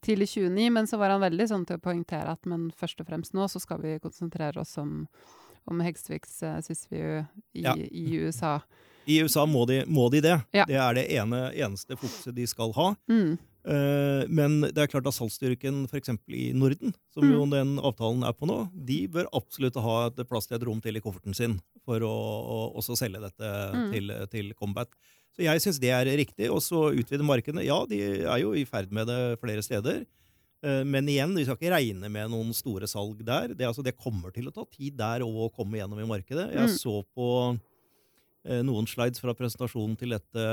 tidlig 0.05 0.29
29, 0.37 0.69
men 0.71 0.87
så 0.87 0.99
var 1.01 1.11
han 1.11 1.25
veldig 1.25 1.49
sånn 1.51 1.65
til 1.67 1.81
å 1.81 1.83
poengtere 1.83 2.31
at 2.37 2.47
men 2.47 2.69
først 2.71 3.01
og 3.03 3.09
fremst 3.09 3.35
nå 3.35 3.49
så 3.51 3.59
skal 3.61 3.81
vi 3.83 3.97
konsentrere 3.99 4.61
oss 4.63 4.77
om 4.79 5.07
om 5.69 5.81
Hegsviks 5.85 6.39
uh, 6.43 6.57
Swissview 6.65 7.21
i, 7.53 7.63
Ja. 7.63 7.75
i 7.77 8.17
USA. 8.25 8.61
I 9.09 9.21
USA 9.23 9.47
må 9.47 9.67
de, 9.67 9.85
må 9.87 10.11
de 10.13 10.21
det. 10.21 10.37
Ja. 10.55 10.65
Det 10.69 10.77
er 10.77 10.95
det 10.95 11.07
ene, 11.17 11.51
eneste 11.57 11.97
fokuset 11.97 12.35
de 12.37 12.47
skal 12.47 12.73
ha. 12.77 12.95
Mm. 13.11 13.39
Uh, 13.61 14.25
men 14.33 14.61
det 14.73 14.79
er 14.81 14.89
klart 14.89 15.05
at 15.07 15.13
salgsstyrken 15.13 15.83
f.eks. 15.91 16.09
i 16.33 16.53
Norden, 16.57 16.95
som 17.13 17.25
Mm. 17.25 17.33
jo 17.35 17.47
den 17.53 17.73
avtalen 17.79 18.23
er 18.25 18.33
på 18.33 18.47
nå, 18.49 18.71
de 18.73 19.07
bør 19.09 19.27
absolutt 19.37 19.77
ha 19.77 20.07
et 20.09 20.23
plass 20.29 20.47
til 20.49 20.57
et 20.57 20.65
rom 20.65 20.81
til 20.81 20.97
i 20.97 21.01
kofferten 21.05 21.35
sin 21.37 21.59
for 21.85 22.01
å, 22.01 22.09
å 22.09 22.59
også 22.81 22.97
selge 22.97 23.21
dette 23.21 23.51
Mm. 23.75 23.91
til, 23.93 24.15
til 24.33 24.55
Combat. 24.55 24.89
Så 25.37 25.45
jeg 25.45 25.61
syns 25.61 25.79
det 25.79 25.91
er 25.93 26.05
riktig. 26.19 26.49
Og 26.51 26.59
så 26.65 26.89
utvide 26.97 27.23
markedene. 27.23 27.63
Ja, 27.65 27.85
de 27.87 28.01
er 28.25 28.39
jo 28.41 28.53
i 28.57 28.65
ferd 28.65 28.91
med 28.93 29.07
det 29.07 29.39
flere 29.41 29.63
steder. 29.63 30.07
Eh, 30.65 30.83
Men 30.85 31.07
igjen, 31.09 31.37
vi 31.37 31.45
skal 31.45 31.57
ikke 31.57 31.71
regne 31.77 32.11
med 32.11 32.31
noen 32.33 32.53
store 32.53 32.89
salg 32.91 33.21
der. 33.25 33.55
Det, 33.55 33.65
altså, 33.69 33.85
det 33.85 33.97
kommer 33.97 34.33
til 34.35 34.49
å 34.49 34.53
ta 34.53 34.65
tid 34.73 34.97
der 34.97 35.21
å 35.23 35.49
komme 35.55 35.79
gjennom 35.79 36.01
i 36.03 36.09
markedet. 36.09 36.51
Jeg 36.53 36.69
Mm. 36.69 36.77
så 36.81 37.05
på 37.15 37.29
noen 38.45 38.87
slides 38.89 39.21
fra 39.21 39.35
presentasjonen 39.37 39.99
til 40.01 40.15
dette 40.15 40.45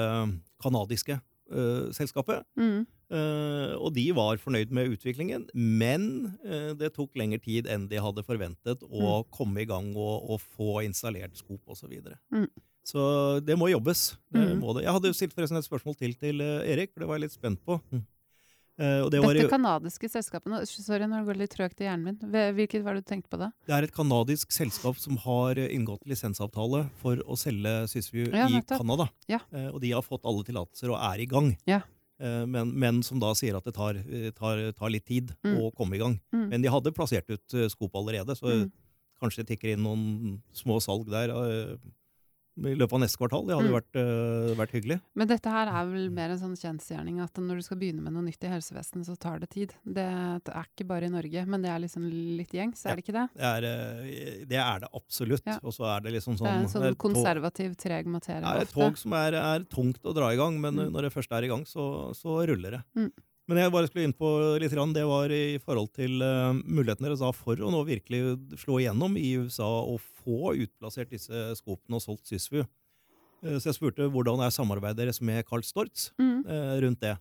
kanadiske 0.64 1.16
eh, 1.52 1.88
selskapet. 1.96 2.44
Mm. 2.60 2.86
Eh, 3.08 3.74
og 3.80 3.94
de 3.96 4.04
var 4.12 4.36
fornøyd 4.44 4.74
med 4.76 4.92
utviklingen, 4.98 5.46
men 5.56 6.34
eh, 6.44 6.74
det 6.76 6.90
tok 6.98 7.16
lengre 7.16 7.40
tid 7.40 7.70
enn 7.72 7.86
de 7.88 8.02
hadde 8.04 8.26
forventet 8.28 8.84
å 8.84 9.22
komme 9.32 9.64
i 9.64 9.70
gang 9.70 9.94
og, 9.96 10.28
og 10.34 10.42
få 10.58 10.82
installert 10.84 11.38
skop 11.40 11.62
osv. 11.72 11.86
Så, 11.86 11.88
videre. 11.94 12.18
Mm. 12.36 12.50
så 12.84 13.06
det 13.48 13.56
må 13.60 13.70
jobbes. 13.72 14.18
Det 14.34 14.44
Mm. 14.44 14.60
må 14.60 14.74
det. 14.76 14.84
Jeg 14.84 14.92
hadde 14.98 15.08
jo 15.08 15.16
stilt 15.16 15.34
forresten 15.38 15.58
et 15.62 15.68
spørsmål 15.70 15.96
til 15.96 16.14
til 16.20 16.44
eh, 16.44 16.68
Erik, 16.74 16.92
for 16.92 17.00
det 17.06 17.08
var 17.08 17.16
jeg 17.22 17.30
litt 17.30 17.38
spent 17.40 17.64
på. 17.64 17.80
Og 18.78 19.10
det, 19.10 19.20
Dette 19.26 19.50
canadiske 19.50 20.06
selskapet 20.10 20.68
Sorry, 20.70 21.08
nå 21.10 21.24
går 21.26 21.34
det 21.34 21.42
litt 21.48 21.54
trøgt 21.56 21.80
i 21.82 21.88
hjernen 21.88 22.04
min. 22.22 22.32
Hvilket 22.54 22.84
var 22.86 22.94
det 22.94 23.06
du 23.06 23.10
tenkte 23.10 23.32
på 23.34 23.40
da? 23.42 23.48
det 23.66 23.74
er 23.74 23.88
et 23.88 23.94
kanadisk 23.96 24.52
selskap 24.54 25.00
som 25.02 25.18
har 25.24 25.58
eh, 25.58 25.72
inngått 25.74 26.06
lisensavtale 26.06 26.84
for 27.02 27.18
å 27.26 27.38
selge 27.40 27.88
Sysview 27.90 28.30
Ja, 28.30 28.46
i. 28.48 28.62
Canada. 28.70 29.10
Ja. 29.28 29.40
Eh, 29.52 29.70
og 29.74 29.82
de 29.82 29.92
har 29.96 30.06
fått 30.06 30.26
alle 30.30 30.46
tillatelser 30.46 30.94
og 30.94 31.00
er 31.02 31.24
i 31.26 31.26
gang. 31.26 31.56
Ja. 31.66 31.82
Men, 32.20 32.72
men 32.74 33.04
som 33.06 33.20
da 33.22 33.30
sier 33.38 33.54
at 33.60 33.66
det 33.70 33.76
tar, 33.78 33.94
tar, 34.34 34.62
tar 34.74 34.90
litt 34.90 35.06
tid 35.06 35.36
Mm. 35.46 35.58
å 35.62 35.68
komme 35.78 35.94
i 35.94 36.00
gang. 36.02 36.16
Mm. 36.34 36.48
Men 36.50 36.64
de 36.64 36.70
hadde 36.74 36.90
plassert 36.98 37.30
ut 37.30 37.58
skop 37.70 37.94
allerede, 37.94 38.34
så 38.38 38.48
Mm. 38.64 38.72
kanskje 39.22 39.44
det 39.46 39.48
tikker 39.52 39.74
inn 39.76 39.84
noen 39.86 40.42
små 40.54 40.80
salg 40.82 41.06
der 41.14 41.30
i 42.58 42.74
løpet 42.76 42.94
av 42.94 43.00
neste 43.02 43.18
kvartal. 43.22 43.46
Det 43.48 43.56
hadde 43.56 43.70
Mm. 43.70 43.78
vært, 43.78 43.96
eh, 43.96 44.56
vært 44.58 44.72
hyggelig. 44.74 45.02
Men 45.16 45.28
dette 45.28 45.46
her 45.50 45.68
er 45.68 45.86
vel 45.92 46.10
mer 46.10 46.30
en 46.32 46.38
sånn 46.40 46.56
kjensgjerning 46.58 47.22
at 47.24 47.34
når 47.36 47.56
du 47.58 47.62
skal 47.62 47.78
begynne 47.78 48.02
med 48.02 48.14
noe 48.14 48.24
nytt 48.24 48.44
i 48.44 48.48
helsevesenet, 48.48 49.06
så 49.06 49.18
tar 49.20 49.40
det 49.40 49.50
tid. 49.52 49.74
Det 49.86 49.98
er 50.04 50.40
ikke 50.66 50.88
bare 50.88 51.04
i 51.06 51.10
Norge, 51.10 51.46
men 51.48 51.62
det 51.62 51.70
er 51.70 51.80
liksom 51.80 52.10
litt 52.38 52.50
gjengs, 52.52 52.86
er 52.86 52.96
det 52.96 53.06
ikke 53.06 53.14
det? 53.14 53.30
Det 53.36 53.44
er, 53.44 53.64
eh, 53.64 54.46
det, 54.46 54.58
er 54.58 54.80
det 54.80 54.90
absolutt. 54.94 55.44
Ja. 55.46 55.60
Og 55.64 55.72
så 55.74 55.86
er 55.98 56.02
det 56.02 56.14
liksom 56.14 56.34
Det 56.34 56.40
sånn 56.42 56.48
er 56.48 56.56
en 56.58 56.62
det 56.64 56.72
sånn 56.72 56.84
er 56.84 56.92
et 56.92 56.98
tog- 56.98 57.14
konservativ, 57.14 57.76
treg 57.78 58.06
materie 58.06 58.42
Det 58.42 58.58
er 58.58 58.62
et 58.62 58.70
tog 58.74 58.98
som 58.98 59.14
er, 59.14 59.34
er 59.36 59.60
tungt 59.66 60.02
å 60.04 60.14
dra 60.16 60.30
i 60.32 60.36
gang, 60.36 60.60
men 60.60 60.76
Mm. 60.76 60.92
når 60.92 61.02
det 61.04 61.14
først 61.14 61.32
er 61.32 61.44
i 61.44 61.48
gang, 61.48 61.64
så, 61.66 62.14
så 62.16 62.46
ruller 62.48 62.72
det. 62.72 62.84
Mm. 62.96 63.12
Men 63.48 63.62
jeg 63.62 63.72
bare 63.72 63.88
skulle 63.88 64.04
inn 64.10 64.14
på 64.18 64.30
litt, 64.60 64.74
det 64.94 65.06
var 65.08 65.32
i 65.32 65.58
forhold 65.64 65.94
til 65.96 66.18
mulighetene 66.20 66.64
muligheten 66.68 67.06
deres 67.08 67.22
for 67.38 67.56
å 67.56 67.70
nå 67.72 67.80
virkelig 67.88 68.36
slå 68.60 68.82
igjennom 68.82 69.16
i 69.20 69.38
USA 69.40 69.68
og 69.88 70.02
få 70.24 70.52
utplassert 70.66 71.10
disse 71.14 71.54
skopene 71.56 71.96
og 71.96 72.04
solgt 72.04 72.28
Sysview. 72.28 72.66
Eh, 73.46 73.56
så 73.62 73.70
jeg 73.72 73.78
spurte 73.80 74.10
hvordan 74.12 74.42
er 74.44 74.52
samarbeidet 74.52 75.00
deres 75.06 75.22
med 75.22 75.46
Carl 75.48 75.64
Storz 75.64 76.12
Mm. 76.20 76.44
eh, 76.46 76.76
rundt 76.84 77.00
det. 77.00 77.18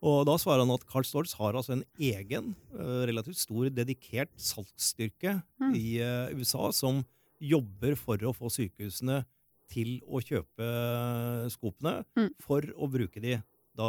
Og 0.00 0.24
da 0.24 0.36
svarer 0.38 0.60
han 0.64 0.70
at 0.70 0.86
Carl 0.86 1.02
Storz 1.04 1.34
har 1.36 1.52
altså 1.52 1.72
en 1.76 1.84
egen, 1.98 2.54
eh, 2.72 3.04
relativt 3.10 3.36
stor, 3.36 3.68
dedikert 3.68 4.30
salgsstyrke 4.38 5.42
Mm. 5.60 5.74
i 5.74 5.98
eh, 6.00 6.32
USA 6.38 6.70
som 6.72 7.04
jobber 7.42 7.94
for 7.96 8.16
å 8.16 8.32
få 8.34 8.48
sykehusene 8.48 9.24
til 9.68 10.00
å 10.08 10.22
kjøpe 10.24 10.64
eh, 10.64 11.48
skopene 11.50 12.04
Mm. 12.16 12.30
for 12.40 12.62
å 12.62 12.88
bruke 12.90 13.20
de 13.20 13.42
da 13.78 13.88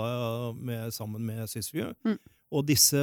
med, 0.56 0.94
sammen 0.96 1.26
med 1.26 1.50
Sysview. 1.52 1.94
Mm. 2.06 2.18
Og 2.50 2.66
disse, 2.66 3.00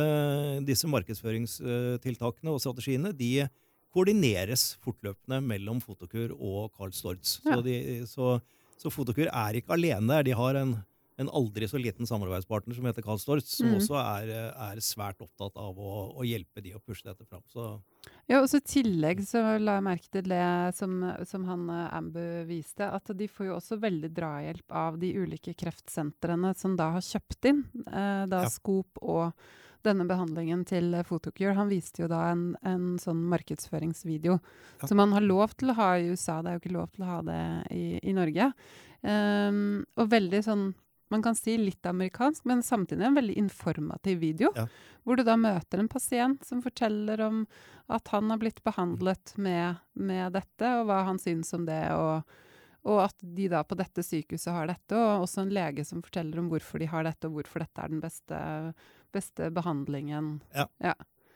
disse 0.66 0.88
markedsføringstiltakene 0.90 2.55
og 2.55 2.62
strategiene 2.62 3.12
de 3.14 3.46
koordineres 3.94 4.75
fortløpende 4.85 5.40
mellom 5.44 5.81
Fotokur 5.81 6.35
og 6.35 6.72
Carl 6.77 6.92
Storz. 6.92 7.38
Ja. 7.44 7.55
Så, 7.55 7.62
de, 7.64 7.77
så, 8.11 8.33
så 8.81 8.92
Fotokur 8.92 9.31
er 9.31 9.61
ikke 9.61 9.77
alene 9.77 10.18
der. 10.18 10.27
De 10.27 10.35
har 10.37 10.59
en, 10.61 10.77
en 11.18 11.31
aldri 11.33 11.64
så 11.68 11.79
liten 11.81 12.05
samarbeidspartner 12.09 12.76
som 12.76 12.85
heter 12.85 13.02
Carl 13.05 13.18
Storz, 13.18 13.46
som 13.57 13.70
Mm. 13.70 13.76
også 13.79 13.96
er, 13.96 14.33
er 14.52 14.81
svært 14.85 15.20
opptatt 15.24 15.57
av 15.57 15.79
å, 15.81 15.92
å 16.20 16.24
hjelpe 16.29 16.61
de 16.62 16.74
å 16.76 16.81
pushe 16.85 17.05
dette 17.09 17.24
fram. 17.24 17.42
Så 17.48 17.81
Ja, 18.29 18.42
og 18.42 18.48
så 18.52 18.59
I 18.61 18.66
tillegg 18.68 19.22
så 19.26 19.40
la 19.59 19.79
jeg 19.79 19.87
merke 19.87 20.11
til 20.12 20.29
det 20.29 20.74
som, 20.76 20.98
som 21.26 21.44
han 21.48 21.68
eh, 21.72 21.96
Ambu 21.96 22.20
viste, 22.46 22.85
at 22.92 23.09
de 23.16 23.29
får 23.29 23.46
jo 23.48 23.57
også 23.57 23.79
veldig 23.81 24.12
drahjelp 24.14 24.72
av 24.76 24.98
de 25.00 25.14
ulike 25.16 25.55
kreftsentrene 25.57 26.52
som 26.57 26.76
da 26.76 26.90
har 26.98 27.00
kjøpt 27.07 27.48
inn 27.48 27.64
eh, 27.87 28.26
da 28.29 28.42
Ja. 28.44 28.50
Skop 28.52 29.00
og 29.02 29.33
denne 29.87 30.05
behandlingen 30.05 30.64
til 30.66 30.92
eh, 30.98 31.02
Photocure. 31.07 31.55
Han 31.57 31.68
viste 31.70 32.02
jo 32.05 32.09
da 32.12 32.26
en, 32.33 32.57
en 32.66 32.96
sånn 33.00 33.24
markedsføringsvideo 33.33 34.37
Ja. 34.83 34.87
som 34.90 34.98
man 35.00 35.12
har 35.16 35.22
lov 35.24 35.57
til 35.57 35.70
å 35.72 35.79
ha 35.81 35.94
i 35.96 36.11
USA. 36.12 36.42
Det 36.42 36.50
er 36.52 36.59
jo 36.59 36.64
ikke 36.66 36.76
lov 36.76 36.90
til 36.92 37.05
å 37.07 37.12
ha 37.14 37.20
det 37.24 37.40
i, 37.72 37.85
i 38.05 38.12
Norge. 38.12 38.52
Um, 39.07 39.85
og 39.96 40.09
veldig 40.11 40.40
sånn 40.44 40.66
man 41.12 41.23
kan 41.23 41.37
si 41.38 41.57
litt 41.59 41.87
amerikansk, 41.87 42.45
men 42.45 42.62
samtidig 42.62 43.07
en 43.07 43.19
veldig 43.19 43.37
informativ 43.38 44.19
video. 44.19 44.53
Ja. 44.57 44.66
Hvor 45.07 45.19
du 45.19 45.23
da 45.27 45.37
møter 45.38 45.81
en 45.81 45.90
pasient 45.90 46.45
som 46.47 46.62
forteller 46.64 47.21
om 47.27 47.45
at 47.92 48.09
han 48.11 48.31
har 48.33 48.40
blitt 48.42 48.62
behandlet 48.66 49.37
med, 49.38 49.83
med 49.95 50.35
dette, 50.35 50.73
og 50.81 50.88
hva 50.88 51.05
han 51.07 51.21
syns 51.23 51.53
om 51.55 51.66
det. 51.69 51.83
Og, 51.95 52.38
og 52.87 53.03
at 53.05 53.27
de 53.38 53.51
da 53.53 53.62
på 53.66 53.79
dette 53.79 54.03
sykehuset 54.07 54.55
har 54.55 54.71
dette, 54.71 54.99
og 54.99 55.27
også 55.27 55.45
en 55.45 55.53
lege 55.55 55.87
som 55.87 56.03
forteller 56.03 56.42
om 56.42 56.51
hvorfor 56.51 56.83
de 56.83 56.90
har 56.90 57.07
dette, 57.07 57.29
og 57.31 57.38
hvorfor 57.38 57.62
dette 57.62 57.85
er 57.85 57.92
den 57.95 58.03
beste, 58.03 58.40
beste 59.14 59.53
behandlingen. 59.55 60.40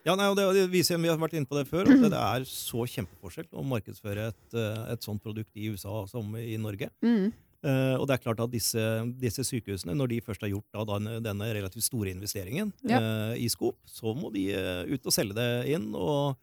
Ja, 0.06 0.14
nei, 0.16 0.30
og 0.32 0.36
det, 0.38 0.46
det 0.56 0.64
viser, 0.72 0.96
Vi 0.96 1.10
har 1.10 1.18
vært 1.20 1.34
inne 1.36 1.48
på 1.48 1.58
det 1.58 1.66
før, 1.68 1.90
at 1.92 2.06
det 2.08 2.16
er 2.16 2.46
så 2.48 2.86
kjempeforskjell 2.88 3.50
å 3.52 3.64
markedsføre 3.68 4.30
et, 4.32 4.46
eh, 4.56 4.82
et 4.94 5.04
sånt 5.04 5.20
produkt 5.22 5.52
i 5.60 5.68
USA 5.68 6.06
som 6.08 6.32
i 6.40 6.56
Norge. 6.60 6.88
Mm. 7.04 7.28
Eh, 7.60 7.94
og 7.98 8.06
det 8.08 8.16
er 8.16 8.22
klart 8.24 8.40
at 8.40 8.52
disse, 8.52 8.82
disse 9.20 9.44
sykehusene, 9.44 9.92
når 9.96 10.14
de 10.14 10.20
først 10.24 10.44
har 10.46 10.52
gjort 10.52 10.68
da, 10.72 10.84
denne, 10.94 11.18
denne 11.24 11.48
relativt 11.52 11.84
store 11.84 12.12
investeringen 12.14 12.70
eh, 12.88 13.34
i 13.36 13.48
Skop, 13.52 13.76
så 13.84 14.14
må 14.16 14.30
de 14.32 14.46
eh, 14.56 14.86
ut 14.88 15.04
og 15.04 15.12
selge 15.12 15.36
det 15.36 15.50
inn 15.74 15.90
og, 15.92 16.38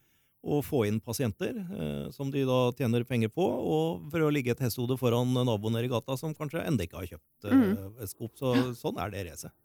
og 0.45 0.61
få 0.65 0.83
inn 0.85 0.99
pasienter 1.01 1.57
eh, 1.57 2.07
som 2.13 2.29
de 2.33 2.45
da 2.45 2.59
tjener 2.77 3.07
penger 3.09 3.33
på, 3.33 3.43
og 3.43 4.11
for 4.13 4.27
å 4.27 4.31
ligge 4.33 4.53
et 4.53 4.61
hestehode 4.61 4.99
foran 5.01 5.33
naboen 5.33 5.73
nede 5.73 5.89
i 5.89 5.93
gata 5.93 6.17
som 6.19 6.35
kanskje 6.37 6.65
enda 6.67 6.85
ikke 6.85 7.01
har 7.01 7.09
kjøpt 7.15 7.49
eh, 7.49 7.63
mm. 7.63 8.03
Skop. 8.13 8.35
Så 8.37 8.53
sånn 8.77 9.01
er 9.01 9.15
det 9.15 9.29
racet. 9.31 9.55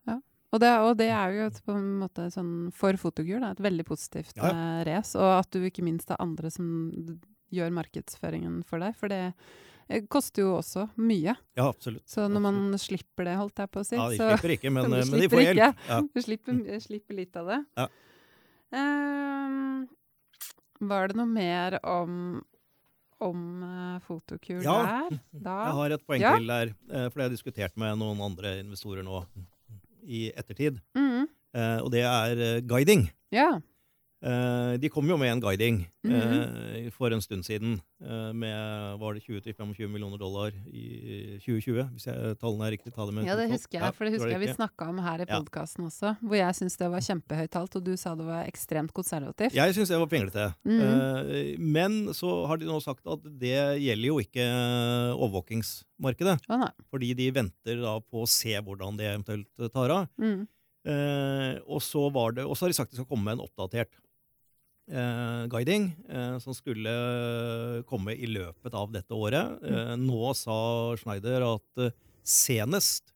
Og 0.53 0.61
det, 0.61 0.71
og 0.85 0.97
det 1.01 1.09
er 1.09 1.33
jo 1.33 1.45
et, 1.49 1.59
på 1.65 1.75
en 1.77 1.93
måte 2.03 2.27
sånn 2.33 2.55
for 2.77 2.97
fotogul 3.01 3.45
et 3.49 3.61
veldig 3.65 3.87
positivt 3.88 4.37
Ja, 4.37 4.51
ja. 4.53 4.73
race, 4.88 5.17
og 5.17 5.38
at 5.38 5.53
du 5.53 5.65
ikke 5.65 5.85
minst 5.85 6.12
har 6.12 6.21
andre 6.21 6.51
som 6.53 6.67
gjør 7.53 7.73
markedsføringen 7.77 8.61
for 8.69 8.81
deg, 8.81 8.97
for 8.97 9.12
det 9.12 9.23
eh, 9.92 10.05
koster 10.11 10.42
jo 10.46 10.55
også 10.59 10.87
mye. 10.98 11.35
Ja, 11.59 11.66
absolutt. 11.68 12.05
Så 12.11 12.24
når 12.33 12.44
man 12.48 12.61
slipper 12.81 13.28
det, 13.28 13.37
holdt 13.40 13.62
jeg 13.62 13.70
på 13.72 13.83
å 13.83 13.87
si, 13.87 13.98
ja, 13.98 14.09
de 14.12 14.18
slipper 14.20 14.55
ikke, 14.57 14.72
men, 14.74 14.88
Du 14.92 14.96
eh, 14.98 15.11
men 15.11 15.24
de 15.24 15.28
får 15.33 15.44
hjelp. 15.46 15.85
Ja. 15.88 16.00
du 16.09 16.22
slipper, 16.24 16.62
slipper 16.85 17.18
litt 17.20 17.38
av 17.40 17.52
det. 17.52 17.61
Ja. 17.81 17.88
Ehm, 18.72 19.87
var 20.81 21.12
det 21.12 21.18
noe 21.18 21.28
mer 21.28 21.76
om, 21.87 22.14
om 23.22 23.42
uh, 23.62 23.98
Fotokur 24.07 24.62
Ja, 24.64 24.78
der? 25.11 25.18
Da? 25.46 25.57
Jeg 25.68 25.76
har 25.78 25.96
et 25.98 26.07
poeng 26.09 26.24
Ja. 26.24 26.33
til 26.38 26.48
der, 26.50 26.72
eh, 26.90 27.07
for 27.09 27.18
det 27.20 27.24
har 27.26 27.28
jeg 27.31 27.37
diskutert 27.37 27.76
med 27.81 28.00
noen 28.00 28.22
andre 28.24 28.57
investorer 28.64 29.05
nå 29.07 29.22
i 30.02 30.24
ettertid. 30.35 30.81
Mm. 30.98 31.28
Eh, 31.55 31.78
og 31.85 31.92
det 31.94 32.02
er 32.09 32.40
eh, 32.42 32.61
guiding. 32.66 33.07
Ja. 33.33 33.61
Eh, 34.22 34.72
de 34.78 34.87
kom 34.92 35.08
jo 35.11 35.16
med 35.18 35.32
en 35.32 35.40
guiding 35.42 35.80
mm 36.06 36.12
-hmm. 36.14 36.90
for 36.90 37.11
en 37.11 37.22
stund 37.22 37.44
siden 37.44 37.80
eh, 38.00 38.32
med 38.32 38.98
var 38.98 39.14
det 39.14 39.20
20-25 39.20 39.88
millioner 39.88 40.18
dollar 40.18 40.52
i 40.66 41.40
2020, 41.42 41.88
hvis 41.92 42.06
jeg, 42.06 42.38
tallene 42.38 42.66
er 42.66 42.70
riktig. 42.70 42.94
Ta 42.94 43.06
det 43.06 43.14
med 43.14 43.26
ja, 43.26 43.35
det 43.37 43.50
husker 43.50 43.80
jeg, 43.80 43.94
for 43.94 44.04
det 44.04 44.12
husker 44.12 44.30
jeg 44.30 44.40
vi 44.40 44.54
snakka 44.54 44.88
om 44.88 44.98
her 44.98 45.22
i 45.22 45.26
podkasten 45.26 45.87
også, 45.87 46.14
hvor 46.20 46.37
jeg 46.37 46.54
syntes 46.54 46.76
det 46.76 46.90
var 46.90 47.00
kjempehøyt 47.00 47.50
talt, 47.50 47.76
og 47.76 47.85
du 47.85 47.96
sa 47.96 48.14
det 48.14 48.26
var 48.26 48.46
ekstremt 48.46 48.92
konservativt. 48.92 49.54
Jeg 49.54 49.74
syns 49.74 49.88
det 49.88 49.98
var 49.98 50.06
pinglete. 50.06 50.54
Mm 50.64 50.80
-hmm. 50.80 51.58
men 51.58 52.14
så 52.14 52.46
har 52.46 52.56
de 52.56 52.64
nå 52.64 52.80
sagt 52.80 53.06
at 53.06 53.20
det 53.24 53.82
gjelder 53.82 54.06
jo 54.06 54.18
ikke 54.20 54.44
overvåkingsmarkedet. 55.18 56.38
Oh. 56.48 56.68
Fordi 56.90 57.14
de 57.14 57.30
venter 57.30 57.82
da 57.82 57.98
på 58.00 58.22
å 58.22 58.26
se 58.26 58.54
hvordan 58.61 58.96
det 58.96 59.06
eventuelt 59.06 59.72
tar 59.72 59.90
av. 59.90 60.06
Mm. 60.18 60.46
Eh, 60.82 61.61
og 61.70 61.82
så 61.82 62.08
var 62.11 62.35
det, 62.35 62.44
og 62.44 62.56
så 62.58 62.66
har 62.66 62.72
de 62.72 62.74
sagt 62.74 62.90
de 62.90 62.98
skal 62.98 63.06
komme 63.06 63.28
med 63.28 63.38
en 63.38 63.44
oppdatert 63.44 63.92
eh, 64.90 65.47
guiding, 65.53 65.90
eh, 66.09 66.38
som 66.42 66.55
skulle 66.57 66.92
komme 67.88 68.14
i 68.16 68.27
løpet 68.27 68.75
av 68.75 68.90
dette 68.92 69.14
året. 69.14 69.59
Eh, 69.62 69.95
nå 70.01 70.33
sa 70.38 70.95
Schneider 70.99 71.45
at 71.55 71.85
eh, 71.87 71.95
senest 72.25 73.12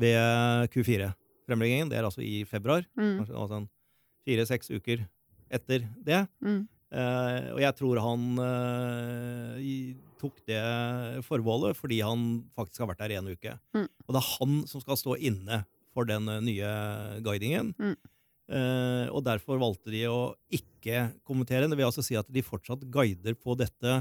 ved 0.00 0.68
Q4-fremleggingen, 0.72 1.90
det 1.90 1.98
er 1.98 2.06
altså 2.08 2.22
i 2.24 2.44
februar, 2.48 2.84
Mm. 2.96 3.18
kanskje 3.20 3.36
altså 3.36 3.68
fire-seks 4.26 4.70
uker 4.70 5.06
etter 5.50 5.88
det, 6.04 6.26
Mm. 6.42 6.68
Eh, 6.92 7.52
og 7.54 7.60
jeg 7.62 7.76
tror 7.78 8.00
han 8.02 8.22
eh, 8.42 9.94
tok 10.18 10.40
det 10.44 11.22
forbeholdet 11.22 11.76
fordi 11.78 12.00
han 12.02 12.42
faktisk 12.58 12.80
har 12.82 12.88
vært 12.90 12.98
der 13.04 13.12
en 13.18 13.28
uke. 13.30 13.52
Mm. 13.76 13.86
Og 14.08 14.14
det 14.16 14.18
er 14.20 14.30
han 14.40 14.56
som 14.66 14.80
skal 14.82 14.96
stå 14.98 15.14
inne 15.22 15.64
for 15.94 16.04
den 16.04 16.26
nye 16.44 17.20
guidingen. 17.22 17.74
Mm. 17.78 17.94
Eh, 18.50 19.06
og 19.14 19.22
derfor 19.26 19.60
valgte 19.62 19.92
de 19.92 20.04
å 20.10 20.34
ikke 20.50 21.08
kommentere. 21.26 21.68
Det 21.70 21.78
vil 21.78 21.86
altså 21.86 22.04
si 22.04 22.18
at 22.18 22.28
de 22.32 22.42
fortsatt 22.42 22.82
guider 22.90 23.36
på 23.38 23.54
dette 23.58 24.00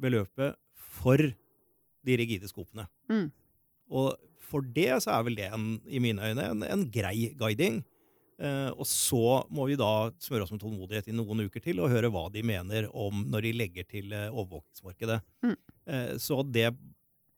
beløpet 0.00 0.58
for 0.98 1.18
de 1.18 2.16
rigide 2.20 2.50
skopene. 2.50 2.86
Mm. 3.10 3.28
Og 3.88 4.12
for 4.48 4.64
det 4.64 4.90
så 5.04 5.14
er 5.16 5.24
vel 5.26 5.38
det 5.38 5.48
en, 5.52 5.70
i 5.88 6.00
mine 6.02 6.30
øyne 6.30 6.50
en, 6.52 6.66
en 6.68 6.84
grei 6.92 7.32
guiding. 7.38 7.82
Eh, 8.38 8.70
og 8.70 8.86
så 8.86 9.40
må 9.50 9.66
vi 9.66 9.78
da 9.78 10.10
smøre 10.22 10.44
oss 10.44 10.52
med 10.54 10.62
tålmodighet 10.62 11.08
i 11.10 11.16
noen 11.16 11.42
uker 11.48 11.62
til 11.64 11.80
og 11.82 11.90
høre 11.90 12.10
hva 12.14 12.28
de 12.30 12.44
mener 12.46 12.86
om 12.94 13.24
når 13.26 13.48
de 13.48 13.56
legger 13.64 13.88
til 13.88 14.14
eh, 14.14 14.28
overvåkingsmarkedet. 14.30 15.18
Mm. 15.46 15.56
Eh, 15.88 16.12
så 16.22 16.44
det 16.46 16.68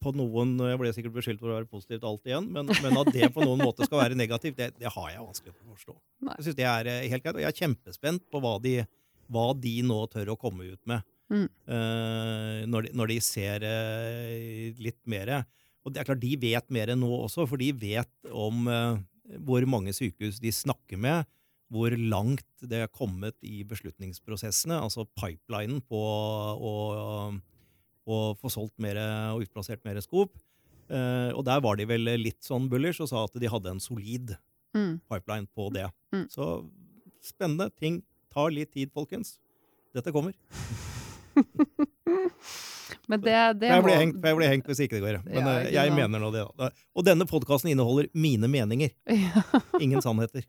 på 0.01 0.13
noen 0.17 0.57
Jeg 0.65 0.81
ble 0.81 0.93
sikkert 0.97 1.17
beskyldt 1.19 1.43
for 1.43 1.53
å 1.53 1.59
være 1.59 1.69
positivt 1.71 2.07
alt 2.09 2.27
igjen, 2.29 2.49
men, 2.53 2.71
men 2.83 2.99
at 3.03 3.13
det 3.15 3.31
på 3.35 3.45
noen 3.45 3.61
måte 3.63 3.87
skal 3.89 4.03
være 4.03 4.19
negativt, 4.19 4.57
det, 4.59 4.73
det 4.81 4.93
har 4.93 5.09
jeg 5.13 5.25
vanskelig 5.25 5.55
for 5.55 5.69
å 5.69 5.77
forstå. 5.77 5.97
Nei. 6.27 6.37
Jeg 6.39 6.47
synes 6.47 6.59
det 6.61 6.69
er 6.71 6.91
eh, 6.91 7.07
helt 7.13 7.25
greit, 7.25 7.37
og 7.37 7.45
jeg 7.45 7.53
er 7.53 7.61
kjempespent 7.63 8.27
på 8.33 8.43
hva 8.45 8.55
de, 8.65 8.75
hva 9.31 9.47
de 9.57 9.75
nå 9.87 10.01
tør 10.13 10.33
å 10.35 10.39
komme 10.41 10.71
ut 10.73 10.81
med. 10.91 11.07
Mm. 11.31 11.47
Uh, 11.71 12.61
når, 12.67 12.89
de, 12.89 12.95
når 12.99 13.13
de 13.13 13.19
ser 13.23 13.63
uh, 13.63 14.81
litt 14.83 14.99
mer. 15.11 15.31
Og 15.87 15.95
det 15.95 16.03
er 16.03 16.09
klart, 16.09 16.23
de 16.25 16.33
vet 16.43 16.73
mer 16.75 16.91
nå 16.99 17.11
også, 17.21 17.47
for 17.47 17.61
de 17.61 17.71
vet 17.77 18.33
om 18.35 18.67
uh, 18.67 18.99
hvor 19.47 19.65
mange 19.71 19.95
sykehus 19.95 20.41
de 20.43 20.51
snakker 20.55 20.99
med, 21.01 21.29
hvor 21.71 21.95
langt 21.95 22.67
det 22.67 22.83
er 22.83 22.91
kommet 22.91 23.37
i 23.47 23.63
beslutningsprosessene, 23.69 24.81
altså 24.83 25.07
pipelinen 25.15 25.79
på 25.87 26.01
å, 26.01 26.73
å 28.07 28.35
få 28.41 28.51
solgt 28.53 28.77
mer 28.79 28.97
og 29.35 29.43
utplassert 29.45 29.85
mer 29.85 30.01
skop. 30.05 30.33
Uh, 30.91 31.31
og 31.39 31.45
der 31.47 31.61
var 31.63 31.77
de 31.79 31.85
vel 31.87 32.09
litt 32.19 32.41
sånn 32.43 32.69
bullish 32.71 33.01
og 33.01 33.09
sa 33.13 33.25
at 33.25 33.37
de 33.39 33.47
hadde 33.51 33.71
en 33.77 33.81
solid 33.83 34.37
Mm. 34.71 35.01
pipeline 35.11 35.49
på 35.51 35.65
det. 35.75 35.89
Mm. 36.15 36.29
Så 36.31 36.45
spennende 37.27 37.71
ting. 37.75 38.05
Tar 38.31 38.53
litt 38.55 38.71
tid, 38.73 38.93
folkens. 38.95 39.33
Dette 39.93 40.13
kommer. 40.15 40.33
Men 43.11 43.21
det, 43.25 43.35
det 43.59 43.67
Jeg 43.71 43.81
må 43.83 43.87
blir 43.89 43.99
hengt, 43.99 44.21
jeg 44.23 44.37
blir 44.39 44.51
hengt 44.53 44.69
hvis 44.71 44.81
ikke 44.85 44.99
det 44.99 45.03
går. 45.03 45.19
Men 45.27 45.35
Ja, 45.41 45.55
eh, 45.59 45.71
jeg 45.75 45.93
mener 45.97 46.23
nå 46.23 46.31
det. 46.35 46.45
da. 46.59 46.69
Og 46.95 47.05
denne 47.07 47.27
podkasten 47.27 47.71
inneholder 47.73 48.07
mine 48.15 48.47
meninger. 48.51 48.91
Ja, 49.11 49.43
Ingen 49.83 50.03
sannheter. 50.05 50.47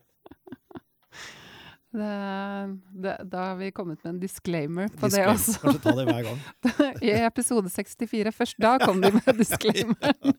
Det, 1.92 2.78
det, 3.04 3.16
da 3.28 3.38
har 3.50 3.56
vi 3.56 3.70
kommet 3.70 4.04
med 4.04 4.14
en 4.14 4.20
disclaimer 4.20 4.88
på 4.88 5.10
det 5.12 5.26
også. 5.28 5.58
Kanskje 5.60 5.82
ta 5.84 5.92
det 5.98 6.06
hver 6.08 6.22
gang. 6.24 6.38
I 7.08 7.10
episode 7.20 7.68
64. 7.70 8.32
Først 8.32 8.62
da 8.62 8.78
kom 8.80 9.02
de 9.02 9.10
med 9.12 9.28
disclaimeren. 9.42 10.38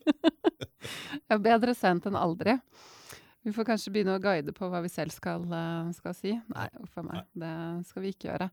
ja, 1.29 1.37
bedre 1.37 1.75
sent 1.77 2.09
enn 2.09 2.17
aldri. 2.17 2.57
Vi 3.43 3.53
får 3.53 3.67
kanskje 3.67 3.93
begynne 3.93 4.15
å 4.17 4.23
guide 4.23 4.55
på 4.55 4.69
hva 4.71 4.81
vi 4.81 4.89
selv 4.89 5.13
skal, 5.13 5.45
eh, 5.53 5.91
skal 5.97 6.17
si. 6.17 6.33
Nei, 6.55 6.67
uff 6.81 6.97
a 6.97 7.05
meg. 7.05 7.29
Det 7.37 7.53
skal 7.89 8.05
vi 8.05 8.13
ikke 8.15 8.31
gjøre. 8.31 8.49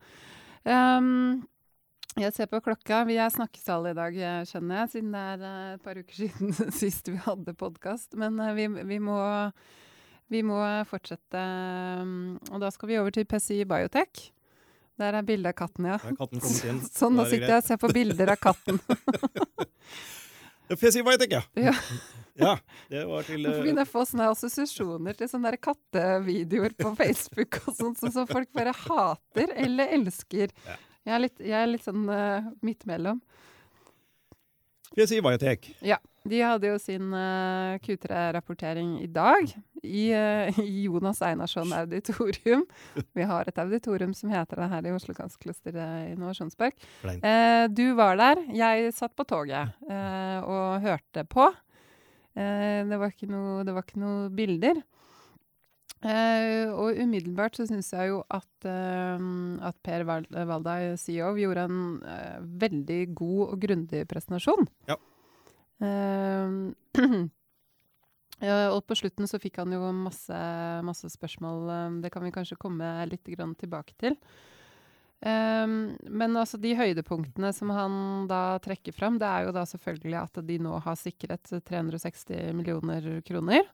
Um, 0.66 1.40
jeg 2.18 2.34
ser 2.34 2.51
på 2.51 2.61
klokka. 2.64 3.05
Vi 3.09 3.16
er 3.22 3.30
snakkesal 3.32 3.92
i 3.92 3.96
dag, 3.96 4.16
eh, 4.18 4.40
skjønner 4.51 4.82
jeg, 4.82 4.92
siden 4.96 5.14
det 5.14 5.26
er 5.32 5.44
eh, 5.46 5.74
et 5.76 5.84
par 5.84 6.01
uker 6.01 6.18
siden 6.20 6.74
sist 6.82 7.09
vi 7.09 7.20
hadde 7.22 7.57
podkast. 7.57 8.18
Men 8.18 8.36
vi, 8.59 8.66
vi, 8.82 8.98
må, 9.01 9.16
vi 10.31 10.43
må 10.47 10.59
fortsette. 10.91 11.41
eh, 11.41 12.53
Og 12.55 12.61
da 12.62 12.70
skal 12.70 12.89
vi 12.91 12.99
over 13.01 13.11
til 13.14 13.26
PCI 13.26 13.64
Biotech. 13.68 14.31
Der 15.01 15.16
er 15.16 15.24
bilde 15.24 15.49
av 15.49 15.57
katten, 15.57 15.87
ja. 15.89 15.97
Er 16.05 16.16
katten. 16.18 16.41
Sånn, 17.01 17.16
nå 17.16 17.24
er 17.24 17.31
sitter 17.33 17.55
jeg 17.55 17.62
og 17.62 17.68
ser 17.70 17.78
på 17.81 17.89
bilder 17.97 18.35
av 18.35 18.41
katten. 18.43 18.81
PCI 20.81 21.03
Biotech, 21.07 21.33
ja. 21.33 21.43
Ja. 21.59 21.72
ja. 22.45 22.53
Det 22.91 23.07
var 23.09 23.24
til 23.26 23.43
Nå 23.43 23.55
eh, 23.55 23.62
begynner 23.64 23.83
jeg 23.85 23.91
å 23.91 23.93
få 23.95 24.05
sånne 24.07 24.28
assosiasjoner 24.35 25.16
til 25.18 25.31
sånne 25.33 25.55
kattevideoer 25.59 26.76
på 26.78 26.93
Facebook 26.99 27.59
og 27.64 27.74
sånt, 27.78 27.99
som 27.99 28.12
som 28.14 28.28
folk 28.31 28.53
bare 28.57 28.74
hater 28.85 29.55
eller 29.57 29.91
elsker. 29.97 30.53
Ja. 30.68 30.78
Jeg 31.09 31.16
er 31.16 31.24
litt, 31.24 31.41
jeg 31.41 31.57
er 31.57 31.70
litt 31.72 31.87
sånn 31.87 32.05
uh, 32.12 32.51
midt 32.62 32.85
mellom. 32.87 33.22
PCI 34.93 35.22
Biotech. 35.24 35.72
De 36.29 36.41
hadde 36.45 36.68
jo 36.68 36.77
sin 36.79 37.14
uh, 37.16 37.79
Q3-rapportering 37.81 38.99
i 39.01 39.09
dag 39.09 39.47
i, 39.83 40.11
uh, 40.12 40.61
i 40.61 40.85
Jonas 40.85 41.23
Einarsson 41.25 41.73
auditorium. 41.73 42.66
Vi 43.16 43.25
har 43.25 43.49
et 43.49 43.61
auditorium 43.62 44.12
som 44.14 44.33
heter 44.33 44.61
det 44.61 44.68
her 44.75 44.89
i 44.91 44.93
Oslo 44.93 45.16
Kanstkluster 45.16 45.77
eh, 45.81 46.12
Innovasjonspark. 46.12 46.77
Uh, 47.25 47.41
Eh, 47.41 47.66
du 47.73 47.93
var 47.99 48.18
der. 48.21 48.41
Jeg 48.57 48.93
satt 48.97 49.14
på 49.16 49.27
toget 49.29 49.75
eh, 49.91 50.39
og 50.41 50.85
hørte 50.85 51.25
på. 51.29 51.51
Eh, 52.37 52.81
det, 52.89 52.99
var 52.99 53.12
ikke 53.12 53.29
noe, 53.31 53.61
det 53.66 53.75
var 53.77 53.87
ikke 53.87 54.03
noe 54.03 54.31
bilder. 54.35 54.81
Eh, 56.01 56.71
og 56.73 56.97
umiddelbart 56.97 57.59
så 57.59 57.66
syns 57.68 57.91
jeg 57.93 58.09
jo 58.09 58.23
at, 58.33 58.49
eh, 58.68 59.27
at 59.68 59.77
Per 59.85 60.07
Val 60.09 60.25
Valdai, 60.33 60.97
CEO, 61.01 61.35
gjorde 61.37 61.66
en 61.68 61.81
eh, 62.09 62.39
veldig 62.64 63.01
god 63.18 63.43
og 63.51 63.59
grundig 63.66 64.07
presentasjon. 64.09 64.68
Ja. 64.89 64.97
Eh, 65.81 67.01
ja, 68.49 68.61
og 68.74 68.85
på 68.87 68.99
slutten 69.01 69.28
så 69.31 69.41
fikk 69.43 69.61
han 69.62 69.72
jo 69.74 69.91
masse, 69.97 70.41
masse 70.87 71.11
spørsmål. 71.12 71.68
eh, 71.74 71.99
Det 72.07 72.12
kan 72.14 72.24
vi 72.24 72.35
kanskje 72.35 72.61
komme 72.61 72.95
litt 73.11 73.24
tilbake 73.26 73.97
til. 73.99 74.16
Um, 75.20 75.99
men 76.09 76.37
altså 76.41 76.57
de 76.57 76.70
høydepunktene 76.78 77.51
som 77.53 77.68
han 77.76 78.24
da 78.31 78.57
trekker 78.64 78.95
fram, 78.97 79.18
det 79.20 79.28
er 79.28 79.45
jo 79.45 79.53
da 79.53 79.66
selvfølgelig 79.68 80.16
at 80.16 80.41
de 80.49 80.57
nå 80.64 80.78
har 80.81 80.97
sikret 80.97 81.51
360 81.68 82.55
millioner 82.57 83.18
kroner 83.28 83.66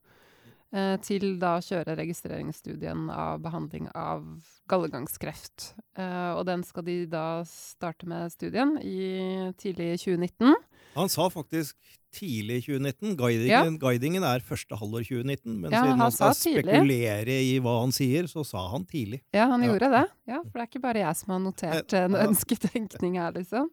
uh, 0.75 0.97
til 1.07 1.37
da 1.39 1.53
å 1.61 1.63
kjøre 1.63 1.95
registreringsstudien 2.01 3.07
av 3.15 3.45
behandling 3.47 3.87
av 3.95 4.27
gallegangskreft. 4.67 5.77
Uh, 5.95 6.35
og 6.35 6.49
den 6.51 6.67
skal 6.67 6.89
de 6.89 6.99
da 7.15 7.45
starte 7.47 8.11
med 8.11 8.35
studien 8.35 8.75
i 8.83 9.53
tidlig 9.63 10.01
2019. 10.03 10.51
Han 10.97 11.09
sa 11.13 11.29
faktisk 11.31 11.77
tidlig 12.17 12.63
2019. 12.65 13.15
Guidingen, 13.21 13.79
guidingen 13.83 14.25
er 14.25 14.41
første 14.41 14.79
halvår 14.81 15.05
2019. 15.05 15.61
Men 15.61 15.71
Ja, 15.71 15.83
siden 15.83 15.91
han 15.93 15.99
han 16.07 16.13
skal 16.17 16.35
tidlig. 16.35 16.65
spekulere 16.73 17.37
i 17.45 17.55
hva 17.61 17.75
han 17.83 17.93
sier, 17.93 18.25
så 18.33 18.45
sa 18.49 18.67
han 18.73 18.85
tidlig. 18.89 19.21
Ja, 19.37 19.47
han 19.53 19.63
Ja. 19.63 19.69
gjorde 19.75 19.91
det. 19.93 20.05
Ja, 20.27 20.41
For 20.43 20.53
det 20.59 20.63
er 20.65 20.71
ikke 20.73 20.83
bare 20.87 21.03
jeg 21.05 21.17
som 21.17 21.33
har 21.37 21.41
notert 21.45 21.93
Eh, 21.93 22.05
en 22.05 22.15
ønsketenkning 22.15 23.17
her, 23.21 23.33
liksom. 23.33 23.69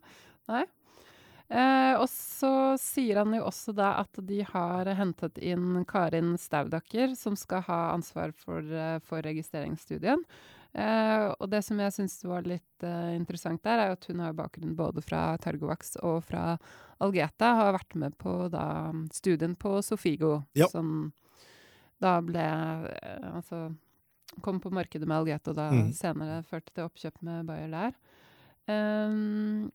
Nei. 0.49 0.65
Eh, 1.53 1.93
og 1.99 2.07
så 2.09 2.77
sier 2.81 3.19
han 3.21 3.33
jo 3.35 3.43
også 3.45 3.75
da 3.75 3.91
at 4.01 4.09
de 4.25 4.41
har 4.41 4.85
hentet 4.97 5.37
inn 5.37 5.83
Karin 5.85 6.35
Staudaker, 6.37 7.15
som 7.15 7.35
skal 7.35 7.61
ha 7.67 7.93
ansvar 7.93 8.33
for, 8.33 8.59
eh, 8.59 8.99
for 9.05 9.21
registreringsstudien. 9.21 10.23
Eh, 10.73 11.25
og 11.37 11.49
det 11.51 11.61
som 11.61 11.77
jeg 11.79 11.93
syns 11.93 12.15
var 12.25 12.47
litt 12.49 12.85
uh, 12.85 13.13
interessant 13.13 13.61
der, 13.65 13.81
er 13.83 13.93
at 13.93 14.07
hun 14.09 14.23
har 14.23 14.33
bakgrunn 14.37 14.73
både 14.77 15.03
fra 15.05 15.35
Targovax 15.41 15.99
og 16.01 16.23
fra 16.25 16.55
Algeta. 17.03 17.51
Har 17.59 17.75
vært 17.77 17.97
med 18.01 18.17
på 18.17 18.33
da 18.53 18.65
studien 19.13 19.53
på 19.55 19.77
Sofigo, 19.85 20.39
Ja. 20.57 20.67
som 20.71 21.11
da 22.01 22.17
ble 22.25 22.41
uh, 22.43 23.35
Altså 23.35 23.67
kom 24.41 24.57
på 24.59 24.71
markedet 24.73 25.05
med 25.05 25.19
Algeta, 25.19 25.53
og 25.53 25.59
da 25.59 25.69
mm. 25.69 25.93
senere 25.93 26.41
førte 26.49 26.73
til 26.73 26.87
oppkjøp 26.87 27.21
med 27.21 27.45
Bayer 27.45 27.69
der. 27.69 27.95
Um, 28.65 29.69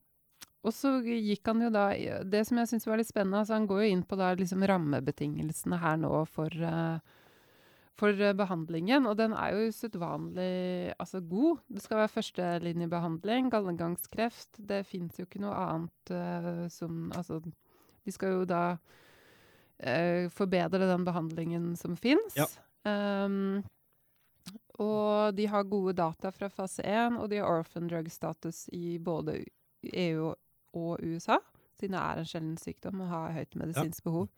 og 0.67 0.75
så 0.75 0.97
gikk 1.05 1.47
han 1.47 1.61
jo 1.63 1.69
da 1.71 1.91
Det 2.27 2.41
som 2.49 2.59
jeg 2.59 2.71
syns 2.71 2.87
var 2.89 2.99
litt 3.01 3.11
spennende, 3.11 3.43
altså 3.43 3.55
han 3.55 3.69
går 3.69 3.85
jo 3.85 3.91
inn 3.93 4.05
på 4.09 4.19
da 4.19 4.33
liksom 4.37 4.65
rammebetingelsene 4.67 5.79
her 5.79 5.99
nå 6.01 6.13
for, 6.27 6.51
eh, 6.51 6.99
for 7.99 8.15
eh, 8.23 8.35
behandlingen, 8.37 9.07
og 9.11 9.17
den 9.19 9.35
er 9.35 9.55
jo 9.55 9.71
usedvanlig 9.73 10.95
altså 10.99 11.21
god. 11.21 11.63
Det 11.67 11.83
skal 11.83 12.03
være 12.03 12.13
førstelinjebehandling, 12.15 13.51
gallegangskreft. 13.51 14.61
Det 14.69 14.85
fins 14.87 15.19
jo 15.19 15.27
ikke 15.27 15.43
noe 15.43 15.57
annet 15.59 16.15
uh, 16.15 16.67
som 16.73 17.09
Altså, 17.17 17.41
de 18.05 18.15
skal 18.15 18.37
jo 18.37 18.47
da 18.49 18.63
uh, 18.79 20.31
forbedre 20.31 20.87
den 20.93 21.09
behandlingen 21.09 21.75
som 21.77 21.97
fins. 21.99 22.39
Ja. 22.39 22.47
Um, 22.87 23.65
og 24.79 25.35
de 25.35 25.49
har 25.51 25.67
gode 25.67 25.97
data 25.99 26.31
fra 26.31 26.49
fase 26.55 26.85
1, 26.87 27.19
og 27.19 27.31
de 27.33 27.41
har 27.43 27.51
orphan 27.51 27.91
drug-status 27.91 28.69
i 28.73 28.99
både 29.03 29.41
EU 29.83 30.31
og 30.79 31.03
USA, 31.03 31.41
siden 31.81 31.97
det 31.97 32.01
er 32.05 32.21
en 32.21 32.29
sjelden 32.31 32.57
sykdom 32.61 33.03
og 33.03 33.11
har 33.11 33.35
høyt 33.35 33.59
medisinsk 33.59 34.07
behov. 34.07 34.29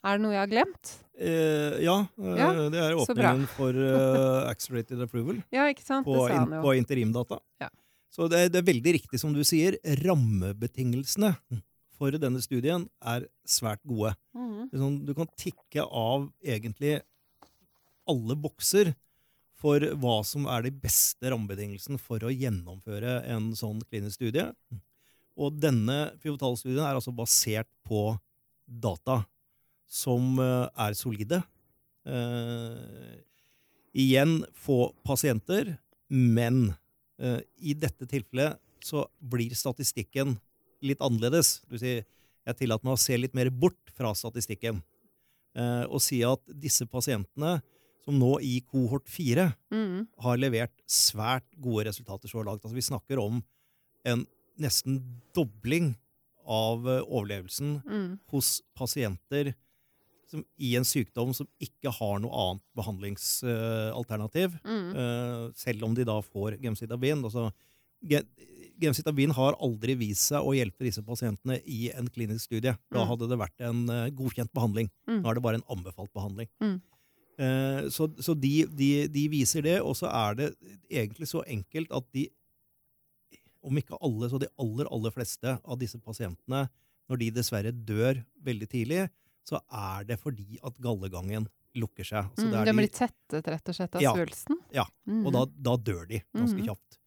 Er 0.00 0.16
det 0.16 0.24
noe 0.24 0.32
jeg 0.32 0.42
har 0.42 0.50
glemt? 0.50 0.92
Eh, 1.20 1.80
ja, 1.84 1.96
eh, 2.16 2.36
Ja, 2.38 2.48
det 2.72 2.80
er 2.80 2.96
åpningen 2.96 3.44
for 3.52 3.76
uh, 3.76 4.48
accelerated 4.52 5.02
approval 5.04 5.42
Ja, 5.52 5.66
på, 6.06 6.16
in, 6.32 6.54
på 6.64 6.74
interimdata. 6.78 7.40
Ja. 7.60 7.68
Så 8.10 8.26
det, 8.32 8.48
det 8.54 8.62
er 8.62 8.70
veldig 8.70 8.94
riktig 8.96 9.20
som 9.20 9.34
du 9.36 9.42
sier. 9.46 9.76
Rammebetingelsene 10.00 11.34
for 12.00 12.16
denne 12.16 12.40
studien 12.42 12.88
er 13.04 13.28
svært 13.44 13.82
gode. 13.86 14.14
Mm. 14.32 14.70
Sånn, 14.72 14.98
du 15.04 15.12
kan 15.16 15.28
tikke 15.38 15.84
av 15.84 16.30
egentlig 16.40 16.98
alle 18.10 18.36
bokser 18.40 18.94
for 19.60 19.84
hva 20.00 20.20
som 20.24 20.46
er 20.48 20.64
de 20.64 20.72
beste 20.72 21.30
rammebetingelsene 21.30 22.00
for 22.00 22.24
å 22.24 22.32
gjennomføre 22.32 23.20
en 23.28 23.50
sånn 23.58 23.82
klinisk 23.90 24.16
studie. 24.16 24.48
Og 25.40 25.60
denne 25.60 26.14
pivotalstudien 26.22 26.82
er 26.86 26.96
altså 26.96 27.12
basert 27.14 27.68
på 27.86 28.14
data 28.64 29.20
som 29.90 30.38
eh, 30.38 30.68
er 30.86 30.96
solide. 30.98 31.42
Eh, 32.06 33.18
igjen 33.98 34.40
få 34.54 34.92
pasienter, 35.06 35.74
men 36.08 36.70
eh, 37.20 37.40
i 37.58 37.74
dette 37.74 38.06
tilfellet 38.08 38.60
så 38.84 39.04
blir 39.18 39.52
statistikken 39.58 40.38
litt 40.86 41.02
annerledes. 41.04 41.58
Det 41.66 41.76
vil 41.76 41.82
si, 41.82 41.96
jeg 42.46 42.58
tillater 42.62 42.88
meg 42.88 42.96
å 42.96 43.02
se 43.02 43.18
litt 43.18 43.36
mer 43.36 43.50
bort 43.52 43.92
fra 43.92 44.14
statistikken 44.16 44.80
eh, 45.58 45.84
og 45.84 46.00
si 46.04 46.22
at 46.26 46.42
disse 46.48 46.86
pasientene, 46.90 47.58
som 48.00 48.16
nå 48.16 48.38
i 48.40 48.62
kohort 48.64 49.04
4 49.12 49.44
mm. 49.74 49.96
har 50.24 50.38
levert 50.40 50.72
svært 50.88 51.44
gode 51.60 51.84
resultater 51.90 52.30
så 52.32 52.40
langt. 52.40 52.62
Altså, 52.64 52.78
vi 52.78 52.86
snakker 52.86 53.20
om 53.20 53.42
en 54.08 54.22
nesten 54.60 55.02
dobling 55.36 55.92
av 56.48 56.88
eh, 56.88 57.02
overlevelsen 57.04 57.82
Mm. 57.84 58.18
hos 58.32 58.62
pasienter 58.74 59.52
som, 60.30 60.44
i 60.62 60.74
en 60.78 60.86
sykdom 60.86 61.32
som 61.34 61.48
ikke 61.62 61.90
har 61.98 62.20
noe 62.22 62.30
annet 62.44 62.62
behandlingsalternativ, 62.78 64.54
Mm. 64.64 64.90
uh, 64.96 65.50
selv 65.54 65.84
om 65.84 65.94
de 65.94 66.04
da 66.06 66.20
får 66.22 66.58
gemcitabin. 66.62 67.22
Altså, 67.26 67.50
gemcitabin 68.80 69.32
har 69.36 69.56
aldri 69.60 69.94
vist 69.98 70.28
seg 70.30 70.40
å 70.46 70.54
hjelpe 70.56 70.86
disse 70.86 71.02
pasientene 71.04 71.58
i 71.66 71.90
en 71.92 72.08
klinisk 72.08 72.46
studie. 72.48 72.76
Da 72.90 73.02
Mm. 73.04 73.08
hadde 73.08 73.28
det 73.28 73.38
vært 73.38 73.60
en 73.60 73.88
uh, 73.90 74.08
godkjent 74.10 74.52
behandling. 74.54 74.90
Mm. 75.08 75.22
Nå 75.22 75.30
er 75.30 75.34
det 75.34 75.42
bare 75.42 75.60
en 75.60 75.68
anbefalt 75.76 76.12
behandling. 76.14 76.48
Mm. 76.62 76.80
Uh, 77.40 77.88
så 77.88 78.08
så 78.20 78.34
de, 78.38 78.66
de, 78.66 79.08
de 79.08 79.28
viser 79.28 79.62
det, 79.62 79.80
og 79.80 79.96
så 79.96 80.06
er 80.12 80.34
det 80.34 80.54
egentlig 80.90 81.26
så 81.28 81.42
enkelt 81.46 81.90
at 81.90 82.04
de, 82.12 82.28
om 83.62 83.76
ikke 83.76 83.96
alle, 84.00 84.28
så 84.30 84.38
de 84.40 84.48
aller, 84.58 84.86
aller 84.90 85.10
fleste 85.10 85.58
av 85.64 85.78
disse 85.78 85.98
pasientene, 86.00 86.68
når 87.10 87.18
de 87.18 87.30
dessverre 87.30 87.72
dør 87.72 88.20
veldig 88.44 88.68
tidlig, 88.70 89.08
så 89.48 89.60
er 89.72 90.04
det 90.04 90.18
fordi 90.20 90.58
at 90.64 90.78
gallegangen 90.80 91.46
lukker 91.76 92.02
seg. 92.04 92.24
Altså, 92.30 92.44
Mm. 92.46 92.50
det 92.50 92.58
er 92.60 92.64
de- 92.64 92.72
blir 92.78 92.88
tettet 92.90 93.46
rett 93.46 93.68
og 93.68 93.74
slett 93.74 93.94
av 93.96 94.02
Ja. 94.02 94.12
svulsten? 94.14 94.56
Ja, 94.72 94.84
Mm. 95.08 95.26
og 95.26 95.32
da, 95.32 95.44
da 95.46 95.76
dør 95.76 96.08
de 96.08 96.22
ganske 96.34 96.56
Mhm. 96.58 96.66
kjapt. 96.66 96.98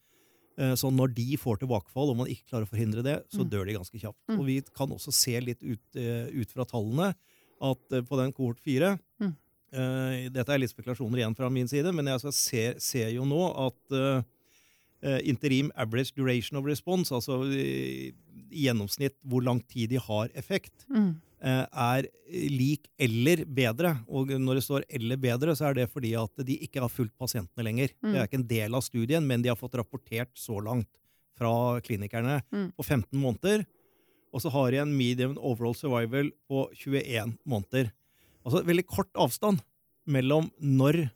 Eh, 0.58 0.74
Så 0.76 0.92
når 0.94 1.14
de 1.16 1.36
får 1.36 1.58
tilbakefall, 1.60 2.10
og 2.12 2.18
man 2.18 2.28
ikke 2.28 2.46
klarer 2.50 2.66
å 2.66 2.70
forhindre 2.70 3.04
det, 3.04 3.26
så 3.30 3.40
Mm. 3.44 3.50
dør 3.50 3.66
de 3.66 3.74
ganske 3.74 4.00
kjapt. 4.00 4.20
Mm. 4.30 4.40
Og 4.40 4.46
vi 4.46 4.62
kan 4.62 4.88
også 4.90 5.12
se 5.12 5.40
litt 5.42 5.64
ut, 5.64 5.80
eh, 5.96 6.30
ut 6.32 6.50
fra 6.52 6.64
tallene 6.64 7.16
at 7.62 7.78
eh, 7.92 8.02
på 8.02 8.16
den 8.18 8.32
kohort 8.32 8.60
fire 8.60 9.00
Mm. 9.20 9.36
eh, 9.74 10.30
Dette 10.30 10.50
er 10.50 10.60
litt 10.60 10.70
spekulasjoner 10.74 11.18
igjen 11.18 11.36
fra 11.36 11.50
min 11.50 11.68
side, 11.68 11.92
men 11.94 12.06
jeg 12.06 12.20
ser, 12.34 12.80
ser 12.80 13.10
jo 13.10 13.24
nå 13.26 13.68
at 13.68 14.24
eh, 15.04 15.20
interim 15.28 15.70
average 15.76 16.14
duration 16.16 16.58
of 16.58 16.64
response, 16.66 17.10
altså 17.12 17.44
i, 17.52 18.14
i 18.52 18.64
gjennomsnitt 18.68 19.16
hvor 19.28 19.44
lang 19.44 19.60
tid 19.68 19.90
de 19.90 19.98
har 19.98 20.30
effekt, 20.30 20.86
Mm. 20.90 21.20
Eh, 21.44 21.66
er 21.68 22.08
lik 22.50 22.88
eller 22.98 23.44
bedre. 23.46 23.94
Og 24.08 24.32
når 24.32 24.56
det 24.60 24.64
står 24.64 24.84
'eller 24.90 25.18
bedre', 25.18 25.56
så 25.56 25.70
er 25.70 25.74
det 25.74 25.90
fordi 25.92 26.14
at 26.16 26.46
de 26.46 26.58
ikke 26.58 26.80
har 26.82 26.90
fulgt 26.90 27.18
pasientene 27.20 27.64
lenger. 27.64 27.90
Mm. 28.02 28.12
Det 28.14 28.20
er 28.20 28.28
ikke 28.28 28.42
en 28.42 28.48
del 28.48 28.76
av 28.76 28.82
studien, 28.82 29.28
men 29.28 29.42
de 29.42 29.50
har 29.50 29.56
fått 29.60 29.76
rapportert 29.76 30.32
så 30.36 30.62
langt 30.64 30.88
fra 31.38 31.82
klinikerne 31.82 32.42
Mm. 32.52 32.72
på 32.78 32.84
15 32.84 33.20
måneder. 33.20 33.66
Og 34.34 34.42
så 34.42 34.50
har 34.50 34.72
de 34.72 34.78
en 34.78 34.98
medium 34.98 35.38
overall 35.38 35.76
survival 35.76 36.32
på 36.50 36.70
21 36.74 37.38
måneder. 37.46 37.92
Altså 38.46 38.64
veldig 38.66 38.86
kort 38.88 39.14
avstand 39.14 39.62
mellom 40.08 40.50
når 40.60 41.10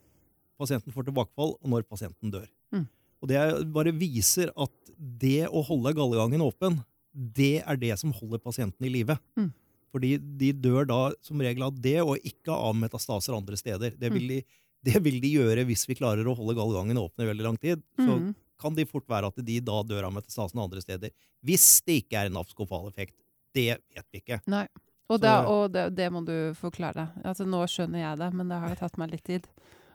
pasienten 0.60 0.94
får 0.94 1.06
tilbakefall, 1.06 1.56
og 1.62 1.70
når 1.70 1.84
pasienten 1.84 2.32
dør. 2.32 2.48
Mm. 2.74 2.88
Og 3.22 3.28
det 3.28 3.74
bare 3.74 3.92
viser 3.98 4.52
at 4.58 4.72
det 4.98 5.48
å 5.50 5.64
holde 5.66 5.94
gallegangen 5.94 6.42
åpen, 6.42 6.84
det 7.14 7.64
er 7.66 7.76
det 7.78 7.98
som 8.00 8.12
holder 8.14 8.40
pasienten 8.40 8.86
i 8.86 8.90
live. 8.90 9.18
Mm. 9.38 9.52
Fordi 9.94 10.18
de 10.20 10.52
dør 10.54 10.88
da 10.90 11.02
som 11.24 11.40
regel 11.42 11.64
av 11.68 11.78
det, 11.82 12.00
og 12.04 12.18
ikke 12.28 12.54
av 12.54 12.76
metastaser 12.76 13.36
andre 13.38 13.58
steder. 13.60 13.96
Det 13.98 14.12
vil, 14.14 14.28
de, 14.28 14.42
det 14.84 15.00
vil 15.06 15.22
de 15.24 15.32
gjøre 15.38 15.64
hvis 15.70 15.88
vi 15.90 15.96
klarer 16.00 16.28
å 16.28 16.36
holde 16.38 16.58
gallegangen 16.58 17.00
åpen 17.02 17.24
i 17.26 17.30
veldig 17.32 17.46
lang 17.48 17.58
tid. 17.62 17.84
Så 17.96 18.18
Mm. 18.20 18.34
kan 18.60 18.74
de 18.76 18.86
fort 18.90 19.08
være 19.08 19.28
at 19.30 19.46
de 19.46 19.60
da 19.62 19.84
dør 19.84 20.08
av 20.10 20.14
metastasen 20.18 20.60
andre 20.60 20.82
steder. 20.82 21.12
Hvis 21.46 21.82
det 21.86 22.02
ikke 22.04 22.20
er 22.24 22.32
en 22.32 22.38
abskopal 22.42 22.88
effekt. 22.90 23.16
Det 23.56 23.78
vet 23.96 24.06
vi 24.12 24.20
ikke. 24.22 24.42
Nei. 24.48 24.68
Og, 25.10 25.22
det, 25.24 25.32
og 25.48 25.72
det, 25.72 25.96
det 25.96 26.10
må 26.12 26.20
du 26.28 26.54
forklare. 26.60 27.08
Altså, 27.24 27.46
nå 27.48 27.62
skjønner 27.72 28.02
jeg 28.02 28.18
det, 28.20 28.28
men 28.36 28.50
det 28.52 28.58
har 28.60 28.74
jo 28.74 28.80
tatt 28.82 28.98
meg 29.00 29.14
litt 29.14 29.24
tid. 29.24 29.46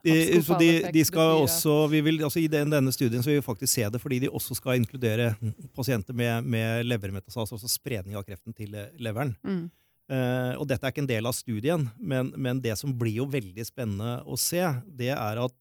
De, 0.02 0.14
så 0.42 0.56
de, 0.58 0.70
de 0.90 1.02
skal 1.06 1.36
også, 1.44 1.74
vi 1.92 2.00
vil, 2.02 2.16
altså 2.26 2.40
I 2.40 2.48
den, 2.50 2.72
denne 2.72 2.90
studien 2.90 3.22
så 3.22 3.30
vil 3.30 3.36
vi 3.38 3.44
faktisk 3.46 3.70
se 3.70 3.84
det 3.92 4.00
fordi 4.02 4.16
de 4.24 4.30
også 4.34 4.56
skal 4.58 4.80
inkludere 4.80 5.28
pasienter 5.76 6.16
med, 6.16 6.48
med 6.50 6.88
levermetastase, 6.88 7.54
altså 7.54 7.70
spredning 7.70 8.16
av 8.18 8.24
kreften 8.26 8.56
til 8.56 8.74
eh, 8.74 8.88
leveren. 8.98 9.36
Mm. 9.46 9.68
Eh, 10.10 10.54
og 10.58 10.66
dette 10.68 10.84
er 10.84 10.92
ikke 10.92 11.04
en 11.04 11.10
del 11.10 11.26
av 11.30 11.34
studien, 11.36 11.86
men, 11.98 12.32
men 12.36 12.60
det 12.60 12.74
som 12.80 12.92
blir 12.98 13.20
jo 13.22 13.26
veldig 13.30 13.64
spennende 13.64 14.18
å 14.28 14.36
se, 14.40 14.60
det 14.86 15.12
er 15.14 15.38
at 15.44 15.54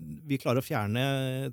vi 0.00 0.38
klarer 0.40 0.58
å 0.62 0.66
fjerne 0.66 1.04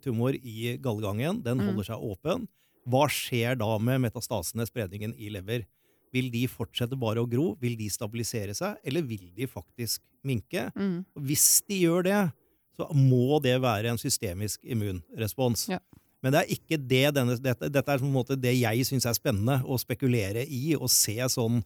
tumor 0.01 0.33
i 0.35 0.77
gallegangen. 0.81 1.43
Den 1.43 1.59
Mm. 1.59 1.67
holder 1.69 1.83
seg 1.91 2.01
åpen. 2.07 2.47
Hva 2.89 3.03
skjer 3.11 3.55
da 3.59 3.77
med 3.77 4.01
metastasene, 4.01 4.65
spredningen 4.65 5.13
i 5.19 5.29
lever? 5.29 5.67
Vil 6.11 6.31
de 6.33 6.47
fortsette 6.47 6.97
bare 6.99 7.21
å 7.21 7.29
gro? 7.29 7.55
Vil 7.61 7.77
de 7.77 7.87
stabilisere 7.93 8.55
seg? 8.57 8.77
Eller 8.83 9.01
vil 9.05 9.29
de 9.37 9.45
faktisk 9.47 10.01
minke? 10.25 10.71
Mm. 10.75 11.05
Og 11.15 11.21
Hvis 11.23 11.61
de 11.69 11.77
gjør 11.85 12.03
det, 12.03 12.31
så 12.75 12.89
må 12.95 13.39
det 13.43 13.61
være 13.61 13.91
en 13.93 13.97
systemisk 14.01 14.59
immunrespons. 14.65 15.67
Ja. 15.69 15.79
Men 16.23 16.33
det 16.33 16.41
er 16.41 16.51
ikke 16.57 16.77
det 16.81 17.13
denne, 17.15 17.37
dette, 17.39 17.69
dette 17.71 17.87
er 17.93 18.01
på 18.01 18.05
en 18.09 18.13
måte 18.13 18.35
det 18.39 18.55
jeg 18.59 18.83
syns 18.89 19.05
er 19.05 19.13
spennende 19.17 19.61
å 19.63 19.77
spekulere 19.79 20.43
i 20.49 20.73
og 20.75 20.89
se 20.89 21.15
sånn 21.29 21.61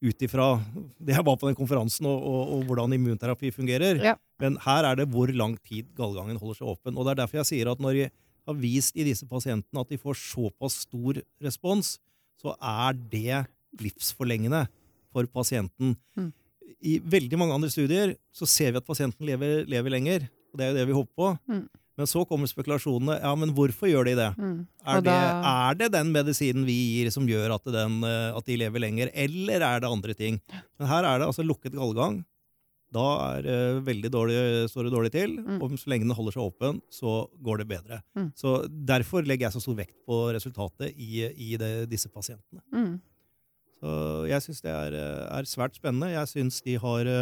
ut 0.00 0.24
ifra 0.24 0.48
det 1.04 1.16
jeg 1.16 1.26
var 1.26 1.38
på 1.40 1.48
den 1.48 1.58
konferansen 1.58 2.08
og, 2.08 2.18
og, 2.18 2.56
og 2.56 2.66
hvordan 2.68 2.96
immunterapi 2.96 3.52
fungerer. 3.54 4.00
Ja. 4.02 4.16
Men 4.40 4.56
her 4.64 4.88
er 4.88 5.00
det 5.00 5.10
hvor 5.12 5.30
lang 5.36 5.58
tid 5.66 5.90
gallgangen 5.98 6.40
holder 6.40 6.60
seg 6.60 6.72
åpen. 6.72 6.96
Og 6.96 7.06
det 7.06 7.14
er 7.14 7.22
derfor 7.22 7.42
jeg 7.42 7.50
sier 7.52 7.72
at 7.72 7.82
når 7.82 7.98
jeg 7.98 8.12
har 8.48 8.58
vist 8.58 8.96
i 8.96 9.06
disse 9.06 9.28
pasientene 9.28 9.82
at 9.82 9.90
de 9.92 10.00
får 10.00 10.18
såpass 10.18 10.82
stor 10.86 11.20
respons, 11.44 11.98
så 12.40 12.54
er 12.56 12.96
det 13.12 13.44
livsforlengende 13.80 14.64
for 15.12 15.28
pasienten. 15.30 15.94
Mm. 16.16 16.30
I 16.80 16.96
veldig 17.04 17.38
mange 17.38 17.56
andre 17.56 17.70
studier 17.72 18.14
så 18.32 18.48
ser 18.48 18.72
vi 18.72 18.80
at 18.80 18.86
pasienten 18.86 19.26
lever, 19.28 19.66
lever 19.68 19.92
lenger, 19.92 20.24
og 20.50 20.58
det 20.58 20.64
er 20.64 20.72
jo 20.72 20.78
det 20.78 20.86
vi 20.88 20.96
håper 20.96 21.12
på. 21.20 21.30
Mm. 21.50 21.64
Men 22.00 22.08
så 22.08 22.22
kommer 22.24 22.48
spekulasjonene. 22.48 23.18
Ja, 23.20 23.34
men 23.36 23.50
hvorfor 23.52 23.90
gjør 23.90 24.06
de 24.08 24.14
det? 24.16 24.30
Mm. 24.40 24.56
Er, 24.88 25.02
det, 25.04 25.14
er 25.52 25.74
det 25.82 25.88
den 25.92 26.12
medisinen 26.14 26.64
vi 26.64 26.76
gir 26.94 27.10
som 27.12 27.26
gjør 27.28 27.52
at, 27.58 27.66
den, 27.74 27.98
eh, 28.08 28.30
at 28.38 28.46
de 28.48 28.56
lever 28.62 28.80
lenger, 28.80 29.10
eller 29.12 29.60
er 29.66 29.82
det 29.84 29.90
andre 29.90 30.14
ting? 30.16 30.38
Men 30.80 30.88
her 30.88 31.04
er 31.04 31.20
det 31.20 31.26
altså 31.28 31.44
lukket 31.44 31.76
gallegang. 31.76 32.22
Da 32.90 33.04
er 33.36 33.44
det 33.44 33.58
veldig 33.86 34.10
dårlig, 34.10 34.38
står 34.72 34.88
det 34.88 34.92
dårlig 34.96 35.10
til, 35.14 35.34
Mm. 35.44 35.60
og 35.62 35.76
så 35.78 35.92
lenge 35.92 36.08
den 36.08 36.16
holder 36.16 36.34
seg 36.34 36.42
åpen, 36.48 36.80
så 36.90 37.12
går 37.38 37.60
det 37.60 37.68
bedre. 37.70 38.00
Mm. 38.18 38.32
Så 38.34 38.54
Derfor 38.66 39.22
legger 39.28 39.46
jeg 39.46 39.54
så 39.54 39.62
stor 39.62 39.76
vekt 39.78 39.94
på 40.08 40.18
resultatet 40.34 40.96
i, 40.96 41.20
i 41.30 41.52
det, 41.60 41.88
disse 41.92 42.08
pasientene. 42.10 42.64
Mm. 42.74 42.96
Så 43.78 43.92
jeg 44.32 44.42
syns 44.48 44.64
det 44.64 44.72
er, 44.72 44.96
eh, 44.98 45.38
er 45.38 45.46
svært 45.52 45.76
spennende. 45.78 46.10
Jeg 46.16 46.32
syns 46.32 46.62
de 46.64 46.78
har 46.80 47.12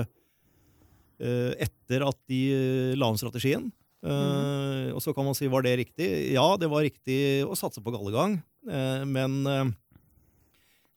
Etter 1.18 2.05
at 2.07 2.14
de 2.31 2.95
la 2.95 3.09
om 3.11 3.16
strategien 3.18 3.72
eh, 4.05 4.94
Og 4.94 5.03
så 5.03 5.14
kan 5.14 5.26
man 5.26 5.36
si 5.36 5.49
var 5.51 5.64
det 5.66 5.76
riktig? 5.80 6.09
Ja, 6.34 6.57
det 6.61 6.70
var 6.70 6.86
riktig 6.86 7.18
å 7.46 7.59
satse 7.59 7.82
på 7.84 7.94
gallegang, 7.94 8.40
Uh, 8.68 9.01
men 9.09 9.46
uh, 9.46 9.70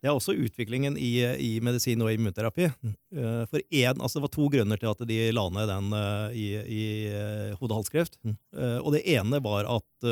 det 0.02 0.10
er 0.10 0.16
også 0.18 0.34
utviklingen 0.34 0.98
i, 1.00 1.22
i 1.22 1.52
medisin 1.64 2.02
og 2.02 2.10
immunterapi. 2.12 2.66
For 3.48 3.62
en, 3.62 4.02
altså 4.02 4.18
Det 4.18 4.24
var 4.26 4.32
to 4.34 4.48
grunner 4.52 4.82
til 4.82 4.90
at 4.90 5.04
de 5.08 5.20
la 5.32 5.44
ned 5.54 5.70
den 5.70 5.94
i, 6.34 6.48
i 6.58 6.82
eh, 7.14 7.52
hode-halskreft. 7.60 8.18
Eh, 8.26 8.80
Og 8.82 8.96
det 8.98 9.04
ene 9.14 9.38
var 9.46 9.70
at 9.70 10.08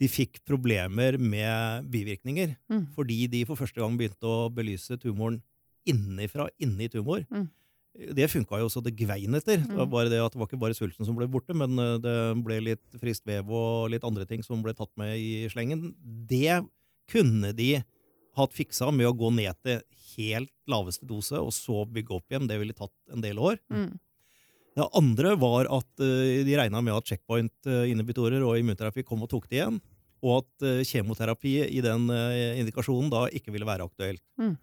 de 0.00 0.08
fikk 0.08 0.40
problemer 0.46 1.18
med 1.18 1.90
bivirkninger. 1.90 2.54
Mm. 2.70 2.86
Fordi 2.94 3.26
de 3.34 3.42
for 3.48 3.58
første 3.58 3.82
gang 3.82 3.98
begynte 3.98 4.30
å 4.30 4.48
belyse 4.54 4.96
tumoren 5.02 5.42
innifra, 5.84 6.48
inni 6.62 6.88
tumor. 6.92 7.26
Mm. 7.34 7.48
Det 7.94 8.28
funka 8.30 8.58
jo 8.62 8.68
så 8.70 8.80
det 8.82 8.94
gvein 8.96 9.34
etter. 9.34 9.58
Det 9.66 9.74
var 9.76 9.86
Mm. 9.86 9.90
bare 9.90 10.08
det 10.08 10.20
at 10.22 10.32
det 10.32 10.38
var 10.38 10.46
ikke 10.46 10.60
bare 10.62 10.74
svulsten 10.78 11.04
som 11.04 11.16
ble 11.16 11.26
borte, 11.26 11.52
men 11.54 11.76
eh, 11.78 11.98
det 11.98 12.16
ble 12.44 12.60
litt 12.62 12.86
friskt 13.00 13.26
vev 13.26 13.50
og 13.50 13.90
litt 13.90 14.04
andre 14.06 14.24
ting 14.26 14.42
som 14.46 14.62
ble 14.62 14.72
tatt 14.72 14.92
med 14.96 15.18
i 15.18 15.48
slengen. 15.50 15.94
Det 16.30 16.62
kunne 17.10 17.50
de 17.52 17.82
hatt 18.38 18.52
fiksa 18.54 18.92
med 18.94 19.06
å 19.10 19.16
gå 19.18 19.32
ned 19.34 19.54
til 19.66 19.82
helt 20.16 20.52
laveste 20.70 21.04
dose, 21.06 21.34
og 21.34 21.50
så 21.52 21.82
bygge 21.84 22.14
opp 22.14 22.30
igjen. 22.30 22.46
Det 22.46 22.58
ville 22.62 22.72
tatt 22.78 22.94
en 23.12 23.20
del 23.20 23.36
år. 23.42 23.58
Mm. 23.70 23.98
Det 24.78 24.86
andre 24.94 25.34
var 25.36 25.66
at 25.66 25.98
eh, 26.00 26.44
de 26.46 26.56
regna 26.56 26.80
med 26.80 26.94
at 26.94 27.10
checkpoint-inhibitorer 27.10 28.40
og 28.46 28.56
immunterapi 28.60 29.02
kom 29.04 29.22
og 29.26 29.30
tok 29.32 29.48
det 29.50 29.58
igjen, 29.60 29.80
og 30.22 30.44
at 30.44 30.62
eh, 30.66 30.82
kjemoterapi 30.86 31.56
i 31.74 31.80
den 31.84 32.06
eh, 32.14 32.60
indikasjonen 32.62 33.10
da 33.10 33.26
ikke 33.34 33.50
ville 33.52 33.66
være 33.66 33.86
aktuelt. 33.90 34.22
Mm. 34.38 34.54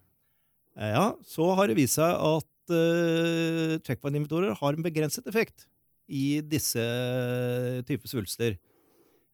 Eh, 0.79 0.91
Ja, 0.95 1.13
Så 1.27 1.53
har 1.57 1.67
det 1.67 1.75
vist 1.75 1.95
seg 1.99 2.07
at 2.15 2.45
uh, 2.73 3.77
checkpoint-inventorer 3.85 4.55
har 4.59 4.75
en 4.75 4.85
begrenset 4.85 5.27
effekt 5.29 5.67
i 6.07 6.39
disse 6.45 6.83
typer 7.87 8.11
svulster. 8.11 8.57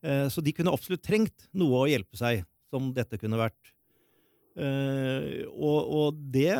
Uh, 0.05 0.27
så 0.31 0.43
de 0.43 0.53
kunne 0.55 0.73
absolutt 0.73 1.03
trengt 1.05 1.47
noe 1.55 1.83
å 1.83 1.89
hjelpe 1.91 2.19
seg, 2.19 2.45
som 2.73 2.91
dette 2.95 3.19
kunne 3.21 3.39
vært. 3.41 3.73
Uh, 4.53 5.45
og, 5.53 5.79
og 5.83 6.23
det 6.33 6.53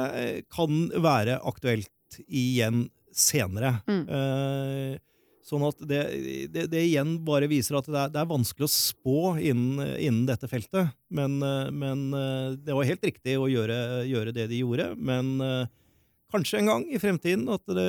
kan 0.53 0.87
være 0.97 1.39
aktuelt 1.45 2.21
igjen 2.27 2.87
senere. 3.13 3.77
Mm. 3.89 4.05
Uh, 4.09 5.01
sånn 5.43 5.63
at 5.67 5.81
det, 5.87 6.01
det, 6.53 6.67
det 6.71 6.81
igjen 6.87 7.17
bare 7.25 7.49
viser 7.51 7.77
at 7.77 7.87
det 7.89 7.99
er, 7.99 8.11
det 8.13 8.21
er 8.21 8.29
vanskelig 8.29 8.67
å 8.67 8.71
spå 8.71 9.19
innen, 9.43 9.81
innen 9.99 10.25
dette 10.29 10.47
feltet. 10.51 10.93
Men, 11.13 11.37
eh, 11.43 11.69
men 11.75 12.05
eh, 12.15 12.55
det 12.63 12.75
var 12.77 12.87
helt 12.87 13.03
riktig 13.03 13.35
å 13.39 13.49
gjøre, 13.51 13.77
gjøre 14.07 14.35
det 14.35 14.47
de 14.51 14.61
gjorde. 14.63 14.93
Men 14.95 15.33
eh, 15.43 15.65
kanskje 16.33 16.59
en 16.59 16.69
gang 16.71 16.83
i 16.89 16.99
fremtiden 17.01 17.45
at 17.53 17.63
det 17.77 17.87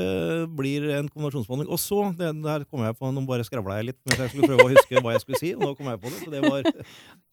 blir 0.55 0.87
en 0.99 1.09
konvensjonsbehandling. 1.11 1.71
Og 1.73 1.81
så, 1.81 2.01
det, 2.19 2.31
der 2.45 2.67
kom 2.69 2.85
jeg 2.87 2.97
på, 3.01 3.11
nå 3.17 3.25
bare 3.29 3.47
skravla 3.49 3.81
jeg 3.81 3.91
litt 3.93 4.01
mens 4.07 4.21
jeg 4.23 4.35
skulle 4.35 4.51
prøve 4.53 4.69
å 4.69 4.73
huske 4.75 5.01
hva 5.03 5.17
jeg 5.17 5.25
skulle 5.25 5.41
si, 5.43 5.55
og 5.57 5.65
nå 5.65 5.73
kom 5.79 5.89
jeg 5.91 6.03
på 6.05 6.13
det. 6.13 6.21
Så 6.23 6.35
det 6.35 6.45
var, 6.45 6.69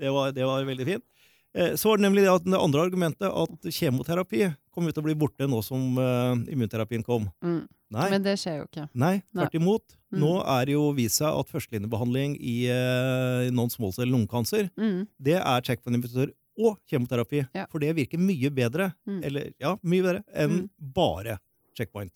det 0.02 0.16
var, 0.18 0.32
det 0.40 0.48
var 0.50 0.66
veldig 0.72 0.88
fint. 0.94 1.06
Eh, 1.52 1.74
så 1.76 1.90
var 1.92 2.00
det 2.00 2.06
nemlig 2.08 2.24
det, 2.24 2.32
at 2.32 2.46
det 2.48 2.60
andre 2.64 2.84
argumentet 2.88 3.28
at 3.28 3.72
kjemoterapi 3.76 4.46
kommer 4.72 4.94
til 4.96 5.04
å 5.04 5.08
bli 5.10 5.16
borte 5.20 5.44
nå 5.52 5.58
som 5.68 5.98
uh, 6.00 6.32
immunterapien 6.48 7.04
kom. 7.04 7.26
Mm. 7.44 7.66
Nei, 7.92 8.06
Men 8.14 8.24
det 8.24 8.38
skjer 8.40 8.62
jo 8.62 8.68
ikke. 8.70 8.86
nei 8.96 9.18
tvert 9.36 9.58
imot. 9.60 9.98
Mm. 10.16 10.20
Nå 10.24 10.30
er 10.48 10.70
det 10.70 10.78
jo 10.78 10.86
vist 10.96 11.20
seg 11.20 11.28
at 11.42 11.50
førstelinjebehandling 11.52 12.38
i 12.40 12.56
uh, 12.72 13.50
non-small 13.52 13.92
cell 13.98 14.08
lungekancer, 14.14 14.70
Mm. 14.80 15.02
det 15.20 15.36
er 15.42 15.66
checkpoint-inhibitor 15.68 16.32
og 16.60 16.80
kjemoterapi. 16.90 17.46
Ja. 17.56 17.66
For 17.72 17.80
det 17.80 17.96
virker 17.96 18.18
mye 18.20 18.50
bedre, 18.54 18.94
Mm. 19.08 19.24
eller 19.24 19.54
ja, 19.60 19.76
mye 19.84 20.02
bedre, 20.04 20.24
enn 20.34 20.50
Mm. 20.52 20.70
bare 20.80 21.40
checkpoint. 21.78 22.12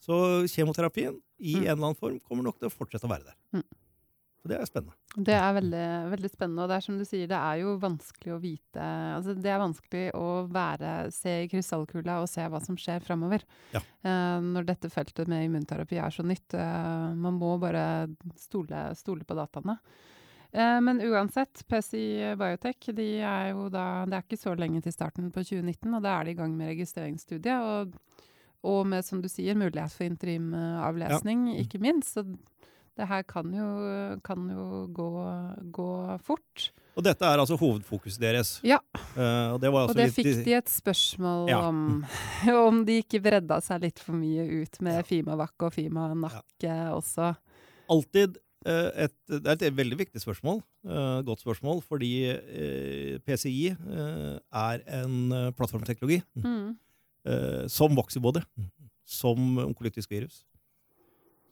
Så 0.00 0.44
kjemoterapien 0.46 1.20
i 1.40 1.54
Mm. 1.54 1.62
en 1.62 1.68
eller 1.68 1.86
annen 1.88 1.96
form 1.96 2.20
kommer 2.20 2.42
nok 2.44 2.58
til 2.58 2.68
å 2.68 2.72
fortsette 2.72 3.04
å 3.04 3.10
være 3.10 3.24
der. 3.24 3.34
Mm. 3.54 3.64
Så 4.40 4.46
det 4.48 4.60
er 4.60 4.66
spennende. 4.66 4.94
Det 5.16 5.34
er 5.34 5.52
veldig, 5.52 6.10
veldig 6.12 6.30
spennende, 6.30 6.62
og 6.62 6.68
det 6.68 6.76
er 6.76 6.80
som 6.80 6.96
du 6.98 7.04
sier, 7.04 7.26
det 7.26 7.34
er 7.36 7.56
jo 7.58 7.76
vanskelig 7.78 8.32
å 8.36 8.40
vite 8.40 8.78
Altså, 8.78 9.34
det 9.34 9.46
er 9.50 9.58
vanskelig 9.58 10.12
å 10.14 10.48
være, 10.48 11.10
se 11.12 11.42
i 11.42 11.48
krystallkula 11.48 12.20
og 12.22 12.28
se 12.28 12.42
hva 12.46 12.60
som 12.64 12.76
skjer 12.76 13.02
framover. 13.02 13.42
Ja. 13.74 13.80
Uh, 14.04 14.38
når 14.40 14.64
dette 14.66 14.88
feltet 14.90 15.26
med 15.26 15.50
immunterapi 15.50 15.98
er 15.98 16.10
så 16.14 16.22
nytt. 16.22 16.54
Uh, 16.54 17.12
man 17.16 17.36
må 17.36 17.58
bare 17.58 18.08
stole, 18.36 18.94
stole 18.94 19.24
på 19.24 19.34
dataene. 19.34 19.78
Eh, 20.52 20.78
men 20.80 21.00
uansett, 21.04 21.60
PCI 21.68 22.34
Biotech 22.40 22.88
de 22.96 23.08
er 23.20 23.50
jo 23.52 23.66
da 23.68 24.04
Det 24.08 24.16
er 24.16 24.22
ikke 24.24 24.40
så 24.40 24.54
lenge 24.56 24.80
til 24.82 24.94
starten 24.94 25.28
på 25.34 25.42
2019, 25.44 25.92
og 25.94 26.02
da 26.06 26.14
er 26.20 26.24
de 26.24 26.30
i 26.32 26.38
gang 26.38 26.54
med 26.56 26.72
registreringsstudiet. 26.72 27.60
Og, 27.60 27.92
og 28.64 28.86
med, 28.88 29.04
som 29.04 29.20
du 29.22 29.28
sier, 29.28 29.54
mulighet 29.58 29.92
for 29.92 30.08
interimavlesning, 30.08 31.50
ikke 31.60 31.80
minst. 31.82 32.14
Så 32.16 32.24
det 32.98 33.06
her 33.06 33.22
kan 33.28 33.52
jo, 33.54 33.68
kan 34.26 34.48
jo 34.50 34.86
gå, 34.96 35.08
gå 35.70 35.90
fort. 36.26 36.70
Og 36.98 37.04
dette 37.06 37.22
er 37.22 37.38
altså 37.38 37.54
hovedfokuset 37.60 38.18
deres. 38.18 38.56
Ja. 38.66 38.80
Uh, 39.14 39.54
og 39.54 39.60
det, 39.62 39.70
var 39.70 39.84
Og 39.84 39.92
altså 39.92 39.98
det 40.00 40.08
litt, 40.08 40.16
fikk 40.16 40.40
de 40.48 40.56
et 40.58 40.72
spørsmål 40.72 41.44
Ja. 41.52 41.60
om. 41.68 41.84
Om 42.68 42.80
de 42.88 42.96
ikke 43.04 43.20
bredda 43.22 43.60
seg 43.62 43.84
litt 43.86 44.02
for 44.02 44.18
mye 44.18 44.48
ut 44.64 44.80
med 44.82 44.98
Ja. 44.98 45.04
Fimavac 45.06 45.54
og 45.62 45.72
Fimanakke 45.76 46.74
også. 46.96 47.36
alltid 47.88 48.34
eh, 48.36 48.42
et, 49.04 49.14
det 49.28 49.52
er 49.52 49.68
et 49.68 49.76
veldig 49.76 49.98
viktig 50.00 50.20
spørsmål. 50.22 50.60
eh, 50.88 51.22
godt 51.26 51.40
spørsmål, 51.44 51.82
fordi 51.86 52.12
eh, 52.32 53.18
PCI 53.26 53.70
eh, 53.72 54.36
er 54.52 54.84
en 55.00 55.32
eh, 55.32 55.50
plattformteknologi. 55.56 56.22
Mm. 56.36 56.76
eh, 57.26 57.64
som 57.68 57.96
Vaxibody. 57.96 58.42
Som 59.08 59.58
onkolytisk 59.58 60.10
virus. 60.10 60.44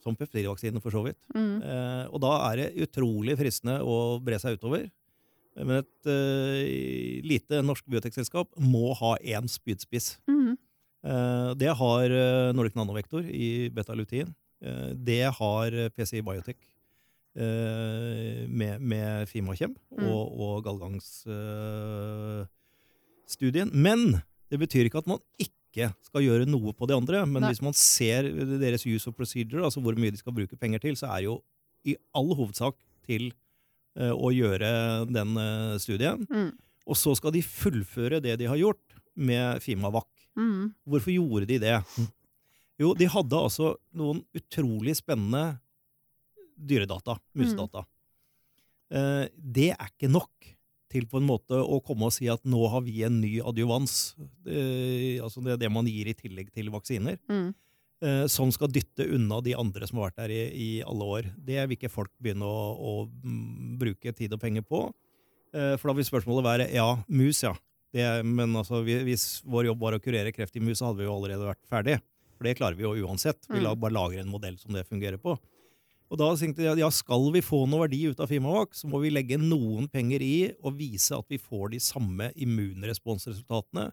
Som 0.04 0.14
peptidvaksine, 0.14 0.80
for 0.80 0.90
så 0.94 1.02
vidt. 1.06 1.18
Mm. 1.34 1.62
Eh, 1.62 2.04
og 2.12 2.20
da 2.22 2.34
er 2.52 2.56
det 2.60 2.86
utrolig 2.86 3.36
fristende 3.40 3.80
å 3.82 4.18
bre 4.22 4.38
seg 4.42 4.58
utover. 4.58 4.86
Men 5.56 5.80
et 5.80 6.08
eh, 6.12 7.22
lite 7.24 7.62
norsk 7.64 7.86
biotekselskap 7.88 8.50
må 8.60 8.92
ha 8.98 9.14
én 9.24 9.48
spydspiss. 9.48 10.18
Mm. 10.28 10.52
Eh, 11.06 11.50
det 11.56 11.72
har 11.80 12.12
eh, 12.12 12.52
Nordic 12.52 12.76
Nanovektor 12.76 13.24
i 13.24 13.70
beta-lutein. 13.72 14.34
Eh, 14.60 14.90
det 14.94 15.22
har 15.38 15.72
eh, 15.72 15.88
PCI 15.96 16.20
Biotech 16.26 16.60
eh, 16.60 16.75
med, 17.36 18.80
med 18.80 19.28
Fimakjem 19.28 19.74
Mm. 19.96 20.06
og, 20.08 20.64
Galgangsstudien. 20.64 22.46
Galgangs-studien. 23.26 23.70
Men 23.74 24.22
det 24.52 24.58
betyr 24.62 24.86
ikke 24.88 25.00
at 25.02 25.08
man 25.10 25.20
ikke 25.42 25.90
skal 26.06 26.24
gjøre 26.24 26.46
noe 26.48 26.72
på 26.76 26.86
de 26.88 26.96
andre. 26.96 27.24
Men 27.28 27.42
Nei. 27.44 27.50
hvis 27.52 27.62
man 27.64 27.74
ser 27.76 28.22
deres 28.60 28.86
use 28.88 29.08
of 29.10 29.16
procedure, 29.18 29.64
altså 29.66 29.82
hvor 29.84 29.96
mye 29.98 30.10
de 30.14 30.20
skal 30.20 30.32
bruke 30.36 30.56
penger 30.60 30.78
til, 30.84 30.96
så 30.96 31.06
er 31.12 31.24
det 31.24 31.28
jo 31.30 31.36
i 31.86 31.96
all 32.16 32.32
hovedsak 32.38 32.76
til 33.06 33.28
eh, 33.98 34.12
å 34.12 34.30
gjøre 34.34 34.70
den 35.12 35.36
eh, 35.42 35.76
studien. 35.82 36.24
Mm. 36.30 36.52
Og 36.86 36.96
så 36.98 37.14
skal 37.18 37.34
de 37.34 37.42
fullføre 37.44 38.20
det 38.22 38.38
de 38.40 38.48
har 38.48 38.56
gjort 38.60 38.96
med 39.16 39.60
Fimavac. 39.64 40.08
Mm. 40.38 40.72
Hvorfor 40.86 41.10
gjorde 41.14 41.46
de 41.50 41.58
det? 41.62 41.76
Jo, 42.78 42.92
de 42.94 43.06
hadde 43.08 43.38
altså 43.40 43.74
noen 43.96 44.20
utrolig 44.36 44.96
spennende 44.98 45.56
dyredata, 46.58 47.18
musedata. 47.36 47.84
Eh, 48.90 49.26
det 49.36 49.70
er 49.74 49.88
ikke 49.90 50.10
nok 50.12 50.30
til 50.92 51.06
på 51.10 51.18
en 51.18 51.26
måte 51.26 51.58
å 51.58 51.80
komme 51.84 52.06
og 52.06 52.14
si 52.14 52.28
at 52.30 52.44
nå 52.46 52.60
har 52.70 52.84
vi 52.86 53.00
en 53.06 53.20
ny 53.20 53.40
adjuvans, 53.42 54.14
eh, 54.46 55.18
altså 55.22 55.42
det 55.42 55.56
er 55.56 55.62
det 55.64 55.72
man 55.74 55.88
gir 55.90 56.06
i 56.08 56.14
tillegg 56.14 56.52
til 56.54 56.70
vaksiner, 56.70 57.18
Mm. 57.28 57.54
eh, 58.02 58.26
som 58.28 58.52
skal 58.52 58.68
dytte 58.68 59.08
unna 59.12 59.40
de 59.42 59.54
andre 59.54 59.86
som 59.86 59.98
har 59.98 60.10
vært 60.10 60.16
der 60.22 60.30
i, 60.30 60.42
i 60.54 60.82
alle 60.86 61.02
år. 61.04 61.22
Det 61.36 61.68
vil 61.68 61.76
ikke 61.76 61.90
folk 61.90 62.10
begynne 62.22 62.46
å, 62.46 62.76
å 62.78 63.10
mm, 63.24 63.78
bruke 63.78 64.14
tid 64.14 64.32
og 64.32 64.40
penger 64.40 64.62
på. 64.62 64.92
Eh, 65.52 65.76
for 65.76 65.88
da 65.90 65.94
vil 65.94 66.04
spørsmålet 66.04 66.44
være 66.44 66.72
ja, 66.72 67.02
mus, 67.08 67.42
ja. 67.42 67.54
Det, 67.92 68.24
men 68.24 68.52
altså, 68.54 68.84
vi- 68.84 69.02
hvis 69.04 69.42
vår 69.46 69.66
jobb 69.70 69.80
var 69.80 69.92
å 69.96 70.00
kurere 70.02 70.32
kreft 70.34 70.54
i 70.56 70.60
mus, 70.60 70.78
så 70.78 70.86
hadde 70.90 70.98
vi 70.98 71.04
jo 71.08 71.14
allerede 71.16 71.46
vært 71.48 71.66
ferdig. 71.70 72.00
For 72.36 72.44
det 72.44 72.58
klarer 72.58 72.76
vi 72.76 72.82
jo 72.84 73.06
uansett. 73.08 73.38
Vi 73.48 73.58
Mm. 73.60 73.80
bare 73.80 73.92
lager 73.92 74.18
en 74.20 74.28
modell 74.28 74.58
som 74.58 74.72
det 74.72 74.86
fungerer 74.86 75.16
på. 75.18 75.38
Og 76.06 76.20
da 76.20 76.28
tenkte 76.38 76.62
jeg 76.62 76.78
ja, 76.78 76.88
skal 76.94 77.30
vi 77.34 77.42
få 77.42 77.64
noe 77.66 77.86
verdi 77.86 78.04
ut 78.12 78.20
av 78.22 78.30
Fimavac, 78.30 78.76
så 78.78 78.88
må 78.90 79.00
vi 79.02 79.10
legge 79.10 79.38
noen 79.42 79.88
penger 79.90 80.22
i 80.22 80.36
og 80.62 80.76
vise 80.78 81.16
at 81.16 81.26
vi 81.32 81.40
får 81.42 81.72
de 81.74 81.80
samme 81.82 82.30
immunresponsresultatene 82.38 83.88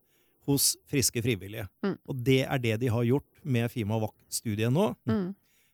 hos 0.50 0.74
friske 0.92 1.24
frivillige. 1.24 1.66
Mm. 1.86 1.96
Og 2.12 2.20
det 2.28 2.42
er 2.44 2.62
det 2.62 2.76
de 2.84 2.92
har 2.92 3.08
gjort 3.08 3.42
med 3.42 3.72
Fimavac-studien 3.74 4.76
nå. 4.76 4.92
Mm. 5.10 5.32